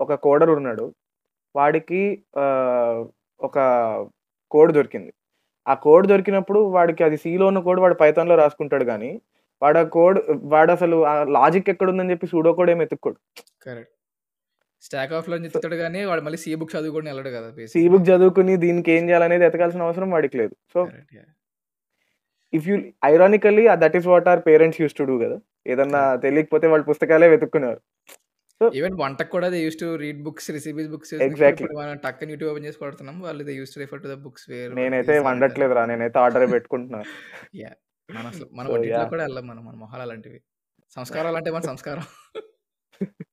ఒక 0.00 0.14
కోడర్ 0.26 0.52
ఉన్నాడు 0.58 0.86
వాడికి 1.54 2.02
ఒక 3.40 3.58
కోడ్ 4.52 4.70
దొరికింది. 4.76 5.10
ఆ 5.66 5.74
కోడ్ 5.84 6.06
దొరికినప్పుడు 6.12 6.60
వాడికి 6.76 7.02
అది 7.06 7.16
సీలో 7.24 7.44
ఉన్న 7.50 7.60
కోడ్ 7.66 7.80
వాడు 7.84 7.96
పైథాన్లో 8.02 8.36
రాసుకుంటాడు 8.42 8.84
కానీ 8.92 9.10
వాడు 9.62 9.78
ఆ 9.82 9.84
కోడ్ 9.96 10.18
వాడు 10.52 10.70
అసలు 10.76 10.96
ఆ 11.10 11.14
లాజిక్ 11.36 11.68
ఎక్కడ 11.72 11.88
ఉందని 11.92 12.12
చెప్పి 12.14 12.26
సూడో 12.32 12.52
కోడ్ 12.58 12.70
ఏమి 12.74 12.84
ఎత్తుక్కోడు. 12.86 13.18
కరెక్ట్ 13.66 13.94
స్టాక్ 14.82 15.12
ఆఫ్లో 15.18 15.36
చెప్తాడు 15.44 15.76
కానీ 15.84 16.00
వాడు 16.10 16.22
మళ్ళీ 16.26 16.38
సి 16.44 16.50
బుక్ 16.60 16.72
చదువుకొని 16.76 17.08
వెళ్ళడు 17.10 17.30
కదా 17.36 17.48
సి 17.74 17.82
బుక్ 17.92 18.06
చదువుకుని 18.10 18.54
దీనికి 18.64 18.90
ఏం 18.96 19.04
చేయాలనేది 19.10 19.46
ఎతకాల్సిన 19.48 19.86
అవసరం 19.88 20.10
వాడికి 20.16 20.38
లేదు. 20.42 20.54
So 20.72 20.78
if 22.52 22.66
you 22.70 22.76
ironically 23.10 23.64
that 23.82 23.96
is 23.98 24.08
what 24.12 24.28
our 24.32 24.40
parents 24.48 24.80
use 24.82 24.96
to 25.00 25.04
do 25.10 25.16
కదా. 25.24 25.36
ఏదన్నా 25.72 26.02
తెలియకపోతే 26.24 26.66
వాళ్ళ 26.72 26.84
పుస్తకాలే 26.90 27.28
వెతుక్కునేవారు. 27.34 27.80
సో 28.60 28.66
ఈవెన్ 28.78 28.96
వంటకు 29.02 29.30
కూడా 29.34 29.48
they 29.52 29.58
use 29.64 29.78
to 29.82 29.86
read 30.02 30.18
books 30.24 30.48
recipes 30.56 30.88
books 30.94 31.12
exactly 31.26 31.68
మనం 31.78 31.94
టక్కని 32.04 32.32
యూట్యూబ్ 32.34 32.50
ఓపెన్ 32.52 32.66
చేసి 32.68 32.78
కొడుతున్నాం 32.82 33.16
వాళ్ళు 33.26 33.44
they 33.48 33.52
use 33.60 33.72
to 33.74 33.80
refer 33.82 34.02
to 34.04 34.08
the 34.08 34.16
books 34.24 34.44
where 34.50 34.72
నేనైతే 34.80 35.12
ఈజీ 35.12 35.12
అంటారు 35.12 35.26
వండట్లేదురా 35.28 35.82
నేనైతే 35.92 36.18
ఆర్డర్ 36.24 36.46
పెట్టుకుంటున్నా. 36.54 37.00
యా 37.62 37.70
మన 38.08 38.24
అసలు 38.32 38.46
మన 38.58 38.66
యా 38.92 39.00
కూడా 39.12 39.22
వెళ్ళాం 39.26 39.46
మనం 39.50 39.62
మన 39.68 39.76
మొహాలు 39.84 40.02
అలాంటివి. 40.06 40.38
సంస్కారాలు 40.96 41.38
అంటే 41.40 41.50
మన 41.56 41.64
సంస్కారం. 41.72 42.06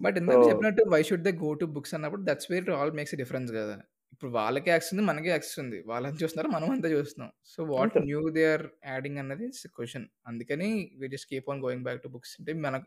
బట్ 0.00 0.16
సో 0.16 0.20
ఇందాక 0.22 0.40
చెప్పినట్టు 0.50 0.82
why 0.94 1.02
should 1.08 1.24
they 1.26 1.32
go 1.42 1.50
to 1.60 1.66
books 1.74 1.94
అన్నప్పుడు 1.96 2.22
that's 2.28 2.48
where 2.52 2.70
all 2.78 2.92
makes 2.98 3.14
difference 3.22 3.50
కదా. 3.58 3.76
ఇప్పుడు 4.14 4.30
వాళ్ళకి 4.38 4.68
యాక్సెస్ 4.72 4.92
ఉంది 4.94 5.04
మనకి 5.10 5.28
యాక్సెస్ 5.34 5.58
ఉంది. 5.62 5.78
వాళ్ళని 5.90 6.18
చూస్తున్నారు 6.22 6.50
మనం 6.54 6.68
అంతా 6.74 6.88
చూస్తున్నాం. 6.94 7.30
So 7.52 7.60
what 7.72 7.96
new 8.08 8.20
they 8.36 8.42
are 8.54 8.64
adding 8.92 9.18
అన్నది 9.22 9.46
క్వశ్చన్. 9.78 10.06
అందుకని 10.30 10.68
we 11.00 11.08
just 11.14 11.28
keep 11.32 11.48
on 11.52 11.62
going 11.66 11.84
back 11.86 12.00
to 12.04 12.10
books 12.14 12.34
అంటే 12.40 12.52
మనకు 12.66 12.86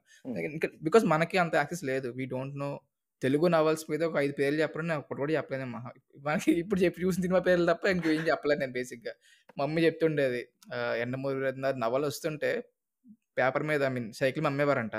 బికాస్ 0.87 1.05
మనకి 1.13 1.37
అంత 1.43 1.55
యాక్సెస్ 1.61 1.83
లేదు. 1.91 2.09
We 2.19 2.25
don't 2.35 2.57
know 2.63 2.69
Telugu 3.21 3.47
novels 3.55 3.85
మీద 3.91 4.01
ఒక 4.09 4.17
ఐదు 4.25 4.33
పేర్లు 4.39 4.59
చెప్పడం 4.63 4.87
నేను 4.89 5.01
ఒకటి 5.03 5.19
కూడా 5.23 5.33
చెప్పలేను. 5.37 5.69
మహా 5.75 5.89
మనకి 6.27 6.51
ఇప్పుడు 6.63 6.79
చెప్పి 6.85 6.99
చూసిన 7.05 7.21
సినిమా 7.25 7.41
పేర్లు 7.47 7.67
తప్ప 7.71 7.85
ఇంకేం 7.95 8.25
చెప్పలేదు 8.31 8.59
నేను 8.63 8.75
బేసిక్గా 8.79 9.13
మమ్మీ 9.61 9.81
చెప్తుండేది 9.87 10.41
ఎండమూరి 11.03 11.53
నవల్ 11.85 12.05
వస్తుంటే 12.11 12.51
పేపర్ 13.39 13.65
మీద 13.71 13.81
ఐ 13.89 13.91
మీన్ 13.95 14.09
సైకిల్ 14.21 14.47
అమ్మేవారంట. 14.51 14.97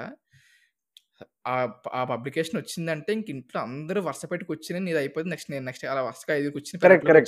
ఆ 1.46 1.54
ఆ 1.92 2.02
పబ్లికేషన్ 2.04 2.58
వచ్చిందంటే 2.60 3.10
ఇంక 3.12 3.28
ఇంట్లో 3.30 3.58
అందరూ 3.60 4.00
వరుస 4.02 4.24
పెట్టి 4.32 4.44
కూర్చుని 4.44 4.80
నీది 4.80 4.98
అయిపోయింది. 4.98 5.30
నెక్స్ట్ 5.30 5.50
నేను 5.50 5.64
నెక్స్ట్ 5.64 5.84
అలా 5.86 6.02
వరుసగా 6.02 6.34
ఐదు 6.34 6.50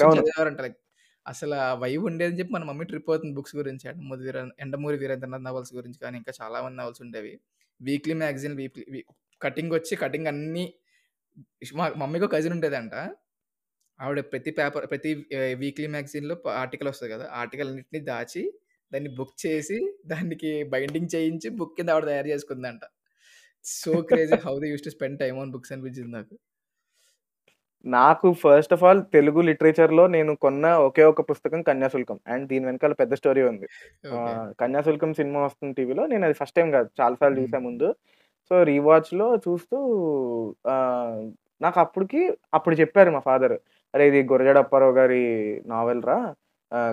అవును. 0.02 0.22
చదివారంట 0.22 0.60
లైక్ 0.60 0.78
అసలు 1.26 1.54
ఆ 1.62 1.68
వైబ్ 1.74 2.04
ఉండేది 2.10 2.34
చెప్పి 2.40 2.52
మన 2.52 2.64
మమ్మీ 2.64 2.84
ట్రిప్ 2.84 3.08
అవుతుంది 3.10 3.34
బుక్స్ 3.34 3.54
గురించి. 3.56 3.84
ఎండమూరి 3.90 4.22
వీర 4.26 4.38
ఎండమూరి 4.60 4.96
వీరేంద్రనాథ్ 4.96 5.44
నవల్స్ 5.48 5.72
గురించి 5.74 5.98
కానీ 6.04 6.16
ఇంకా 6.22 6.32
చాలా 6.40 6.58
మంది 6.64 6.78
నవల్స్ 6.82 7.02
ఉండేవి. 7.06 7.32
వీక్లీ 7.80 8.14
మ్యాగజైన్ 8.22 8.56
వీక్లీ 8.60 9.02
కటింగ్ 9.40 9.72
వచ్చి 9.78 9.94
కటింగ్ 9.96 10.28
అన్ని 10.32 10.64
మా 11.78 11.86
మమ్మీకి 12.00 12.24
ఒక 12.26 12.32
కజిన్ 12.36 12.54
ఉండేదంట. 12.56 12.94
ఆవిడ 14.00 14.20
ప్రతి 14.32 14.50
పేపర్ 14.58 14.84
ప్రతి 14.92 15.10
వీక్లీ 15.62 15.88
మ్యాగజైన్లో 15.94 16.36
ఆర్టికల్ 16.62 16.88
వస్తుంది 16.90 17.10
కదా 17.14 17.24
ఆర్టికల్ 17.40 17.68
అన్నింటినీ 17.68 18.00
దాచి 18.06 18.42
దాన్ని 18.92 19.10
బుక్ 19.18 19.34
చేసి 19.44 19.78
దానికి 20.12 20.50
బైండింగ్ 20.72 21.10
చేయించి 21.14 21.48
బుక్ 21.58 21.74
కింద 21.78 21.90
ఆవిడ 21.94 22.06
తయారు 22.10 22.28
చేసుకుందంట. 22.28 22.82
So 23.64 23.92
crazy 24.02 24.36
how 24.44 24.54
they 24.58 24.68
use 24.68 24.84
to 24.84 24.90
spend 24.90 25.18
time 25.18 25.36
on 25.38 25.50
books 25.50 25.72
అనిపించింది 25.72 26.12
నాకు. 26.16 26.34
నాకు 27.84 28.28
ఫస్ట్ 28.40 28.72
ఆఫ్ 28.72 28.82
ఆల్ 28.84 29.00
తెలుగు 29.12 29.40
లిటరేచర్లో 29.40 30.04
నేను 30.06 30.32
కొన్న 30.36 30.64
ఒకే 30.86 31.04
ఒక 31.04 31.20
పుస్తకం 31.30 31.60
కన్యాశుల్కం 31.62 32.18
అండ్ 32.26 32.44
దీని 32.48 32.66
వెనకాల 32.66 32.92
పెద్ద 32.92 33.14
స్టోరీ 33.14 33.42
ఉంది. 33.42 33.66
కన్యాశుల్కం 34.58 35.14
సినిమా 35.14 35.40
వస్తుంది 35.44 35.74
టీవీలో. 35.74 36.06
నేను 36.06 36.24
అది 36.24 36.34
ఫస్ట్ 36.34 36.56
టైం 36.56 36.70
కాదు 36.70 36.88
చాలాసార్లు 37.00 37.36
మ్మ్. 37.36 37.46
చూసా 37.46 37.58
ముందు. 37.58 37.88
సో 38.50 38.62
రీవాచ్లో 38.62 39.36
చూస్తూ 39.36 39.78
నాకు 41.60 41.78
అప్పటికి 41.80 42.20
అప్పుడు 42.54 42.74
చెప్పారు 42.74 43.10
మా 43.10 43.20
ఫాదర్ 43.20 43.56
అరే 43.94 44.04
ఇది 44.08 44.20
గురజాడ 44.24 44.58
అప్పారావు 44.58 44.92
గారి 44.92 45.22
నావెల్ 45.66 46.02
రా. 46.02 46.18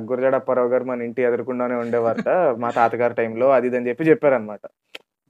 గురజాడ 0.10 0.36
అప్పారావు 0.36 0.68
గారు 0.68 0.84
మన 0.84 1.02
ఇంటి 1.02 1.22
ఎదురుకుండానే 1.22 1.76
ఉండేవారట 1.76 2.30
మా 2.60 2.70
తాతగారి 2.70 3.14
టైంలో 3.14 3.48
అది 3.52 3.68
ఇది 3.68 3.78
అని 3.78 3.90
చెప్పి 3.90 4.10
చెప్పారనమాట 4.10 4.64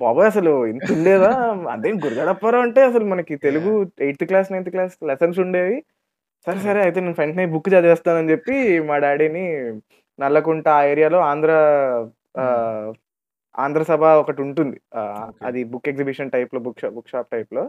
బాబోయ్ 0.02 0.28
అసలు 0.28 0.52
ఇంత 0.66 0.88
ఉండేదా? 0.92 1.30
అదే 1.74 1.90
గురజాడ 2.04 2.30
అప్పారావు 2.30 2.64
అంటే 2.64 2.82
అసలు 2.84 3.06
మనకి 3.06 3.34
Telugu 3.46 3.72
eighth 4.02 4.24
class 4.30 4.52
ninth 4.54 4.70
class 4.70 4.96
lessons 5.10 5.40
ఉండేవి. 5.46 5.78
సరే 6.48 6.60
సరే 6.66 6.80
అయితే 6.84 7.00
నేను 7.00 7.18
వెంటనే 7.20 7.46
బుక్ 7.54 7.70
చదివేస్తానని 7.74 8.32
చెప్పి 8.32 8.56
మా 8.90 8.96
డాడీని 9.04 9.46
నల్లకుంట 10.20 10.68
ఆ 10.76 10.84
ఏరియాలో 10.86 11.20
ఆంధ్ర 11.30 11.52
ఆ, 12.38 12.46
ఆంధ్ర 13.56 13.82
సభ 13.84 14.04
ఒకటి 14.22 14.42
ఉంటుంది. 14.42 14.78
అది 15.48 15.62
బుక్ 15.72 15.88
ఎగ్జిబిషన్ 15.88 16.32
టైప్లో 16.32 16.60
బుక్ 16.60 16.82
షాప్ 16.82 16.96
బుక్ 16.96 17.12
షాప్ 17.14 17.32
టైప్లో 17.32 17.64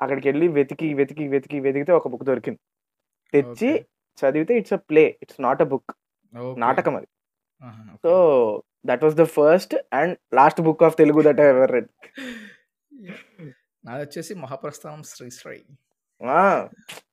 అక్కడికి 0.00 0.26
వెళ్ళి 0.28 0.46
వెతికి 0.56 0.88
వెతికి 0.94 1.24
వెతికి 1.28 1.58
వెతికితే 1.60 1.92
ఒక 1.92 2.08
బుక్ 2.08 2.24
దొరికింది. 2.24 2.60
తెచ్చి 3.34 3.70
చదివితే 4.18 4.52
it's 4.56 4.74
a 4.74 4.80
play 4.90 5.04
it's 5.22 5.40
not 5.40 5.62
a 5.62 5.68
book. 5.72 5.90
నాటకం 6.62 6.94
అది. 6.96 7.08
So 8.04 8.12
that 8.84 9.02
was 9.04 9.16
the 9.16 9.26
first 9.34 9.74
and 9.92 10.14
last 10.34 10.60
book 10.66 10.82
of 10.82 10.96
Telugu 11.00 11.22
that 11.28 11.40
I 11.40 11.48
ever 11.54 11.72
read 11.76 11.90
నాది 13.84 14.02
వచ్చేసి 14.04 14.32
మహాప్రస్థానం 14.42 15.02
శ్రీ 15.10 15.28
శ్రీ 15.38 15.56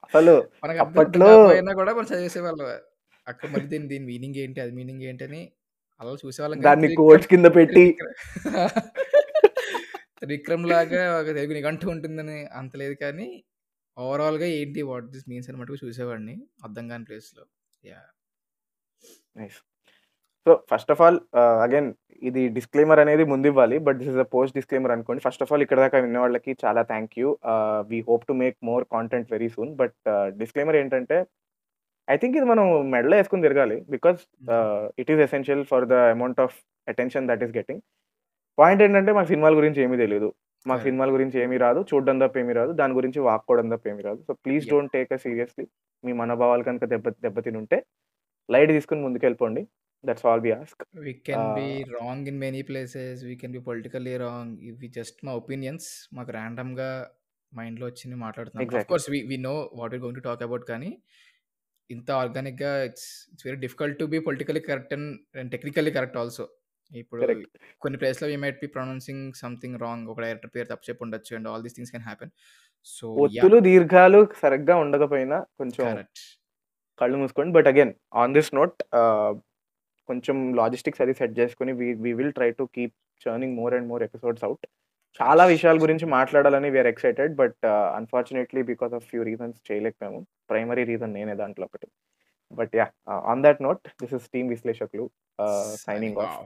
అసలు 0.08 0.34
అప్పట్లో 0.84 1.30
కూడా 1.80 1.92
మనం 1.94 2.08
చదివేసేవాళ్ళం 2.12 2.68
అక్కడ 3.28 3.48
మరి 3.54 3.66
దీని 3.66 3.88
దీని 3.88 4.06
మీనింగ్ 4.06 4.38
ఏంటి 4.38 4.60
అది 4.62 4.74
మీనింగ్ 4.80 5.04
ఏంటి 5.10 5.24
అని 5.28 5.42
అలా 6.02 6.12
చూసేవాళ్ళం 6.24 6.64
దాన్ని 6.66 6.90
కోట్స్ 7.00 7.30
కింద 7.34 7.48
పెట్టి 7.58 7.86
విక్రమ్ 10.32 10.64
లాగా 10.70 11.02
ఒక 11.16 11.30
తెలుగు 11.30 11.54
నిఘంటు 11.58 11.86
ఉంటుందని 11.94 12.38
అంత 12.60 12.74
లేదు 12.82 12.96
కానీ 13.02 13.28
ఓవరాల్‌గా 13.98 14.48
ఏంటి 14.60 14.82
వాట్ 14.90 15.08
దిస్ 15.14 15.28
మీన్స్ 15.32 15.48
అని 15.50 15.58
మటుకు 15.60 15.78
చూసేవాడిని 15.84 16.36
అర్థం 16.64 16.86
కాని 16.92 17.06
ప్లేస్‌లో. 17.10 17.44
Yeah! 17.84 18.10
Nice. 19.36 19.60
So, 20.46 20.54
first 20.72 20.92
of 20.94 21.02
all 21.02 21.18
again 21.66 21.88
ఇది 22.22 22.42
డిస్క్లైమర్ 22.58 23.00
అనేది 23.04 23.24
ముందివ్వాలి. 23.32 23.78
But 23.86 23.98
this 24.00 24.12
is 24.12 24.20
a 24.24 24.28
post 24.36 24.56
disclaimer 24.58 24.94
అనుకోండి. 24.96 25.22
ఫస్ట్ 25.26 25.42
ఆఫ్ 25.44 25.52
ఆల్ 25.54 25.64
ఇక్కడి 25.66 25.82
దాకా 25.84 25.98
విన్న 26.06 26.18
వాళ్ళకి 26.20 26.52
చాలా 26.64 26.82
thank 26.92 27.14
you. 27.20 27.30
We 27.90 27.98
hope 28.10 28.26
to 28.30 28.36
make 28.42 28.58
more 28.70 28.84
content 28.96 29.32
very 29.32 29.50
soon. 29.56 29.72
But 29.82 29.96
disclaimer 30.42 30.78
ఏంటంటే, 30.82 31.18
ఐ 32.08 32.18
థింక్ 32.18 32.38
ఇది 32.40 32.48
మనం 32.54 32.66
మెడలో 32.96 33.16
యేసుకొని 33.20 33.46
తిరగాలి. 33.48 33.78
ఆహ్, 34.56 34.86
it 35.02 35.12
is 35.14 35.22
essential 35.28 35.64
for 35.72 35.88
the 35.94 36.14
amount 36.16 36.42
of 36.46 36.56
attention 36.88 37.28
that 37.32 37.44
is 37.46 37.54
getting. 37.60 37.84
Point 38.58 38.84
ఏంటంటే 38.86 39.14
మాకు 39.18 39.30
సినిమాల 39.34 39.54
గురించి 39.62 39.80
ఏమీ 39.86 39.98
తెలీదు. 40.04 40.30
మాకు. 40.66 40.82
సినిమాల 40.86 41.10
గురించి 41.16 41.38
ఏమీ 41.44 41.58
రాదు. 41.64 41.82
చూడడం 41.92 42.18
తప్ప 42.24 42.38
ఏమీ 42.44 42.54
రాదు. 42.60 42.74
దాని 42.82 42.94
గురించి 42.94 43.20
వాక్కోవడం 43.28 43.68
తప్ప 43.74 43.86
ఏమీ 43.94 44.04
రాదు. 44.08 44.22
So, 44.28 44.34
please! 44.46 44.66
Don't 44.72 44.94
take 44.94 45.12
us 45.16 45.24
seriously. 45.28 45.66
మీ 46.04 46.14
మనోభావాలు 46.22 46.66
కనుక 46.70 46.86
దెబ్బ 46.94 47.08
దెబ్బతినుంటే 47.26 47.80
లైట్ 48.50 48.72
తీసుకొని 48.72 49.02
ముందుకెళ్ళిపోండి. 49.06 49.64
That's 50.04 50.26
all 50.28 50.42
we 50.42 50.52
ask. 50.56 50.84
We 51.04 51.12
can 51.28 51.46
be 51.56 51.66
wrong 51.94 52.26
in 52.28 52.40
many 52.40 52.62
places. 52.68 53.22
We 53.28 53.34
can 53.42 53.54
be 53.56 53.62
politically 53.68 54.14
wrong. 54.24 54.56
ఇవి 54.70 54.88
జస్ట్ 54.98 55.20
మా 55.28 55.34
ఒపీనియన్స్. 55.42 55.88
మాకు 56.18 56.32
ర్యాండమ్‌గా 56.38 56.90
మైండ్‌లో 57.52 57.86
వచ్చినవి 57.90 58.20
మాట్లాడుతున్నాం. 58.22 58.68
Of. 58.74 58.86
Course 58.90 59.08
we 59.14 59.20
we 59.32 59.38
know 59.46 59.56
what 59.80 59.92
we're 59.94 60.04
going 60.06 60.20
to 60.20 60.26
talk 60.28 60.44
about 60.48 60.66
కానీ, 60.72 60.92
ఇంత 61.90 62.10
ఆర్గానిక్‌గా 62.22 62.72
it's 62.88 63.10
it's 63.34 63.46
very 63.48 63.60
difficult 63.66 63.98
to 64.02 64.08
be 64.14 64.20
politically 64.28 64.64
correct 64.70 64.94
and 64.98 65.10
and 65.42 65.52
technically 65.56 65.94
correct 65.98 66.20
also. 66.24 66.46
ఇప్పుడు. 66.92 67.26
కొన్ని 67.82 67.98
ప్లేస్‌లో 68.02 68.28
we 68.32 68.38
might 68.44 68.60
be 68.64 68.70
pronouncing 68.76 69.26
something 69.44 69.80
wrong. 69.86 70.08
ఒక 70.14 70.20
డైరెక్టర్ 70.26 70.54
పేరు 70.56 70.70
తప్పు 70.74 70.88
చెప్పి 70.90 71.04
ఉండొచ్చు 71.08 71.34
and 71.40 71.50
all 71.54 71.64
these 71.68 71.78
things 71.80 71.94
can 71.96 72.08
happen. 72.10 72.34
So! 72.98 73.08
ఒత్తులు, 73.18 73.58
దీర్ఘాలు 73.68 74.20
సరిగ్గా 74.42 74.76
ఉండకపోయినా 74.84 75.38
కొంచెం. 75.60 75.90
కళ్ళు 77.02 77.18
మూసుకోండి. 77.18 77.54
But 77.54 77.68
again 77.68 77.94
on 78.16 78.34
this 78.34 78.52
note 78.56 78.78
కొంచెం 80.10 80.38
లాజిస్టిక్స్ 80.56 81.02
అది 81.02 81.14
సెట్ 81.20 81.36
చేసుకొని 81.40 81.72
we 81.80 81.88
we 82.04 82.12
will 82.20 82.34
try 82.34 82.50
to 82.60 82.66
keep 82.76 82.94
churning 83.22 83.56
more 83.60 83.74
and 83.78 83.88
more 83.88 84.04
episodes 84.04 84.44
out. 84.46 84.66
చాలా. 85.20 85.44
విషయాల 85.46 85.78
గురించి 85.82 86.06
మాట్లాడాలని 86.16 86.70
we 86.70 86.80
are 86.80 86.90
excited. 86.94 87.34
But 87.36 87.60
unfortunately 87.98 88.62
because 88.72 88.94
of 88.94 89.06
few 89.12 89.22
reasons 89.24 89.60
చేయలేకపోయాము. 89.70 90.20
Primary 90.50 90.84
reason 90.92 91.14
నేనే 91.14 91.36
దాంట్లో 91.36 91.66
ఒకటి. 91.70 91.88
But 92.52 92.74
yeah! 92.76 92.92
On 93.32 93.44
that 93.46 93.62
note 93.68 93.84
this 94.02 94.16
is 94.20 94.28
team 94.34 94.50
Vishleshakulu 94.56 95.06
signing 95.86 96.20
off. 96.26 96.38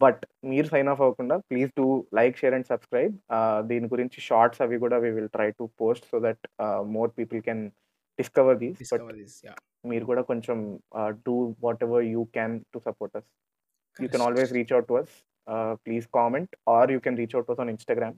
But 0.00 0.22
మీరు 0.44 0.66
sign 0.66 0.88
off 0.92 1.00
అవ్వకుండా 1.02 1.36
please 1.50 1.70
do 1.76 1.86
like, 2.14 2.36
share 2.36 2.54
and 2.54 2.68
subscribe. 2.72 3.14
దీని 3.70 3.88
గురించి 3.88 4.18
shorts 4.20 4.62
అవి 4.62 4.78
కూడా 4.78 4.96
we 4.98 5.10
will 5.10 5.32
try 5.36 5.48
to 5.60 5.66
post 5.82 6.06
so 6.12 6.18
that 6.26 6.44
more 6.96 7.12
people 7.18 7.40
can 7.48 7.64
discover 8.18 8.58
these. 8.58 8.76
But 8.76 8.82
discover 8.84 9.16
this. 9.16 9.36
Yeah! 9.44 9.60
మీరు 9.84 10.04
కూడా 10.04 10.22
కొంచెం 10.22 10.58
ఆహ్, 10.94 11.12
do 11.26 11.34
whatever 11.60 12.04
you 12.14 12.24
can 12.36 12.56
to 12.72 12.78
support 12.80 13.16
us. 13.16 13.28
You 13.96 14.08
can 14.08 14.22
always 14.22 14.44
correct. 14.44 14.58
Reach 14.58 14.74
out 14.78 14.88
to 14.88 14.96
us. 14.96 15.14
Ah, 15.46 15.74
please 15.84 16.06
comment 16.12 16.52
or 16.68 16.92
you 16.92 17.00
can 17.00 17.18
reach 17.18 17.36
out 17.36 17.46
to 17.46 17.52
us 17.52 17.60
on 17.60 17.70
Instagram. 17.70 18.16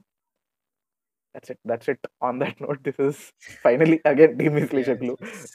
That's 1.35 1.51
it. 1.51 1.61
That's 1.65 1.89
it. 1.89 2.05
On 2.23 2.39
that 2.43 2.61
note 2.61 2.81
this 2.81 3.01
is 3.09 3.21
finally 3.65 3.99
again 4.05 4.35
team 4.39 4.55
yes. 4.55 4.63
Vishleshakulu 4.63 5.15
yes. 5.23 5.45